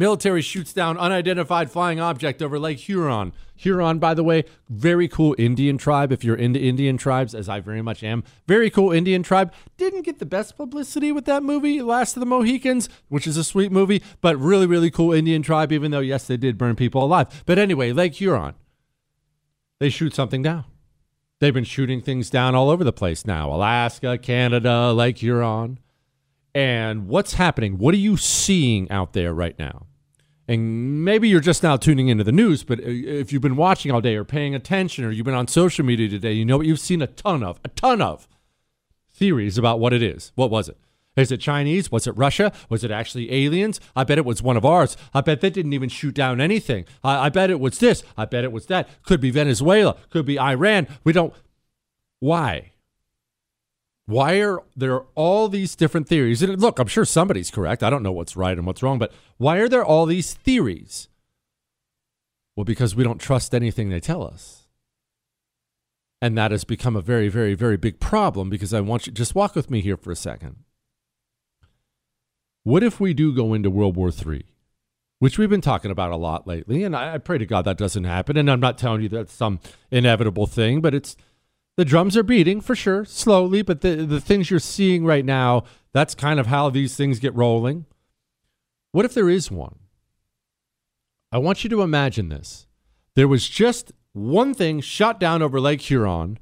Military 0.00 0.40
shoots 0.40 0.72
down 0.72 0.96
unidentified 0.96 1.70
flying 1.70 2.00
object 2.00 2.40
over 2.40 2.58
Lake 2.58 2.78
Huron. 2.78 3.34
Huron, 3.54 3.98
by 3.98 4.14
the 4.14 4.24
way, 4.24 4.46
very 4.70 5.06
cool 5.06 5.36
Indian 5.36 5.76
tribe. 5.76 6.10
If 6.10 6.24
you're 6.24 6.36
into 6.36 6.58
Indian 6.58 6.96
tribes, 6.96 7.34
as 7.34 7.50
I 7.50 7.60
very 7.60 7.82
much 7.82 8.02
am, 8.02 8.24
very 8.48 8.70
cool 8.70 8.92
Indian 8.92 9.22
tribe. 9.22 9.52
Didn't 9.76 10.06
get 10.06 10.18
the 10.18 10.24
best 10.24 10.56
publicity 10.56 11.12
with 11.12 11.26
that 11.26 11.42
movie, 11.42 11.82
Last 11.82 12.16
of 12.16 12.20
the 12.20 12.24
Mohicans, 12.24 12.88
which 13.10 13.26
is 13.26 13.36
a 13.36 13.44
sweet 13.44 13.70
movie, 13.70 14.02
but 14.22 14.38
really, 14.38 14.66
really 14.66 14.90
cool 14.90 15.12
Indian 15.12 15.42
tribe, 15.42 15.70
even 15.70 15.90
though, 15.90 16.00
yes, 16.00 16.26
they 16.26 16.38
did 16.38 16.56
burn 16.56 16.76
people 16.76 17.04
alive. 17.04 17.42
But 17.44 17.58
anyway, 17.58 17.92
Lake 17.92 18.14
Huron, 18.14 18.54
they 19.80 19.90
shoot 19.90 20.14
something 20.14 20.40
down. 20.40 20.64
They've 21.40 21.52
been 21.52 21.64
shooting 21.64 22.00
things 22.00 22.30
down 22.30 22.54
all 22.54 22.70
over 22.70 22.84
the 22.84 22.90
place 22.90 23.26
now 23.26 23.52
Alaska, 23.52 24.16
Canada, 24.16 24.94
Lake 24.94 25.18
Huron. 25.18 25.78
And 26.54 27.06
what's 27.06 27.34
happening? 27.34 27.76
What 27.76 27.92
are 27.92 27.98
you 27.98 28.16
seeing 28.16 28.90
out 28.90 29.12
there 29.12 29.34
right 29.34 29.58
now? 29.58 29.88
And 30.50 31.04
maybe 31.04 31.28
you're 31.28 31.38
just 31.38 31.62
now 31.62 31.76
tuning 31.76 32.08
into 32.08 32.24
the 32.24 32.32
news, 32.32 32.64
but 32.64 32.80
uh, 32.80 32.84
if 32.86 33.32
you've 33.32 33.40
been 33.40 33.54
watching 33.54 33.92
all 33.92 34.00
day 34.00 34.16
or 34.16 34.24
paying 34.24 34.52
attention 34.52 35.04
or 35.04 35.12
you've 35.12 35.24
been 35.24 35.32
on 35.32 35.46
social 35.46 35.84
media 35.84 36.08
today, 36.08 36.32
you 36.32 36.44
know 36.44 36.56
what 36.56 36.66
you've 36.66 36.80
seen 36.80 37.00
a 37.00 37.06
ton 37.06 37.44
of, 37.44 37.60
a 37.64 37.68
ton 37.68 38.02
of 38.02 38.26
theories 39.14 39.56
about 39.56 39.78
what 39.78 39.92
it 39.92 40.02
is. 40.02 40.32
What 40.34 40.50
was 40.50 40.68
it? 40.68 40.76
Is 41.14 41.30
it 41.30 41.38
Chinese? 41.38 41.92
Was 41.92 42.08
it 42.08 42.16
Russia? 42.16 42.52
Was 42.68 42.82
it 42.82 42.90
actually 42.90 43.32
aliens? 43.32 43.78
I 43.94 44.02
bet 44.02 44.18
it 44.18 44.24
was 44.24 44.42
one 44.42 44.56
of 44.56 44.64
ours. 44.64 44.96
I 45.14 45.20
bet 45.20 45.40
they 45.40 45.50
didn't 45.50 45.72
even 45.72 45.88
shoot 45.88 46.16
down 46.16 46.40
anything. 46.40 46.84
I, 47.04 47.26
I 47.26 47.28
bet 47.28 47.50
it 47.50 47.60
was 47.60 47.78
this. 47.78 48.02
I 48.16 48.24
bet 48.24 48.42
it 48.42 48.50
was 48.50 48.66
that. 48.66 48.88
Could 49.04 49.20
be 49.20 49.30
Venezuela. 49.30 49.96
Could 50.10 50.26
be 50.26 50.38
Iran. 50.38 50.88
We 51.04 51.12
don't. 51.12 51.32
Why? 52.18 52.72
Why 54.10 54.40
are 54.40 54.60
there 54.74 55.02
all 55.14 55.48
these 55.48 55.76
different 55.76 56.08
theories? 56.08 56.42
And 56.42 56.60
look, 56.60 56.80
I'm 56.80 56.88
sure 56.88 57.04
somebody's 57.04 57.48
correct. 57.48 57.84
I 57.84 57.90
don't 57.90 58.02
know 58.02 58.10
what's 58.10 58.36
right 58.36 58.58
and 58.58 58.66
what's 58.66 58.82
wrong, 58.82 58.98
but 58.98 59.12
why 59.36 59.58
are 59.58 59.68
there 59.68 59.84
all 59.84 60.04
these 60.04 60.34
theories? 60.34 61.06
Well, 62.56 62.64
because 62.64 62.96
we 62.96 63.04
don't 63.04 63.20
trust 63.20 63.54
anything 63.54 63.88
they 63.88 64.00
tell 64.00 64.24
us. 64.24 64.66
And 66.20 66.36
that 66.36 66.50
has 66.50 66.64
become 66.64 66.96
a 66.96 67.00
very, 67.00 67.28
very, 67.28 67.54
very 67.54 67.76
big 67.76 68.00
problem 68.00 68.50
because 68.50 68.74
I 68.74 68.80
want 68.80 69.06
you 69.06 69.12
just 69.12 69.36
walk 69.36 69.54
with 69.54 69.70
me 69.70 69.80
here 69.80 69.96
for 69.96 70.10
a 70.10 70.16
second. 70.16 70.56
What 72.64 72.82
if 72.82 72.98
we 72.98 73.14
do 73.14 73.32
go 73.32 73.54
into 73.54 73.70
World 73.70 73.94
War 73.94 74.10
III, 74.10 74.44
which 75.20 75.38
we've 75.38 75.48
been 75.48 75.60
talking 75.60 75.92
about 75.92 76.10
a 76.10 76.16
lot 76.16 76.48
lately? 76.48 76.82
And 76.82 76.96
I, 76.96 77.14
I 77.14 77.18
pray 77.18 77.38
to 77.38 77.46
God 77.46 77.64
that 77.64 77.78
doesn't 77.78 78.02
happen. 78.02 78.36
And 78.36 78.50
I'm 78.50 78.58
not 78.58 78.76
telling 78.76 79.02
you 79.02 79.08
that's 79.08 79.32
some 79.32 79.60
inevitable 79.92 80.48
thing, 80.48 80.80
but 80.80 80.94
it's 80.94 81.14
the 81.80 81.84
drums 81.86 82.14
are 82.14 82.22
beating 82.22 82.60
for 82.60 82.76
sure, 82.76 83.06
slowly, 83.06 83.62
but 83.62 83.80
the, 83.80 84.04
the 84.04 84.20
things 84.20 84.50
you're 84.50 84.60
seeing 84.60 85.06
right 85.06 85.24
now, 85.24 85.64
that's 85.94 86.14
kind 86.14 86.38
of 86.38 86.46
how 86.46 86.68
these 86.68 86.94
things 86.94 87.18
get 87.18 87.34
rolling. 87.34 87.86
What 88.92 89.06
if 89.06 89.14
there 89.14 89.30
is 89.30 89.50
one? 89.50 89.76
I 91.32 91.38
want 91.38 91.64
you 91.64 91.70
to 91.70 91.80
imagine 91.80 92.28
this. 92.28 92.66
There 93.14 93.26
was 93.26 93.48
just 93.48 93.92
one 94.12 94.52
thing 94.52 94.82
shot 94.82 95.18
down 95.18 95.40
over 95.40 95.58
Lake 95.58 95.80
Huron, 95.80 96.38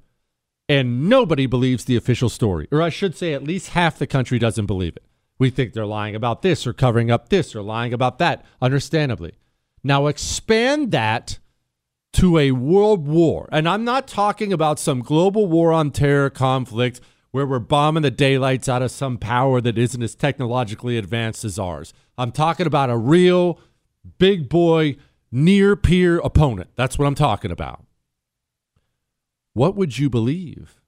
and 0.68 1.08
nobody 1.08 1.46
believes 1.46 1.84
the 1.84 1.94
official 1.94 2.28
story. 2.28 2.66
Or 2.72 2.82
I 2.82 2.88
should 2.88 3.16
say, 3.16 3.32
at 3.32 3.44
least 3.44 3.68
half 3.68 3.96
the 3.96 4.08
country 4.08 4.40
doesn't 4.40 4.66
believe 4.66 4.96
it. 4.96 5.04
We 5.38 5.50
think 5.50 5.72
they're 5.72 5.86
lying 5.86 6.16
about 6.16 6.42
this 6.42 6.66
or 6.66 6.72
covering 6.72 7.12
up 7.12 7.28
this 7.28 7.54
or 7.54 7.62
lying 7.62 7.92
about 7.92 8.18
that, 8.18 8.44
understandably. 8.60 9.34
Now 9.84 10.08
expand 10.08 10.90
that 10.90 11.38
to 12.14 12.38
a 12.38 12.52
world 12.52 13.06
war. 13.06 13.48
And 13.52 13.68
I'm 13.68 13.84
not 13.84 14.08
talking 14.08 14.52
about 14.52 14.78
some 14.78 15.00
global 15.00 15.46
war 15.46 15.72
on 15.72 15.90
terror 15.90 16.30
conflict 16.30 17.00
where 17.30 17.46
we're 17.46 17.58
bombing 17.58 18.02
the 18.02 18.10
daylights 18.10 18.68
out 18.68 18.82
of 18.82 18.90
some 18.90 19.18
power 19.18 19.60
that 19.60 19.76
isn't 19.78 20.02
as 20.02 20.14
technologically 20.14 20.96
advanced 20.96 21.44
as 21.44 21.58
ours. 21.58 21.92
I'm 22.16 22.32
talking 22.32 22.66
about 22.66 22.90
a 22.90 22.96
real 22.96 23.60
big 24.18 24.48
boy, 24.48 24.96
near 25.30 25.76
peer 25.76 26.18
opponent. 26.18 26.70
That's 26.74 26.98
what 26.98 27.06
I'm 27.06 27.14
talking 27.14 27.50
about. 27.50 27.84
What 29.52 29.76
would 29.76 29.98
you 29.98 30.08
believe? 30.08 30.80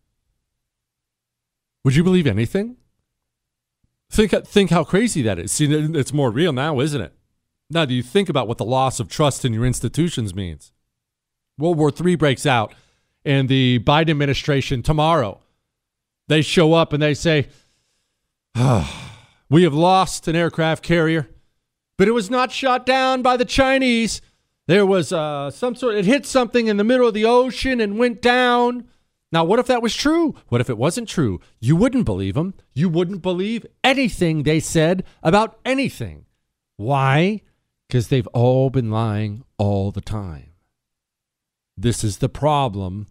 Would 1.84 1.94
you 1.94 2.04
believe 2.04 2.26
anything? 2.26 2.76
Think, 4.10 4.32
think 4.46 4.70
how 4.70 4.84
crazy 4.84 5.22
that 5.22 5.38
is. 5.38 5.52
See, 5.52 5.72
it's 5.72 6.12
more 6.12 6.30
real 6.30 6.52
now, 6.52 6.80
isn't 6.80 7.00
it? 7.00 7.12
Now, 7.70 7.84
do 7.84 7.94
you 7.94 8.02
think 8.02 8.28
about 8.28 8.48
what 8.48 8.58
the 8.58 8.64
loss 8.64 8.98
of 8.98 9.08
trust 9.08 9.44
in 9.44 9.52
your 9.52 9.64
institutions 9.64 10.34
means? 10.34 10.72
World 11.60 11.78
War 11.78 11.92
III 11.92 12.16
breaks 12.16 12.46
out, 12.46 12.74
and 13.24 13.48
the 13.48 13.78
Biden 13.80 14.10
administration 14.10 14.82
tomorrow, 14.82 15.40
they 16.28 16.42
show 16.42 16.72
up 16.72 16.92
and 16.92 17.02
they 17.02 17.14
say, 17.14 17.48
oh, 18.54 19.10
We 19.48 19.64
have 19.64 19.74
lost 19.74 20.28
an 20.28 20.36
aircraft 20.36 20.82
carrier, 20.82 21.28
but 21.98 22.08
it 22.08 22.12
was 22.12 22.30
not 22.30 22.52
shot 22.52 22.86
down 22.86 23.20
by 23.20 23.36
the 23.36 23.44
Chinese. 23.44 24.20
There 24.66 24.86
was 24.86 25.12
uh, 25.12 25.50
some 25.50 25.74
sort, 25.74 25.96
it 25.96 26.04
hit 26.04 26.24
something 26.24 26.68
in 26.68 26.76
the 26.76 26.84
middle 26.84 27.08
of 27.08 27.14
the 27.14 27.24
ocean 27.24 27.80
and 27.80 27.98
went 27.98 28.22
down. 28.22 28.84
Now, 29.32 29.44
what 29.44 29.58
if 29.58 29.66
that 29.66 29.82
was 29.82 29.94
true? 29.96 30.36
What 30.48 30.60
if 30.60 30.70
it 30.70 30.78
wasn't 30.78 31.08
true? 31.08 31.40
You 31.58 31.74
wouldn't 31.74 32.04
believe 32.04 32.34
them. 32.34 32.54
You 32.72 32.88
wouldn't 32.88 33.22
believe 33.22 33.66
anything 33.82 34.42
they 34.44 34.60
said 34.60 35.04
about 35.22 35.58
anything. 35.64 36.26
Why? 36.76 37.42
Because 37.88 38.08
they've 38.08 38.26
all 38.28 38.70
been 38.70 38.90
lying 38.90 39.44
all 39.58 39.90
the 39.90 40.00
time. 40.00 40.49
This 41.76 42.04
is 42.04 42.18
the 42.18 42.28
problem, 42.28 43.06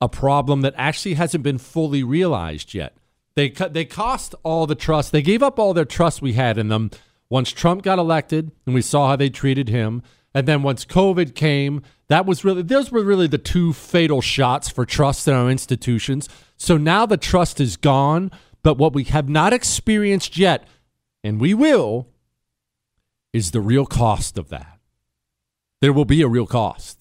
a 0.00 0.08
problem 0.08 0.62
that 0.62 0.74
actually 0.76 1.14
hasn't 1.14 1.44
been 1.44 1.58
fully 1.58 2.02
realized 2.02 2.74
yet. 2.74 2.96
They. 3.34 3.50
They 3.50 3.84
cost 3.84 4.34
all 4.42 4.66
the 4.66 4.74
trust. 4.74 5.12
They 5.12 5.22
gave 5.22 5.42
up 5.42 5.58
all 5.58 5.74
their 5.74 5.84
trust 5.84 6.22
we 6.22 6.32
had 6.32 6.58
in 6.58 6.68
them 6.68 6.90
once 7.30 7.50
Trump 7.50 7.82
got 7.82 7.98
elected, 7.98 8.50
and 8.66 8.74
we 8.74 8.82
saw 8.82 9.08
how 9.08 9.16
they 9.16 9.30
treated 9.30 9.68
him. 9.68 10.02
And 10.34 10.46
then 10.46 10.62
once 10.62 10.84
COVID 10.84 11.34
came, 11.34 11.82
that 12.08 12.26
was 12.26 12.44
really 12.44 12.62
those 12.62 12.90
were 12.90 13.02
really 13.02 13.26
the 13.26 13.38
two 13.38 13.72
fatal 13.72 14.20
shots 14.20 14.68
for 14.68 14.84
trust 14.84 15.28
in 15.28 15.34
our 15.34 15.50
institutions. 15.50 16.28
So 16.56 16.76
now 16.76 17.06
the 17.06 17.16
trust 17.16 17.60
is 17.60 17.76
gone, 17.76 18.30
but 18.62 18.78
what 18.78 18.92
we 18.92 19.04
have 19.04 19.28
not 19.28 19.52
experienced 19.52 20.36
yet, 20.36 20.66
and 21.22 21.40
we 21.40 21.54
will, 21.54 22.08
is 23.32 23.50
the 23.50 23.60
real 23.60 23.86
cost 23.86 24.38
of 24.38 24.48
that. 24.48 24.78
There 25.80 25.92
will 25.92 26.04
be 26.04 26.22
a 26.22 26.28
real 26.28 26.46
cost. 26.46 26.97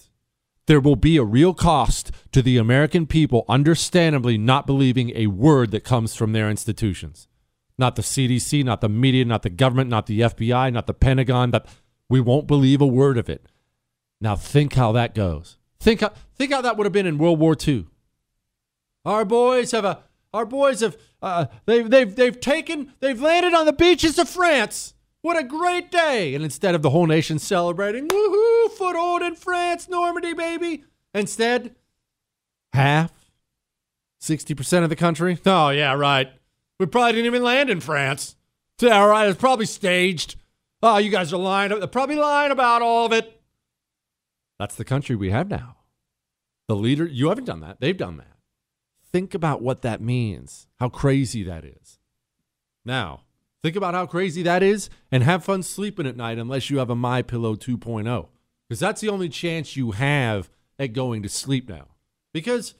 There 0.67 0.81
will 0.81 0.97
be 0.97 1.17
a 1.17 1.23
real 1.23 1.53
cost 1.53 2.11
to 2.33 2.41
the 2.41 2.57
American 2.57 3.07
people, 3.07 3.45
understandably 3.47 4.37
not 4.37 4.67
believing 4.67 5.11
a 5.15 5.27
word 5.27 5.71
that 5.71 5.85
comes 5.85 6.13
from 6.13 6.33
their 6.33 6.49
institutions. 6.49 7.27
Not 7.77 7.95
the 7.95 8.01
CDC, 8.01 8.63
not 8.63 8.81
the 8.81 8.89
media, 8.89 9.23
not 9.23 9.43
the 9.43 9.49
government, 9.49 9.89
not 9.89 10.07
the 10.07 10.21
FBI, 10.21 10.73
not 10.73 10.85
the 10.87 10.93
Pentagon. 10.93 11.51
That 11.51 11.67
we 12.09 12.19
won't 12.19 12.47
believe 12.47 12.81
a 12.81 12.87
word 12.87 13.17
of 13.17 13.29
it. 13.29 13.47
Now 14.19 14.35
think 14.35 14.73
how 14.73 14.91
that 14.91 15.15
goes. 15.15 15.57
Think 15.79 16.01
how, 16.01 16.11
think 16.35 16.51
how 16.51 16.61
that 16.61 16.75
would 16.75 16.85
have 16.85 16.93
been 16.93 17.05
in 17.05 17.17
World 17.17 17.39
War 17.39 17.55
II. 17.65 17.85
Our 19.05 19.23
boys 19.23 19.71
have 19.71 19.85
a 19.85 20.03
our 20.33 20.45
boys 20.45 20.81
have 20.81 20.97
uh, 21.21 21.45
they've 21.65 21.89
they've 21.89 22.13
they've 22.13 22.39
taken 22.39 22.93
they've 22.99 23.21
landed 23.21 23.53
on 23.53 23.65
the 23.65 23.73
beaches 23.73 24.19
of 24.19 24.27
France. 24.27 24.93
What 25.27 25.35
a 25.35 25.43
great 25.43 25.91
day! 25.91 26.35
And 26.35 26.43
instead 26.45 26.73
of 26.73 26.81
the 26.81 26.89
whole 26.91 27.05
nation 27.05 27.37
celebrating, 27.37 28.07
woohoo, 28.07 28.71
foothold 28.71 29.21
in 29.21 29.35
France, 29.35 29.89
Normandy, 29.89 30.33
baby. 30.33 30.85
Instead, 31.13 31.75
half, 32.71 33.11
sixty 34.21 34.55
percent 34.55 34.85
of 34.85 34.89
the 34.89 34.95
country. 34.95 35.37
Oh 35.45 35.67
yeah, 35.67 35.91
right. 35.95 36.31
We 36.79 36.85
probably 36.85 37.11
didn't 37.11 37.25
even 37.25 37.43
land 37.43 37.69
in 37.69 37.81
France. 37.81 38.37
Yeah, 38.79 39.01
all 39.01 39.09
right. 39.09 39.27
It's 39.27 39.37
probably 39.37 39.65
staged. 39.65 40.37
Oh, 40.81 40.97
you 40.97 41.09
guys 41.09 41.33
are 41.33 41.37
lying. 41.37 41.77
They're 41.77 41.87
probably 41.87 42.15
lying 42.15 42.53
about 42.53 42.81
all 42.81 43.05
of 43.05 43.11
it. 43.11 43.41
That's 44.57 44.75
the 44.75 44.85
country 44.85 45.17
we 45.17 45.31
have 45.31 45.49
now. 45.49 45.75
The 46.69 46.77
leader, 46.77 47.05
you 47.05 47.27
haven't 47.27 47.43
done 47.43 47.59
that. 47.59 47.81
They've 47.81 47.97
done 47.97 48.15
that. 48.15 48.37
Think 49.11 49.33
about 49.33 49.61
what 49.61 49.81
that 49.81 49.99
means, 49.99 50.67
how 50.79 50.87
crazy 50.87 51.43
that 51.43 51.65
is. 51.65 51.99
Now, 52.85 53.23
think 53.63 53.75
about 53.75 53.93
how 53.93 54.05
crazy 54.05 54.43
that 54.43 54.63
is 54.63 54.89
and 55.11 55.23
have 55.23 55.43
fun 55.43 55.63
sleeping 55.63 56.07
at 56.07 56.15
night 56.15 56.37
unless 56.37 56.69
you 56.69 56.77
have 56.77 56.89
a 56.89 56.95
My 56.95 57.21
Pillow 57.21 57.55
2.0 57.55 58.27
because 58.67 58.79
that's 58.79 59.01
the 59.01 59.09
only 59.09 59.29
chance 59.29 59.75
you 59.75 59.91
have 59.91 60.49
at 60.77 60.93
going 60.93 61.23
to 61.23 61.29
sleep 61.29 61.69
now. 61.69 61.87
Because 62.33 62.75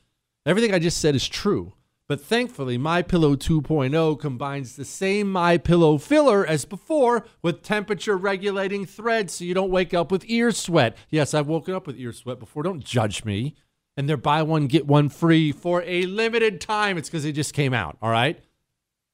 everything 0.45 0.73
I 0.73 0.79
just 0.79 0.99
said 0.99 1.15
is 1.15 1.27
true. 1.27 1.73
But 2.07 2.21
thankfully, 2.21 2.77
My 2.77 3.01
Pillow 3.01 3.35
2.0 3.35 4.19
combines 4.19 4.75
the 4.75 4.85
same 4.85 5.29
My 5.29 5.57
Pillow 5.57 5.97
filler 5.97 6.45
as 6.45 6.63
before 6.63 7.25
with 7.41 7.63
temperature 7.63 8.15
regulating 8.15 8.85
threads 8.85 9.33
so 9.33 9.43
you 9.43 9.53
don't 9.53 9.71
wake 9.71 9.93
up 9.93 10.09
with 10.11 10.23
ear 10.27 10.51
sweat. 10.51 10.95
Yes, 11.09 11.33
I've 11.33 11.47
woken 11.47 11.73
up 11.73 11.85
with 11.85 11.99
ear 11.99 12.13
sweat 12.13 12.39
before. 12.39 12.63
Don't 12.63 12.83
judge 12.83 13.25
me. 13.25 13.55
And 13.97 14.07
they're 14.07 14.15
buy 14.15 14.43
one 14.43 14.67
get 14.67 14.85
one 14.85 15.09
free 15.09 15.51
for 15.51 15.83
a 15.83 16.03
limited 16.03 16.61
time. 16.61 16.97
It's 16.97 17.09
because 17.09 17.23
they 17.23 17.31
just 17.31 17.53
came 17.53 17.73
out, 17.73 17.97
all 18.01 18.11
right? 18.11 18.39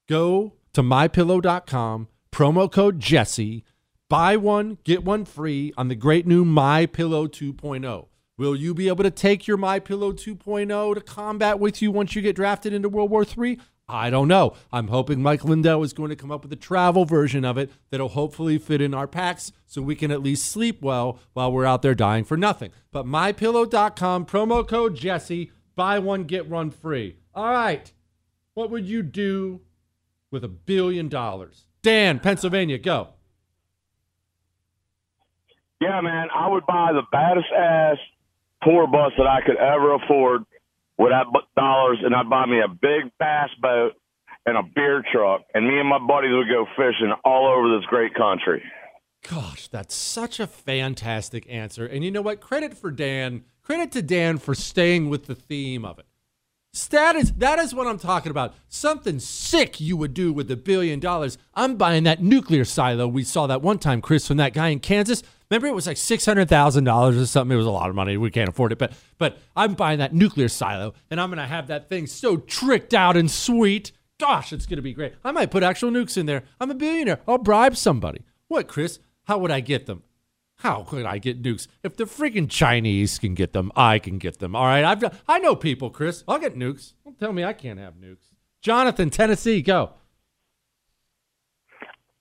Go 0.09 0.53
to 0.73 0.81
mypillow.com, 0.81 2.07
promo 2.31 2.71
code 2.71 2.99
Jesse, 2.99 3.63
buy 4.09 4.35
one 4.35 4.77
get 4.83 5.03
one 5.03 5.25
free 5.25 5.73
on 5.77 5.87
the 5.87 5.95
great 5.95 6.25
new 6.25 6.43
My 6.43 6.85
Pillow 6.85 7.27
2.0. 7.27 8.07
Will 8.37 8.55
you 8.55 8.73
be 8.73 8.87
able 8.87 9.03
to 9.03 9.11
take 9.11 9.47
your 9.47 9.57
My 9.57 9.79
Pillow 9.79 10.11
2.0 10.11 10.95
to 10.95 11.01
combat 11.01 11.59
with 11.59 11.81
you 11.81 11.91
once 11.91 12.15
you 12.15 12.21
get 12.21 12.35
drafted 12.35 12.73
into 12.73 12.89
World 12.89 13.11
War 13.11 13.23
III? 13.23 13.59
I 13.87 14.09
don't 14.09 14.27
know. 14.27 14.55
I'm 14.71 14.87
hoping 14.87 15.21
Mike 15.21 15.43
Lindell 15.43 15.83
is 15.83 15.93
going 15.93 16.09
to 16.09 16.15
come 16.15 16.31
up 16.31 16.41
with 16.41 16.53
a 16.53 16.57
travel 16.57 17.05
version 17.05 17.45
of 17.45 17.57
it 17.57 17.69
that'll 17.91 18.09
hopefully 18.09 18.57
fit 18.57 18.81
in 18.81 18.93
our 18.93 19.07
packs 19.07 19.51
so 19.67 19.81
we 19.81 19.95
can 19.95 20.09
at 20.09 20.23
least 20.23 20.45
sleep 20.45 20.81
well 20.81 21.19
while 21.33 21.51
we're 21.51 21.65
out 21.65 21.81
there 21.81 21.93
dying 21.93 22.23
for 22.23 22.37
nothing. 22.37 22.71
But 22.91 23.05
mypillow.com, 23.05 24.25
promo 24.25 24.67
code 24.67 24.95
Jesse, 24.95 25.51
buy 25.75 25.99
one, 25.99 26.23
get 26.23 26.49
one 26.49 26.71
free. 26.71 27.17
All 27.35 27.51
right. 27.51 27.91
What 28.53 28.71
would 28.71 28.87
you 28.87 29.03
do 29.03 29.61
with 30.33 30.43
a 30.43 30.49
billion 30.49 31.07
dollars? 31.07 31.65
Dan, 31.81 32.19
Pennsylvania, 32.19 32.77
go. 32.77 33.09
Yeah, 35.79 36.01
man, 36.01 36.27
I 36.33 36.49
would 36.49 36.65
buy 36.65 36.91
the 36.93 37.03
baddest 37.11 37.47
ass 37.55 37.97
tour 38.63 38.87
bus 38.87 39.11
that 39.17 39.27
I 39.27 39.41
could 39.45 39.57
ever 39.57 39.93
afford 39.95 40.43
with 40.97 41.11
that 41.11 41.25
dollars, 41.55 41.99
and 42.03 42.15
I'd 42.15 42.29
buy 42.29 42.45
me 42.45 42.59
a 42.59 42.67
big 42.67 43.11
bass 43.19 43.49
boat 43.61 43.93
and 44.45 44.57
a 44.57 44.63
beer 44.63 45.03
truck, 45.11 45.41
and 45.53 45.67
me 45.67 45.79
and 45.79 45.87
my 45.87 45.99
buddies 45.99 46.31
would 46.31 46.47
go 46.49 46.65
fishing 46.75 47.13
all 47.23 47.47
over 47.47 47.77
this 47.77 47.85
great 47.87 48.13
country. 48.13 48.63
Gosh, 49.29 49.67
that's 49.69 49.95
such 49.95 50.39
a 50.39 50.47
fantastic 50.47 51.45
answer. 51.49 51.85
And 51.85 52.03
you 52.03 52.11
know 52.11 52.21
what? 52.21 52.41
Credit 52.41 52.73
for 52.73 52.91
Dan. 52.91 53.43
Credit 53.61 53.91
to 53.93 54.01
Dan 54.01 54.37
for 54.37 54.53
staying 54.53 55.09
with 55.09 55.27
the 55.27 55.35
theme 55.35 55.85
of 55.85 55.97
it. 55.99 56.05
That 56.89 57.15
is, 57.15 57.33
that 57.33 57.59
is 57.59 57.73
what 57.73 57.87
I'm 57.87 57.99
talking 57.99 58.29
about. 58.29 58.55
Something 58.67 59.19
sick 59.19 59.79
you 59.79 59.95
would 59.97 60.13
do 60.13 60.33
with 60.33 60.49
a 60.49 60.55
billion 60.55 60.99
dollars. 60.99 61.37
I'm 61.53 61.75
buying 61.75 62.03
that 62.05 62.21
nuclear 62.21 62.65
silo. 62.65 63.07
We 63.07 63.23
saw 63.23 63.45
that 63.47 63.61
one 63.61 63.77
time, 63.77 64.01
Chris, 64.01 64.27
from 64.27 64.37
that 64.37 64.53
guy 64.53 64.69
in 64.69 64.79
Kansas. 64.79 65.21
Remember, 65.49 65.67
it 65.67 65.75
was 65.75 65.85
like 65.85 65.97
six 65.97 66.25
hundred 66.25 66.49
thousand 66.49 66.83
dollars 66.83 67.17
or 67.17 67.25
something. 67.27 67.53
It 67.53 67.57
was 67.57 67.67
a 67.67 67.71
lot 67.71 67.89
of 67.89 67.95
money. 67.95 68.17
We 68.17 68.31
can't 68.31 68.49
afford 68.49 68.71
it, 68.71 68.79
but 68.79 68.93
but 69.19 69.37
I'm 69.55 69.73
buying 69.73 69.99
that 69.99 70.13
nuclear 70.13 70.47
silo, 70.47 70.93
and 71.11 71.21
I'm 71.21 71.29
gonna 71.29 71.47
have 71.47 71.67
that 71.67 71.89
thing 71.89 72.07
so 72.07 72.37
tricked 72.37 72.93
out 72.93 73.17
and 73.17 73.29
sweet. 73.29 73.91
Gosh, 74.19 74.51
it's 74.53 74.65
gonna 74.65 74.81
be 74.81 74.93
great. 74.93 75.13
I 75.23 75.31
might 75.31 75.51
put 75.51 75.61
actual 75.61 75.91
nukes 75.91 76.17
in 76.17 76.25
there. 76.25 76.43
I'm 76.59 76.71
a 76.71 76.75
billionaire. 76.75 77.19
I'll 77.27 77.37
bribe 77.37 77.75
somebody. 77.75 78.21
What, 78.47 78.67
Chris? 78.67 78.99
How 79.23 79.37
would 79.37 79.51
I 79.51 79.59
get 79.59 79.85
them? 79.85 80.03
How 80.63 80.83
could 80.83 81.05
I 81.05 81.17
get 81.17 81.43
nukes? 81.43 81.67
If 81.83 81.97
the 81.97 82.05
freaking 82.05 82.49
Chinese 82.49 83.19
can 83.19 83.33
get 83.33 83.51
them, 83.51 83.69
I 83.75 83.99
can 83.99 84.17
get 84.17 84.39
them. 84.39 84.55
All 84.55 84.63
right, 84.63 84.85
I've 84.85 85.03
I 85.27 85.39
know 85.39 85.57
people, 85.57 85.89
Chris. 85.89 86.23
I'll 86.25 86.39
get 86.39 86.55
nukes. 86.55 86.93
Don't 87.03 87.19
tell 87.19 87.33
me 87.33 87.43
I 87.43 87.51
can't 87.51 87.79
have 87.79 87.95
nukes. 87.95 88.31
Jonathan, 88.61 89.09
Tennessee, 89.09 89.61
go. 89.61 89.91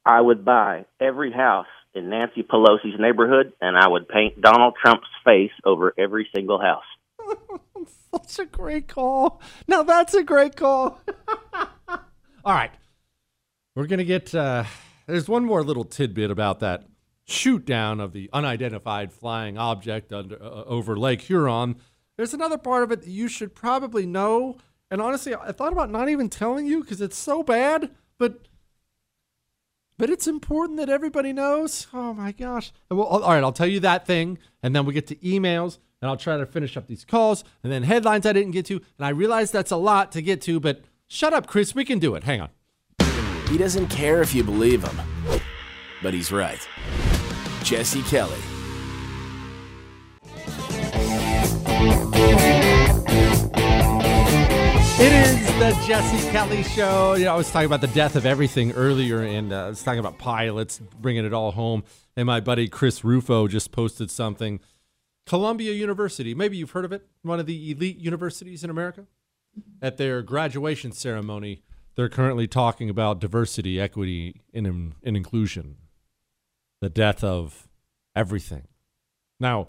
I 0.05 0.21
would 0.21 0.45
buy 0.45 0.87
every 1.01 1.31
house 1.31 1.69
in 1.95 2.11
Nancy 2.11 2.43
Pelosi's 2.43 2.99
neighborhood, 2.99 3.53
and 3.61 3.77
I 3.77 3.87
would 3.87 4.09
paint 4.09 4.41
Donald 4.41 4.75
Trump's 4.83 5.07
face 5.25 5.53
over 5.65 5.95
every 5.97 6.29
single 6.35 6.61
house. 6.61 6.83
That's 8.13 8.41
a 8.41 8.47
great 8.47 8.89
call. 8.89 9.41
Now 9.69 9.85
that's 9.85 10.15
a 10.15 10.25
great 10.25 10.57
call. 10.57 11.01
All 11.89 12.01
right, 12.45 12.73
we're 13.77 13.87
gonna 13.87 14.03
get. 14.03 14.35
Uh, 14.35 14.65
there's 15.07 15.29
one 15.29 15.45
more 15.45 15.63
little 15.63 15.85
tidbit 15.85 16.31
about 16.31 16.61
that 16.61 16.85
shoot 17.25 17.65
down 17.65 18.01
of 18.01 18.13
the 18.13 18.29
unidentified 18.33 19.13
flying 19.13 19.57
object 19.57 20.13
under, 20.13 20.43
uh, 20.43 20.65
over 20.65 20.97
Lake 20.97 21.23
Huron. 21.23 21.77
There's 22.17 22.35
another 22.35 22.59
part 22.59 22.83
of 22.83 22.93
it 22.93 23.03
that 23.03 23.11
you 23.11 23.29
should 23.29 23.55
probably 23.55 24.07
know. 24.07 24.59
And 24.91 25.01
honestly, 25.01 25.35
I 25.35 25.53
thought 25.53 25.73
about 25.73 25.91
not 25.91 26.09
even 26.09 26.29
telling 26.29 26.67
you 26.67 26.83
because 26.83 27.01
it's 27.01 27.17
so 27.17 27.43
bad, 27.43 27.91
but 28.19 28.47
but 29.99 30.11
it's 30.11 30.27
important 30.27 30.79
that 30.79 30.89
everybody 30.89 31.33
knows. 31.33 31.87
Oh 31.95 32.13
my 32.13 32.33
gosh. 32.33 32.73
Well, 32.91 33.07
all 33.07 33.21
right, 33.33 33.43
I'll 33.43 33.53
tell 33.53 33.67
you 33.67 33.81
that 33.81 34.07
thing, 34.07 34.39
and 34.63 34.75
then 34.75 34.85
we 34.85 34.93
get 34.93 35.07
to 35.09 35.17
emails, 35.17 35.79
and 36.01 36.11
I'll 36.11 36.17
try 36.17 36.37
to 36.37 36.47
finish 36.47 36.77
up 36.77 36.89
these 36.89 37.05
calls, 37.05 37.45
and 37.63 37.73
then 37.73 37.85
headlines 37.85 38.27
I 38.27 38.33
didn't 38.33 38.51
get 38.51 38.67
to, 38.67 38.75
and 38.75 39.07
I 39.07 39.11
realize 39.11 39.51
that's 39.51 39.71
a 39.71 39.77
lot 39.77 40.11
to 40.13 40.23
get 40.23 40.41
to, 40.43 40.59
but 40.59 40.83
shut 41.07 41.33
up, 41.33 41.47
Chris. 41.47 41.75
We 41.75 41.85
can 41.85 41.99
do 41.99 42.15
it. 42.17 42.25
Hang 42.25 42.41
on. 42.41 42.51
He 43.49 43.59
doesn't 43.59 43.89
care 43.89 44.23
if 44.23 44.35
you 44.35 44.43
believe 44.43 44.83
him, 44.83 45.01
but 46.03 46.15
he's 46.15 46.33
right. 46.33 46.67
Jesse 47.62 48.03
Kelly. 48.03 48.38
It 54.98 55.12
is 55.12 55.46
the 55.59 55.85
Jesse 55.87 56.31
Kelly 56.31 56.62
Show. 56.62 57.14
You 57.14 57.25
know, 57.25 57.35
I 57.35 57.37
was 57.37 57.51
talking 57.51 57.66
about 57.66 57.81
the 57.81 57.88
death 57.88 58.14
of 58.14 58.27
everything 58.27 58.72
earlier, 58.72 59.20
and 59.22 59.53
uh, 59.53 59.66
I 59.66 59.68
was 59.68 59.83
talking 59.83 60.01
about 60.01 60.18
pilots 60.18 60.81
bringing 61.01 61.25
it 61.25 61.33
all 61.33 61.53
home. 61.53 61.85
And 62.17 62.27
my 62.27 62.40
buddy 62.40 62.69
Chris 62.69 63.02
Rufo 63.04 63.48
just 63.48 63.73
posted 63.73 64.10
something. 64.10 64.60
Columbia 65.27 65.73
University, 65.73 66.35
maybe 66.35 66.56
you've 66.56 66.73
heard 66.73 66.85
of 66.85 66.92
it, 66.92 67.06
one 67.23 67.40
of 67.40 67.46
the 67.46 67.71
elite 67.71 67.98
universities 67.98 68.65
in 68.65 68.71
America. 68.71 69.06
At 69.81 69.96
their 69.96 70.23
graduation 70.23 70.92
ceremony, 70.92 71.63
they're 71.94 72.08
currently 72.08 72.46
talking 72.46 72.90
about 72.90 73.21
diversity, 73.21 73.81
equity, 73.81 74.42
and, 74.52 74.94
and 75.02 75.17
inclusion. 75.17 75.77
The 76.83 76.91
death 76.91 77.25
of 77.25 77.69
everything. 78.15 78.69
Now, 79.41 79.69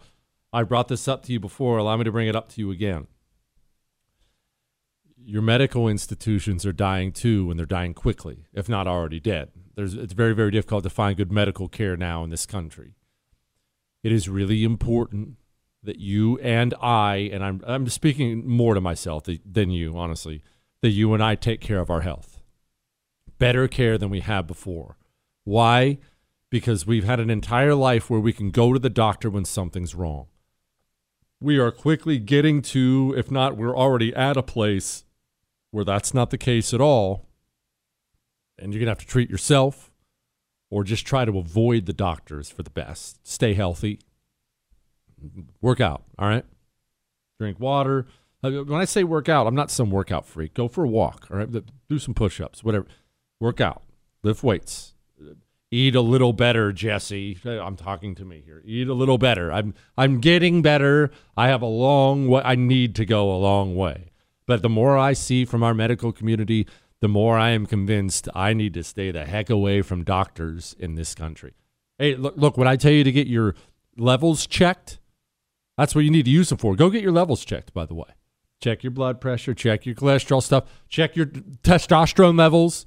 I 0.51 0.63
brought 0.63 0.89
this 0.89 1.07
up 1.07 1.23
to 1.23 1.31
you 1.31 1.39
before. 1.39 1.77
Allow 1.77 1.95
me 1.95 2.03
to 2.03 2.11
bring 2.11 2.27
it 2.27 2.35
up 2.35 2.49
to 2.49 2.59
you 2.59 2.71
again 2.71 3.07
your 5.25 5.41
medical 5.41 5.87
institutions 5.87 6.65
are 6.65 6.73
dying 6.73 7.11
too, 7.11 7.49
and 7.49 7.57
they're 7.57 7.65
dying 7.65 7.93
quickly, 7.93 8.45
if 8.53 8.67
not 8.67 8.87
already 8.87 9.19
dead. 9.19 9.49
There's, 9.75 9.93
it's 9.93 10.13
very, 10.13 10.33
very 10.33 10.51
difficult 10.51 10.83
to 10.83 10.89
find 10.89 11.17
good 11.17 11.31
medical 11.31 11.67
care 11.67 11.95
now 11.95 12.23
in 12.23 12.29
this 12.29 12.45
country. 12.45 12.95
It 14.03 14.11
is 14.11 14.27
really 14.27 14.63
important 14.63 15.37
that 15.81 15.97
you 15.97 16.37
and 16.39 16.73
I, 16.81 17.29
and 17.31 17.43
I'm, 17.43 17.61
I'm 17.65 17.87
speaking 17.89 18.47
more 18.47 18.73
to 18.73 18.81
myself 18.81 19.23
than 19.45 19.71
you, 19.71 19.97
honestly, 19.97 20.43
that 20.81 20.89
you 20.89 21.13
and 21.13 21.23
I 21.23 21.35
take 21.35 21.61
care 21.61 21.79
of 21.79 21.89
our 21.89 22.01
health. 22.01 22.39
better 23.37 23.67
care 23.67 23.97
than 23.97 24.09
we 24.09 24.21
have 24.21 24.47
before. 24.47 24.97
Why? 25.43 25.97
Because 26.53 26.85
we've 26.85 27.03
had 27.03 27.19
an 27.19 27.31
entire 27.31 27.73
life 27.73 28.11
where 28.11 28.19
we 28.19 28.31
can 28.31 28.51
go 28.51 28.73
to 28.73 28.77
the 28.77 28.87
doctor 28.87 29.27
when 29.27 29.43
something's 29.43 29.95
wrong. 29.95 30.27
We 31.41 31.57
are 31.57 31.71
quickly 31.71 32.19
getting 32.19 32.61
to, 32.61 33.11
if 33.17 33.31
not, 33.31 33.57
we're 33.57 33.75
already 33.75 34.13
at 34.13 34.37
a 34.37 34.43
place 34.43 35.03
where 35.71 35.83
that's 35.83 36.13
not 36.13 36.29
the 36.29 36.37
case 36.37 36.71
at 36.71 36.79
all. 36.79 37.25
And 38.59 38.71
you're 38.71 38.79
going 38.79 38.85
to 38.85 38.91
have 38.91 38.99
to 38.99 39.07
treat 39.07 39.31
yourself 39.31 39.89
or 40.69 40.83
just 40.83 41.07
try 41.07 41.25
to 41.25 41.39
avoid 41.39 41.87
the 41.87 41.91
doctors 41.91 42.49
for 42.49 42.61
the 42.61 42.69
best. 42.69 43.27
Stay 43.27 43.55
healthy, 43.55 43.99
work 45.59 45.81
out, 45.81 46.03
all 46.19 46.27
right? 46.27 46.45
Drink 47.39 47.59
water. 47.59 48.05
Uh, 48.43 48.51
When 48.51 48.79
I 48.79 48.85
say 48.85 49.03
work 49.03 49.27
out, 49.27 49.47
I'm 49.47 49.55
not 49.55 49.71
some 49.71 49.89
workout 49.89 50.27
freak. 50.27 50.53
Go 50.53 50.67
for 50.67 50.83
a 50.83 50.87
walk, 50.87 51.29
all 51.31 51.37
right? 51.37 51.49
Do 51.89 51.97
some 51.97 52.13
push 52.13 52.39
ups, 52.39 52.63
whatever. 52.63 52.85
Work 53.39 53.59
out, 53.59 53.81
lift 54.21 54.43
weights, 54.43 54.92
eat 55.73 55.95
a 55.95 56.01
little 56.01 56.33
better, 56.33 56.71
Jesse. 56.71 57.37
I'm 57.45 57.75
talking 57.75 58.13
to 58.15 58.25
me 58.25 58.43
here. 58.45 58.61
Eat 58.63 58.87
a 58.87 58.93
little 58.93 59.17
better. 59.17 59.51
I'm 59.51 59.73
I'm 59.97 60.19
getting 60.19 60.61
better. 60.61 61.11
I 61.35 61.47
have 61.47 61.63
a 61.63 61.67
long 61.67 62.27
way. 62.27 62.43
I 62.45 62.55
need 62.55 62.95
to 62.95 63.05
go 63.05 63.33
a 63.33 63.37
long 63.37 63.75
way. 63.75 64.11
But 64.45 64.61
the 64.61 64.69
more 64.69 64.97
I 64.97 65.13
see 65.13 65.45
from 65.45 65.63
our 65.63 65.73
medical 65.73 66.11
community, 66.11 66.67
the 66.99 67.07
more 67.07 67.37
I 67.39 67.49
am 67.49 67.65
convinced 67.65 68.29
I 68.35 68.53
need 68.53 68.73
to 68.75 68.83
stay 68.83 69.09
the 69.11 69.25
heck 69.25 69.49
away 69.49 69.81
from 69.81 70.03
doctors 70.03 70.75
in 70.77 70.95
this 70.95 71.15
country. 71.15 71.53
Hey, 71.97 72.15
look, 72.15 72.35
look, 72.37 72.57
when 72.57 72.67
I 72.67 72.75
tell 72.75 72.91
you 72.91 73.03
to 73.03 73.11
get 73.11 73.27
your 73.27 73.55
levels 73.97 74.45
checked, 74.45 74.99
that's 75.77 75.95
what 75.95 76.03
you 76.03 76.11
need 76.11 76.25
to 76.25 76.31
use 76.31 76.49
them 76.49 76.59
for. 76.59 76.75
Go 76.75 76.89
get 76.89 77.01
your 77.01 77.11
levels 77.11 77.43
checked, 77.43 77.73
by 77.73 77.85
the 77.85 77.95
way. 77.95 78.09
Check 78.61 78.83
your 78.83 78.91
blood 78.91 79.19
pressure, 79.19 79.53
check 79.53 79.85
your 79.85 79.95
cholesterol 79.95 80.41
stuff, 80.41 80.65
check 80.87 81.15
your 81.15 81.25
testosterone 81.25 82.37
levels. 82.37 82.85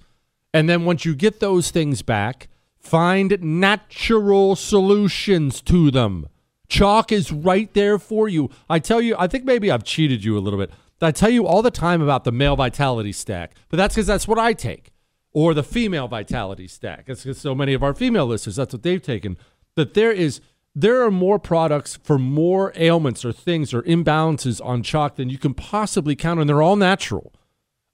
And 0.54 0.68
then 0.68 0.84
once 0.84 1.04
you 1.04 1.14
get 1.14 1.40
those 1.40 1.70
things 1.70 2.02
back, 2.02 2.48
find 2.86 3.42
natural 3.42 4.56
solutions 4.56 5.60
to 5.62 5.90
them. 5.90 6.28
Choq 6.68 7.12
is 7.12 7.30
right 7.32 7.72
there 7.74 7.98
for 7.98 8.28
you. 8.28 8.50
I 8.68 8.78
tell 8.78 9.00
you, 9.00 9.14
I 9.18 9.26
think 9.26 9.44
maybe 9.44 9.70
I've 9.70 9.84
cheated 9.84 10.24
you 10.24 10.36
a 10.36 10.40
little 10.40 10.58
bit. 10.58 10.70
I 11.00 11.10
tell 11.10 11.30
you 11.30 11.46
all 11.46 11.62
the 11.62 11.70
time 11.70 12.00
about 12.00 12.24
the 12.24 12.32
male 12.32 12.56
vitality 12.56 13.12
stack, 13.12 13.54
but 13.68 13.76
that's 13.76 13.94
because 13.94 14.06
that's 14.06 14.26
what 14.26 14.38
I 14.38 14.54
take, 14.54 14.92
or 15.32 15.52
the 15.52 15.62
female 15.62 16.08
vitality 16.08 16.66
stack. 16.66 17.06
That's 17.06 17.22
because 17.22 17.38
so 17.38 17.54
many 17.54 17.74
of 17.74 17.82
our 17.82 17.94
female 17.94 18.26
listeners, 18.26 18.56
that's 18.56 18.72
what 18.72 18.82
they've 18.82 19.02
taken. 19.02 19.36
That 19.74 19.94
there 19.94 20.12
is 20.12 20.40
there 20.74 21.02
are 21.02 21.10
more 21.10 21.38
products 21.38 21.98
for 22.02 22.18
more 22.18 22.72
ailments 22.76 23.24
or 23.24 23.32
things 23.32 23.72
or 23.72 23.82
imbalances 23.82 24.64
on 24.64 24.82
Choq 24.82 25.16
than 25.16 25.30
you 25.30 25.38
can 25.38 25.54
possibly 25.54 26.16
count, 26.16 26.40
and 26.40 26.48
they're 26.48 26.62
all 26.62 26.76
natural. 26.76 27.32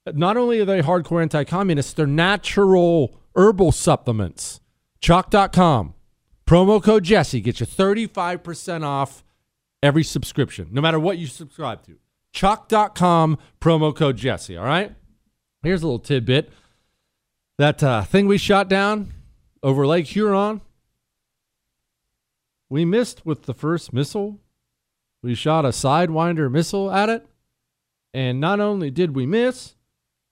Not 0.06 0.36
only 0.36 0.60
are 0.60 0.64
they 0.64 0.82
hardcore 0.82 1.22
anti-communists, 1.22 1.92
they're 1.92 2.06
natural 2.06 3.20
herbal 3.36 3.72
supplements. 3.72 4.60
Choq.com. 5.02 5.94
Promo 6.46 6.82
code 6.82 7.04
Jesse 7.04 7.40
gets 7.40 7.60
you 7.60 7.66
35% 7.66 8.84
off 8.84 9.24
every 9.82 10.04
subscription, 10.04 10.68
no 10.70 10.80
matter 10.80 11.00
what 11.00 11.18
you 11.18 11.26
subscribe 11.26 11.84
to. 11.86 11.96
Choq.com, 12.32 13.38
promo 13.60 13.94
code 13.94 14.16
Jesse, 14.16 14.56
all 14.56 14.64
right? 14.64 14.94
Here's 15.62 15.82
a 15.82 15.86
little 15.86 15.98
tidbit. 15.98 16.50
That 17.58 17.82
uh, 17.82 18.02
thing 18.04 18.26
we 18.26 18.38
shot 18.38 18.68
down 18.68 19.12
over 19.62 19.86
Lake 19.86 20.06
Huron, 20.06 20.60
we 22.68 22.84
missed 22.84 23.26
with 23.26 23.42
the 23.42 23.54
first 23.54 23.92
missile. 23.92 24.40
We 25.22 25.34
shot 25.34 25.64
a 25.64 25.68
Sidewinder 25.68 26.50
missile 26.50 26.90
at 26.90 27.08
it. 27.08 27.26
And 28.14 28.40
not 28.40 28.60
only 28.60 28.90
did 28.90 29.14
we 29.14 29.26
miss, 29.26 29.74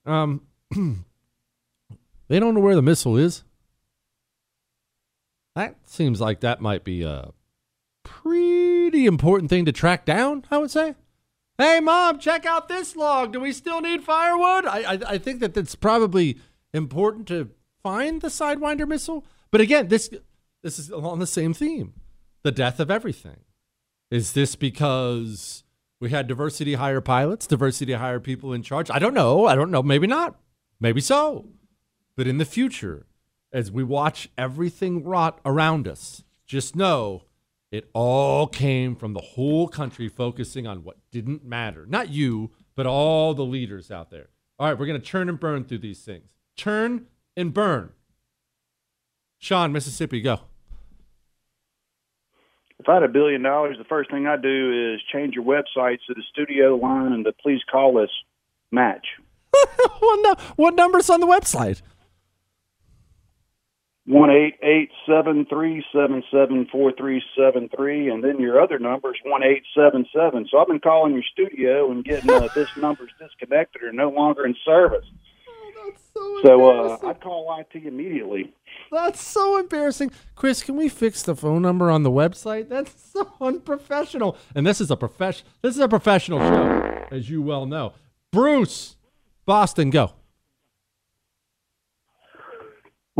um, 0.04 0.42
they 0.70 2.40
don't 2.40 2.54
know 2.54 2.60
where 2.60 2.74
the 2.74 2.82
missile 2.82 3.16
is. 3.16 3.44
That 5.68 5.88
seems 5.88 6.20
like 6.20 6.40
that 6.40 6.60
might 6.60 6.84
be 6.84 7.02
a 7.02 7.32
pretty 8.02 9.06
important 9.06 9.50
thing 9.50 9.64
to 9.66 9.72
track 9.72 10.04
down, 10.04 10.44
I 10.50 10.58
would 10.58 10.70
say. 10.70 10.94
Hey, 11.58 11.80
mom, 11.80 12.18
check 12.18 12.46
out 12.46 12.68
this 12.68 12.96
log. 12.96 13.32
Do 13.32 13.40
we 13.40 13.52
still 13.52 13.82
need 13.82 14.02
firewood? 14.02 14.64
I, 14.64 14.94
I, 14.94 14.98
I 15.06 15.18
think 15.18 15.40
that 15.40 15.56
it's 15.56 15.74
probably 15.74 16.38
important 16.72 17.28
to 17.28 17.50
find 17.82 18.22
the 18.22 18.28
Sidewinder 18.28 18.88
missile. 18.88 19.26
But 19.50 19.60
again, 19.60 19.88
this 19.88 20.10
this 20.62 20.78
is 20.78 20.88
along 20.90 21.18
the 21.18 21.26
same 21.26 21.52
theme 21.52 21.94
the 22.42 22.52
death 22.52 22.80
of 22.80 22.90
everything. 22.90 23.40
Is 24.10 24.32
this 24.32 24.56
because 24.56 25.64
we 26.00 26.10
had 26.10 26.26
diversity 26.26 26.74
hire 26.74 27.02
pilots, 27.02 27.46
diversity 27.46 27.92
hire 27.92 28.20
people 28.20 28.54
in 28.54 28.62
charge? 28.62 28.90
I 28.90 28.98
don't 28.98 29.14
know. 29.14 29.46
I 29.46 29.54
don't 29.54 29.70
know. 29.70 29.82
Maybe 29.82 30.06
not. 30.06 30.40
Maybe 30.80 31.02
so. 31.02 31.48
But 32.16 32.26
in 32.26 32.38
the 32.38 32.44
future, 32.44 33.06
as 33.52 33.70
we 33.70 33.82
watch 33.82 34.28
everything 34.38 35.04
rot 35.04 35.40
around 35.44 35.88
us, 35.88 36.24
just 36.46 36.76
know 36.76 37.22
it 37.70 37.88
all 37.92 38.46
came 38.46 38.96
from 38.96 39.12
the 39.12 39.20
whole 39.20 39.68
country 39.68 40.08
focusing 40.08 40.66
on 40.66 40.82
what 40.82 40.98
didn't 41.10 41.44
matter. 41.44 41.86
Not 41.86 42.10
you, 42.10 42.50
but 42.74 42.86
all 42.86 43.34
the 43.34 43.44
leaders 43.44 43.90
out 43.90 44.10
there. 44.10 44.28
All 44.58 44.68
right, 44.68 44.78
we're 44.78 44.86
going 44.86 45.00
to 45.00 45.06
churn 45.06 45.28
and 45.28 45.38
burn 45.38 45.64
through 45.64 45.78
these 45.78 46.00
things. 46.00 46.28
Churn 46.56 47.06
and 47.36 47.54
burn. 47.54 47.92
Sean, 49.38 49.72
Mississippi, 49.72 50.20
go. 50.20 50.40
If 52.78 52.88
I 52.88 52.94
had 52.94 53.02
a 53.02 53.08
billion 53.08 53.42
dollars, 53.42 53.76
the 53.78 53.84
first 53.84 54.10
thing 54.10 54.26
I'd 54.26 54.42
do 54.42 54.94
is 54.94 55.00
change 55.12 55.34
your 55.34 55.44
website 55.44 55.98
to 56.06 56.14
the 56.14 56.22
studio 56.32 56.76
line 56.76 57.12
and 57.12 57.24
the 57.24 57.32
please 57.32 57.60
call 57.70 58.02
us 58.02 58.10
match. 58.72 59.06
what, 59.98 60.20
no, 60.22 60.34
what 60.56 60.74
number's 60.74 61.10
on 61.10 61.20
the 61.20 61.26
website? 61.26 61.82
One 64.06 64.30
eight 64.30 64.54
eight 64.62 64.90
seven 65.06 65.44
three 65.46 65.84
seven 65.92 66.22
seven 66.32 66.66
four 66.72 66.90
three 66.96 67.22
seven 67.36 67.68
three, 67.74 68.08
and 68.08 68.24
then 68.24 68.40
your 68.40 68.60
other 68.60 68.78
number 68.78 69.10
is 69.10 69.20
one 69.24 69.42
eight 69.42 69.62
seven 69.76 70.06
seven. 70.14 70.46
So 70.50 70.58
I've 70.58 70.66
been 70.68 70.80
calling 70.80 71.12
your 71.12 71.22
studio 71.22 71.90
and 71.90 72.02
getting 72.04 72.30
uh, 72.30 72.48
this 72.54 72.68
number's 72.76 73.10
disconnected 73.20 73.82
or 73.82 73.92
no 73.92 74.08
longer 74.08 74.46
in 74.46 74.56
service. 74.64 75.04
so 76.14 76.40
So 76.42 76.70
uh, 76.70 76.98
I'd 77.08 77.20
call 77.20 77.54
IT 77.60 77.86
immediately. 77.86 78.52
That's 78.90 79.22
so 79.22 79.58
embarrassing. 79.58 80.10
Chris, 80.34 80.62
can 80.62 80.76
we 80.76 80.88
fix 80.88 81.22
the 81.22 81.36
phone 81.36 81.62
number 81.62 81.90
on 81.90 82.02
the 82.02 82.10
website? 82.10 82.68
That's 82.68 82.94
so 83.12 83.30
unprofessional. 83.40 84.36
And 84.54 84.66
this 84.66 84.80
is 84.80 84.90
a 84.90 84.96
profession 84.96 85.46
this 85.62 85.74
is 85.74 85.80
a 85.80 85.88
professional 85.88 86.38
show, 86.40 87.04
as 87.10 87.28
you 87.28 87.42
well 87.42 87.66
know. 87.66 87.92
Bruce, 88.32 88.96
Boston, 89.44 89.90
go. 89.90 90.14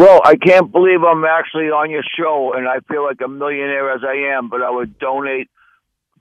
Well, 0.00 0.22
I 0.24 0.34
can't 0.36 0.72
believe 0.72 1.02
I'm 1.06 1.26
actually 1.26 1.66
on 1.66 1.90
your 1.90 2.02
show, 2.18 2.54
and 2.56 2.66
I 2.66 2.76
feel 2.90 3.04
like 3.04 3.18
a 3.22 3.28
millionaire 3.28 3.92
as 3.92 4.00
I 4.02 4.34
am, 4.34 4.48
but 4.48 4.62
I 4.62 4.70
would 4.70 4.98
donate 4.98 5.50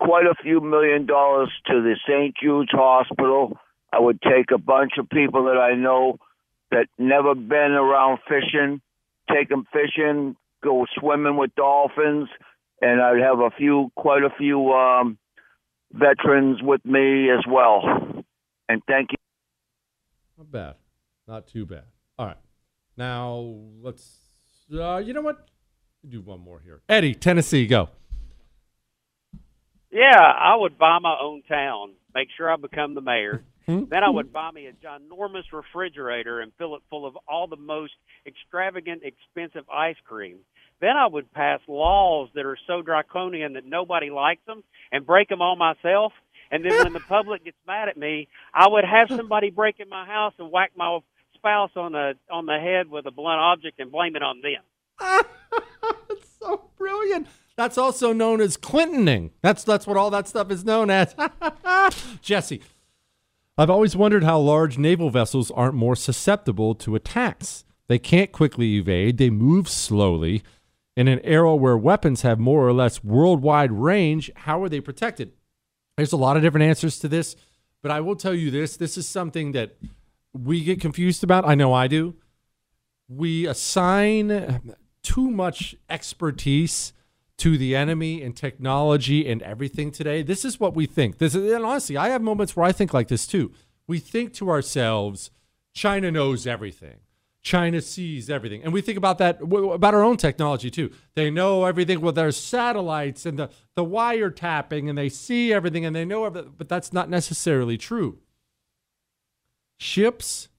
quite 0.01 0.25
a 0.25 0.35
few 0.43 0.59
million 0.59 1.05
dollars 1.05 1.49
to 1.67 1.81
the 1.81 1.95
St. 2.05 2.35
Jude's 2.35 2.71
Hospital. 2.73 3.57
I 3.93 4.01
would 4.01 4.21
take 4.21 4.51
a 4.53 4.57
bunch 4.57 4.97
of 4.99 5.09
people 5.09 5.45
that 5.45 5.57
I 5.57 5.75
know 5.75 6.17
that 6.71 6.87
never 6.97 7.33
been 7.35 7.71
around 7.71 8.19
fishing, 8.27 8.81
take 9.33 9.47
them 9.47 9.65
fishing, 9.71 10.35
go 10.61 10.85
swimming 10.99 11.37
with 11.37 11.55
dolphins, 11.55 12.27
and 12.81 13.01
I'd 13.01 13.21
have 13.21 13.39
a 13.39 13.49
few, 13.57 13.93
quite 13.95 14.23
a 14.23 14.35
few 14.37 14.73
um, 14.73 15.17
veterans 15.93 16.61
with 16.61 16.83
me 16.83 17.29
as 17.31 17.45
well. 17.47 17.83
And 18.67 18.81
thank 18.89 19.11
you. 19.13 19.17
Not 20.37 20.51
bad. 20.51 20.75
Not 21.29 21.47
too 21.47 21.65
bad. 21.65 21.85
All 22.17 22.25
right. 22.25 22.37
Now 22.99 23.55
let's 23.81 24.17
uh, 24.77 24.97
you 24.97 25.13
know 25.13 25.21
what? 25.21 25.47
Do 26.07 26.19
one 26.19 26.41
more 26.41 26.59
here. 26.59 26.81
Eddie, 26.89 27.15
Tennessee, 27.15 27.65
go. 27.65 27.87
Yeah, 29.89 30.19
I 30.19 30.57
would 30.57 30.77
buy 30.77 30.99
my 31.01 31.15
own 31.19 31.41
town. 31.47 31.93
Make 32.13 32.27
sure 32.35 32.51
I 32.51 32.57
become 32.57 32.95
the 32.95 33.01
mayor. 33.01 33.45
then 33.67 34.03
I 34.03 34.09
would 34.09 34.33
buy 34.33 34.51
me 34.51 34.67
a 34.67 34.73
ginormous 34.73 35.45
refrigerator 35.53 36.41
and 36.41 36.51
fill 36.57 36.75
it 36.75 36.81
full 36.89 37.05
of 37.05 37.17
all 37.25 37.47
the 37.47 37.55
most 37.55 37.93
extravagant, 38.27 39.03
expensive 39.03 39.67
ice 39.69 39.95
cream. 40.05 40.39
Then 40.81 40.97
I 40.97 41.07
would 41.07 41.31
pass 41.31 41.61
laws 41.69 42.27
that 42.35 42.45
are 42.45 42.57
so 42.67 42.81
draconian 42.81 43.53
that 43.53 43.65
nobody 43.65 44.09
likes 44.09 44.45
them 44.45 44.61
and 44.91 45.05
break 45.05 45.29
them 45.29 45.41
all 45.41 45.55
myself. 45.55 46.11
And 46.51 46.65
then 46.65 46.83
when 46.83 46.93
the 46.93 46.99
public 47.07 47.45
gets 47.45 47.57
mad 47.65 47.87
at 47.87 47.95
me, 47.95 48.27
I 48.53 48.67
would 48.67 48.83
have 48.83 49.07
somebody 49.09 49.51
break 49.51 49.79
in 49.79 49.87
my 49.87 50.05
house 50.05 50.33
and 50.37 50.51
whack 50.51 50.71
my 50.75 50.99
spouse 51.39 51.71
on 51.75 51.93
the 51.93 52.13
on 52.29 52.45
the 52.45 52.59
head 52.59 52.89
with 52.89 53.05
a 53.05 53.11
blunt 53.11 53.39
object 53.39 53.79
and 53.79 53.91
blame 53.91 54.15
it 54.15 54.23
on 54.23 54.41
them. 54.41 55.25
It's 56.09 56.29
so 56.39 56.69
brilliant. 56.77 57.27
That's 57.55 57.77
also 57.77 58.13
known 58.13 58.41
as 58.41 58.57
Clintoning. 58.57 59.31
That's 59.41 59.63
that's 59.63 59.85
what 59.85 59.97
all 59.97 60.09
that 60.09 60.27
stuff 60.27 60.51
is 60.51 60.65
known 60.65 60.89
as. 60.89 61.15
Jesse, 62.21 62.61
I've 63.57 63.69
always 63.69 63.95
wondered 63.95 64.23
how 64.23 64.39
large 64.39 64.77
naval 64.77 65.09
vessels 65.09 65.51
aren't 65.51 65.75
more 65.75 65.95
susceptible 65.95 66.75
to 66.75 66.95
attacks. 66.95 67.63
They 67.87 67.99
can't 67.99 68.31
quickly 68.31 68.77
evade, 68.77 69.17
they 69.17 69.29
move 69.29 69.67
slowly. 69.67 70.43
In 70.95 71.07
an 71.07 71.19
era 71.23 71.55
where 71.55 71.77
weapons 71.77 72.23
have 72.23 72.39
more 72.39 72.67
or 72.67 72.73
less 72.73 73.03
worldwide 73.03 73.71
range, 73.71 74.29
how 74.35 74.61
are 74.61 74.69
they 74.69 74.81
protected? 74.81 75.31
There's 75.97 76.11
a 76.11 76.17
lot 76.17 76.37
of 76.37 76.43
different 76.43 76.65
answers 76.65 76.99
to 76.99 77.07
this, 77.07 77.35
but 77.81 77.91
I 77.91 78.01
will 78.01 78.15
tell 78.15 78.33
you 78.33 78.51
this 78.51 78.77
this 78.77 78.97
is 78.97 79.07
something 79.07 79.51
that 79.53 79.75
we 80.33 80.63
get 80.63 80.79
confused 80.79 81.23
about. 81.23 81.47
I 81.47 81.55
know 81.55 81.73
I 81.73 81.87
do. 81.87 82.15
we 83.09 83.47
assign 83.47 84.75
too 85.01 85.31
much 85.31 85.75
expertise 85.89 86.93
to 87.37 87.57
the 87.57 87.75
enemy 87.75 88.21
and 88.21 88.35
technology 88.35 89.27
and 89.29 89.41
everything 89.41 89.91
today. 89.91 90.21
This 90.21 90.45
is 90.45 90.59
what 90.59 90.75
we 90.75 90.85
think. 90.85 91.17
This 91.17 91.33
is, 91.33 91.51
and 91.51 91.65
honestly, 91.65 91.97
I 91.97 92.09
have 92.09 92.21
moments 92.21 92.55
where 92.55 92.65
I 92.65 92.71
think 92.71 92.93
like 92.93 93.07
this 93.07 93.25
too. 93.25 93.51
We 93.87 93.99
think 93.99 94.33
to 94.35 94.49
ourselves, 94.49 95.31
China 95.73 96.11
knows 96.11 96.45
everything. 96.45 96.97
China 97.41 97.81
sees 97.81 98.29
everything. 98.29 98.61
And 98.63 98.73
we 98.73 98.81
think 98.81 98.97
about 98.97 99.17
that 99.19 99.39
about 99.41 99.93
our 99.93 100.03
own 100.03 100.17
technology 100.17 100.69
too. 100.69 100.91
They 101.15 101.31
know 101.31 101.63
everything 101.63 102.01
with 102.01 102.15
their 102.15 102.31
satellites 102.31 103.25
and 103.25 103.39
the, 103.39 103.49
the 103.75 103.85
wiretapping 103.85 104.89
and 104.89 104.97
they 104.97 105.07
see 105.09 105.53
everything 105.53 105.85
and 105.85 105.95
they 105.95 106.03
know 106.03 106.25
everything, 106.25 106.53
but 106.57 106.67
that's 106.67 106.91
not 106.91 107.09
necessarily 107.09 107.77
true. 107.77 108.19
Ships, 109.79 110.49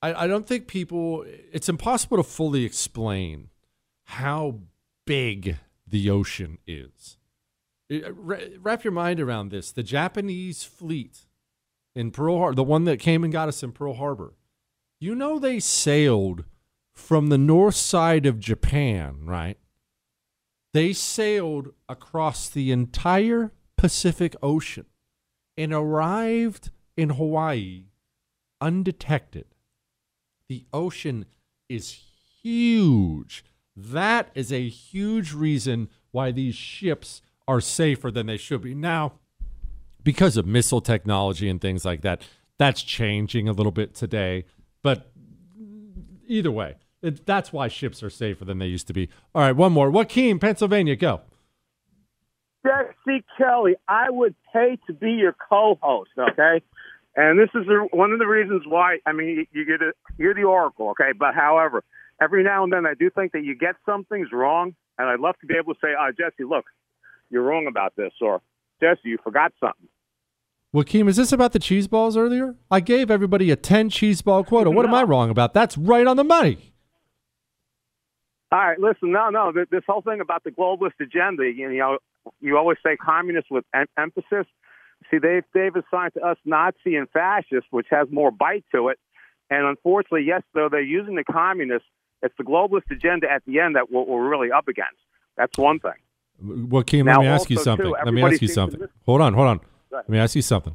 I, 0.00 0.24
I 0.24 0.26
don't 0.26 0.46
think 0.46 0.66
people, 0.66 1.24
it's 1.26 1.68
impossible 1.68 2.16
to 2.16 2.22
fully 2.22 2.64
explain 2.64 3.50
how 4.04 4.60
big 5.06 5.58
the 5.86 6.08
ocean 6.08 6.58
is. 6.66 7.18
Uh, 7.92 8.12
wrap 8.14 8.82
your 8.82 8.92
mind 8.92 9.20
around 9.20 9.50
this. 9.50 9.70
The 9.70 9.82
Japanese 9.82 10.64
fleet 10.64 11.26
in 11.94 12.10
Pearl 12.10 12.38
Harbor, 12.38 12.54
the 12.54 12.64
one 12.64 12.84
that 12.84 12.98
came 12.98 13.24
and 13.24 13.32
got 13.32 13.48
us 13.48 13.62
in 13.62 13.72
Pearl 13.72 13.94
Harbor, 13.94 14.32
you 14.98 15.14
know 15.14 15.38
they 15.38 15.60
sailed 15.60 16.44
from 16.94 17.26
the 17.26 17.38
north 17.38 17.74
side 17.74 18.24
of 18.24 18.40
Japan, 18.40 19.26
right? 19.26 19.58
They 20.72 20.94
sailed 20.94 21.74
across 21.90 22.48
the 22.48 22.72
entire 22.72 23.52
Pacific 23.76 24.34
Ocean 24.42 24.86
and 25.58 25.74
arrived 25.74 26.70
in 26.96 27.10
Hawaii 27.10 27.84
undetected. 28.64 29.44
The 30.48 30.64
ocean 30.72 31.26
is 31.68 32.00
huge. 32.42 33.44
That 33.76 34.30
is 34.34 34.50
a 34.50 34.68
huge 34.68 35.34
reason 35.34 35.90
why 36.12 36.32
these 36.32 36.54
ships 36.54 37.20
are 37.46 37.60
safer 37.60 38.10
than 38.10 38.26
they 38.26 38.38
should 38.38 38.62
be. 38.62 38.74
Now, 38.74 39.12
because 40.02 40.38
of 40.38 40.46
missile 40.46 40.80
technology 40.80 41.48
and 41.48 41.60
things 41.60 41.84
like 41.84 42.00
that, 42.00 42.22
that's 42.58 42.82
changing 42.82 43.48
a 43.48 43.52
little 43.52 43.72
bit 43.72 43.94
today. 43.94 44.46
But 44.82 45.10
either 46.26 46.50
way, 46.50 46.76
it, 47.02 47.26
that's 47.26 47.52
why 47.52 47.68
ships 47.68 48.02
are 48.02 48.10
safer 48.10 48.46
than 48.46 48.58
they 48.58 48.66
used 48.66 48.86
to 48.86 48.94
be. 48.94 49.10
All 49.34 49.42
right, 49.42 49.54
one 49.54 49.72
more. 49.72 49.90
Joaquin, 49.90 50.38
Pennsylvania, 50.38 50.96
go. 50.96 51.20
Jesse 52.64 53.24
Kelly, 53.36 53.74
I 53.88 54.08
would 54.08 54.34
pay 54.52 54.78
to 54.86 54.94
be 54.94 55.10
your 55.10 55.34
co-host. 55.50 56.12
Okay, 56.16 56.62
and 57.16 57.38
this 57.38 57.50
is 57.54 57.66
one 57.92 58.12
of 58.12 58.18
the 58.18 58.26
reasons 58.26 58.62
why. 58.66 58.98
I 59.06 59.12
mean, 59.12 59.46
you 59.52 59.64
get 59.64 59.80
a, 59.82 59.92
you're 60.18 60.34
the 60.34 60.44
oracle. 60.44 60.90
Okay, 60.90 61.12
but 61.18 61.34
however, 61.34 61.84
every 62.20 62.42
now 62.42 62.64
and 62.64 62.72
then 62.72 62.86
I 62.86 62.94
do 62.94 63.10
think 63.10 63.32
that 63.32 63.44
you 63.44 63.56
get 63.56 63.76
some 63.86 64.04
things 64.04 64.28
wrong, 64.32 64.74
and 64.98 65.08
I'd 65.08 65.20
love 65.20 65.36
to 65.40 65.46
be 65.46 65.54
able 65.56 65.74
to 65.74 65.80
say, 65.80 65.88
"Oh, 65.98 66.10
Jesse, 66.10 66.44
look, 66.44 66.64
you're 67.30 67.42
wrong 67.42 67.66
about 67.66 67.94
this," 67.96 68.12
or 68.20 68.40
"Jesse, 68.80 69.00
you 69.04 69.18
forgot 69.22 69.52
something." 69.60 69.88
Joaquin, 70.72 71.06
is 71.06 71.14
this 71.16 71.30
about 71.30 71.52
the 71.52 71.60
cheese 71.60 71.86
balls 71.86 72.16
earlier? 72.16 72.56
I 72.68 72.80
gave 72.80 73.08
everybody 73.08 73.52
a 73.52 73.56
10 73.56 73.90
cheese 73.90 74.22
ball 74.22 74.42
quota. 74.42 74.72
What 74.72 74.82
no. 74.82 74.88
am 74.88 74.94
I 74.94 75.04
wrong 75.04 75.30
about? 75.30 75.54
That's 75.54 75.78
right 75.78 76.04
on 76.04 76.16
the 76.16 76.24
money. 76.24 76.74
All 78.50 78.58
right, 78.58 78.78
listen, 78.78 79.12
no, 79.12 79.30
no, 79.30 79.52
this 79.52 79.82
whole 79.86 80.02
thing 80.02 80.20
about 80.20 80.42
the 80.42 80.50
globalist 80.50 81.00
agenda, 81.00 81.44
you 81.44 81.76
know, 81.76 81.98
you 82.40 82.56
always 82.56 82.78
say 82.84 82.96
communist 82.96 83.50
with 83.50 83.64
em- 83.74 83.86
emphasis. 83.98 84.46
See, 85.10 85.18
they've, 85.18 85.44
they've 85.52 85.74
assigned 85.74 86.14
to 86.14 86.20
us 86.20 86.36
Nazi 86.44 86.96
and 86.96 87.08
fascist, 87.10 87.66
which 87.70 87.86
has 87.90 88.08
more 88.10 88.30
bite 88.30 88.64
to 88.74 88.88
it. 88.88 88.98
And 89.50 89.66
unfortunately, 89.66 90.24
yes, 90.26 90.42
though 90.54 90.68
they're 90.70 90.80
using 90.80 91.14
the 91.16 91.24
communists, 91.24 91.88
it's 92.22 92.34
the 92.38 92.44
globalist 92.44 92.90
agenda 92.90 93.30
at 93.30 93.42
the 93.46 93.60
end 93.60 93.76
that 93.76 93.90
we're, 93.90 94.04
we're 94.04 94.28
really 94.28 94.50
up 94.50 94.68
against. 94.68 94.96
That's 95.36 95.56
one 95.58 95.78
thing. 95.78 95.92
Joaquin, 96.40 97.06
let 97.06 97.20
me 97.20 97.26
ask 97.26 97.50
you 97.50 97.58
something. 97.58 97.86
Too, 97.86 97.96
let 98.04 98.12
me 98.12 98.22
ask 98.22 98.42
you 98.42 98.48
something. 98.48 98.80
Hold 99.06 99.20
on, 99.20 99.34
hold 99.34 99.46
on. 99.46 99.60
Let 99.92 100.08
me 100.08 100.18
ask 100.18 100.34
you 100.34 100.42
something. 100.42 100.74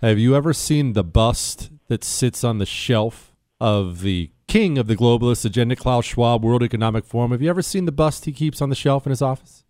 Have 0.00 0.18
you 0.18 0.34
ever 0.34 0.52
seen 0.52 0.94
the 0.94 1.04
bust 1.04 1.70
that 1.88 2.02
sits 2.02 2.42
on 2.42 2.58
the 2.58 2.66
shelf 2.66 3.32
of 3.60 4.00
the 4.00 4.30
king 4.48 4.76
of 4.78 4.88
the 4.88 4.96
globalist 4.96 5.44
agenda, 5.44 5.76
Klaus 5.76 6.06
Schwab, 6.06 6.42
World 6.42 6.62
Economic 6.62 7.04
Forum? 7.04 7.30
Have 7.30 7.40
you 7.40 7.48
ever 7.48 7.62
seen 7.62 7.84
the 7.84 7.92
bust 7.92 8.24
he 8.24 8.32
keeps 8.32 8.60
on 8.60 8.68
the 8.68 8.74
shelf 8.74 9.06
in 9.06 9.10
his 9.10 9.22
office? 9.22 9.64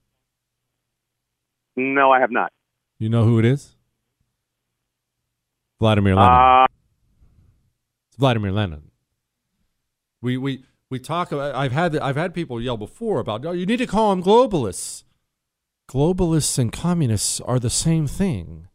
No, 1.76 2.10
I 2.10 2.20
have 2.20 2.30
not. 2.30 2.52
You 3.02 3.08
know 3.08 3.24
who 3.24 3.40
it 3.40 3.44
is? 3.44 3.74
Vladimir 5.80 6.14
Lenin. 6.14 6.30
Uh, 6.30 6.66
it's 8.06 8.16
Vladimir 8.16 8.52
Lenin. 8.52 8.92
We 10.20 10.36
we 10.36 10.64
we 10.88 11.00
talk 11.00 11.32
about. 11.32 11.56
I've 11.56 11.72
had 11.72 11.96
I've 11.98 12.14
had 12.14 12.32
people 12.32 12.60
yell 12.60 12.76
before 12.76 13.18
about. 13.18 13.44
Oh, 13.44 13.50
you 13.50 13.66
need 13.66 13.78
to 13.78 13.88
call 13.88 14.10
them 14.10 14.22
globalists 14.22 15.02
globalists 15.90 16.60
and 16.60 16.72
communists 16.72 17.40
are 17.40 17.58
the 17.58 17.68
same 17.68 18.06
thing. 18.06 18.68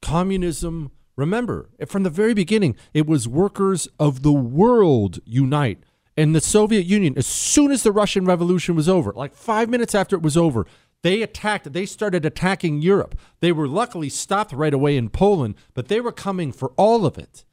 Communism, 0.00 0.90
remember, 1.14 1.70
from 1.86 2.02
the 2.02 2.10
very 2.10 2.34
beginning, 2.34 2.74
it 2.92 3.06
was 3.06 3.28
workers 3.28 3.86
of 4.00 4.22
the 4.22 4.32
world 4.32 5.20
unite. 5.24 5.78
And 6.16 6.34
the 6.34 6.42
Soviet 6.42 6.84
Union, 6.84 7.14
as 7.16 7.26
soon 7.26 7.70
as 7.70 7.84
the 7.84 7.92
Russian 7.92 8.26
Revolution 8.26 8.74
was 8.74 8.88
over, 8.88 9.12
like 9.14 9.34
five 9.34 9.70
minutes 9.70 9.94
after 9.94 10.14
it 10.14 10.20
was 10.20 10.36
over, 10.36 10.66
they 11.02 11.22
attacked, 11.22 11.72
they 11.72 11.86
started 11.86 12.24
attacking 12.24 12.80
Europe. 12.80 13.18
They 13.40 13.52
were 13.52 13.68
luckily 13.68 14.08
stopped 14.08 14.52
right 14.52 14.72
away 14.72 14.96
in 14.96 15.10
Poland, 15.10 15.56
but 15.74 15.88
they 15.88 16.00
were 16.00 16.12
coming 16.12 16.52
for 16.52 16.72
all 16.76 17.04
of 17.04 17.18
it. 17.18 17.44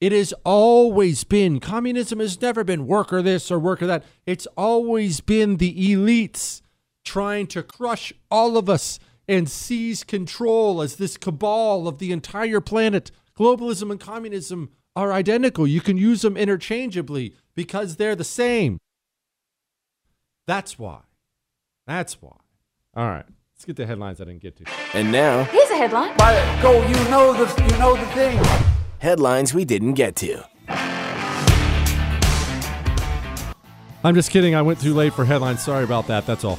It 0.00 0.12
has 0.12 0.34
always 0.44 1.24
been, 1.24 1.60
communism 1.60 2.20
has 2.20 2.40
never 2.40 2.64
been 2.64 2.86
worker 2.86 3.22
this 3.22 3.50
or 3.50 3.58
worker 3.58 3.86
that. 3.86 4.04
It's 4.26 4.46
always 4.56 5.20
been 5.20 5.56
the 5.56 5.94
elites 5.94 6.62
trying 7.04 7.46
to 7.48 7.62
crush 7.62 8.12
all 8.30 8.56
of 8.56 8.68
us 8.68 8.98
and 9.28 9.48
seize 9.48 10.04
control 10.04 10.82
as 10.82 10.96
this 10.96 11.16
cabal 11.16 11.86
of 11.88 11.98
the 11.98 12.12
entire 12.12 12.60
planet. 12.60 13.10
Globalism 13.38 13.90
and 13.90 14.00
communism 14.00 14.70
are 14.96 15.12
identical. 15.12 15.66
You 15.66 15.80
can 15.80 15.96
use 15.96 16.22
them 16.22 16.36
interchangeably 16.36 17.34
because 17.54 17.96
they're 17.96 18.16
the 18.16 18.24
same. 18.24 18.78
That's 20.46 20.78
why. 20.78 21.00
That's 21.86 22.20
why. 22.20 22.36
All 22.96 23.08
right. 23.08 23.24
Let's 23.54 23.64
get 23.64 23.76
the 23.76 23.86
headlines 23.86 24.20
I 24.20 24.24
didn't 24.24 24.42
get 24.42 24.56
to. 24.56 24.64
And 24.94 25.10
now, 25.10 25.44
here's 25.44 25.70
a 25.70 25.76
headline. 25.76 26.16
By 26.16 26.34
go, 26.62 26.80
you 26.86 26.94
know 27.10 27.32
the 27.32 27.62
you 27.62 27.78
know 27.78 27.96
the 27.96 28.06
thing. 28.06 28.40
Headlines 28.98 29.52
we 29.52 29.64
didn't 29.64 29.94
get 29.94 30.14
to. 30.16 30.44
I'm 34.04 34.14
just 34.14 34.30
kidding. 34.30 34.54
I 34.54 34.62
went 34.62 34.80
too 34.80 34.94
late 34.94 35.12
for 35.12 35.24
headlines. 35.24 35.62
Sorry 35.62 35.82
about 35.82 36.06
that. 36.06 36.26
That's 36.26 36.44
all. 36.44 36.58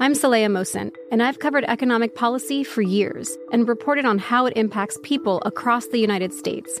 I'm 0.00 0.12
Saleha 0.12 0.48
Mohsin, 0.48 0.92
and 1.10 1.22
I've 1.22 1.38
covered 1.38 1.64
economic 1.64 2.14
policy 2.14 2.64
for 2.64 2.82
years 2.82 3.38
and 3.52 3.68
reported 3.68 4.04
on 4.04 4.18
how 4.18 4.44
it 4.44 4.54
impacts 4.56 4.98
people 5.02 5.40
across 5.46 5.86
the 5.86 5.98
United 5.98 6.32
States. 6.34 6.80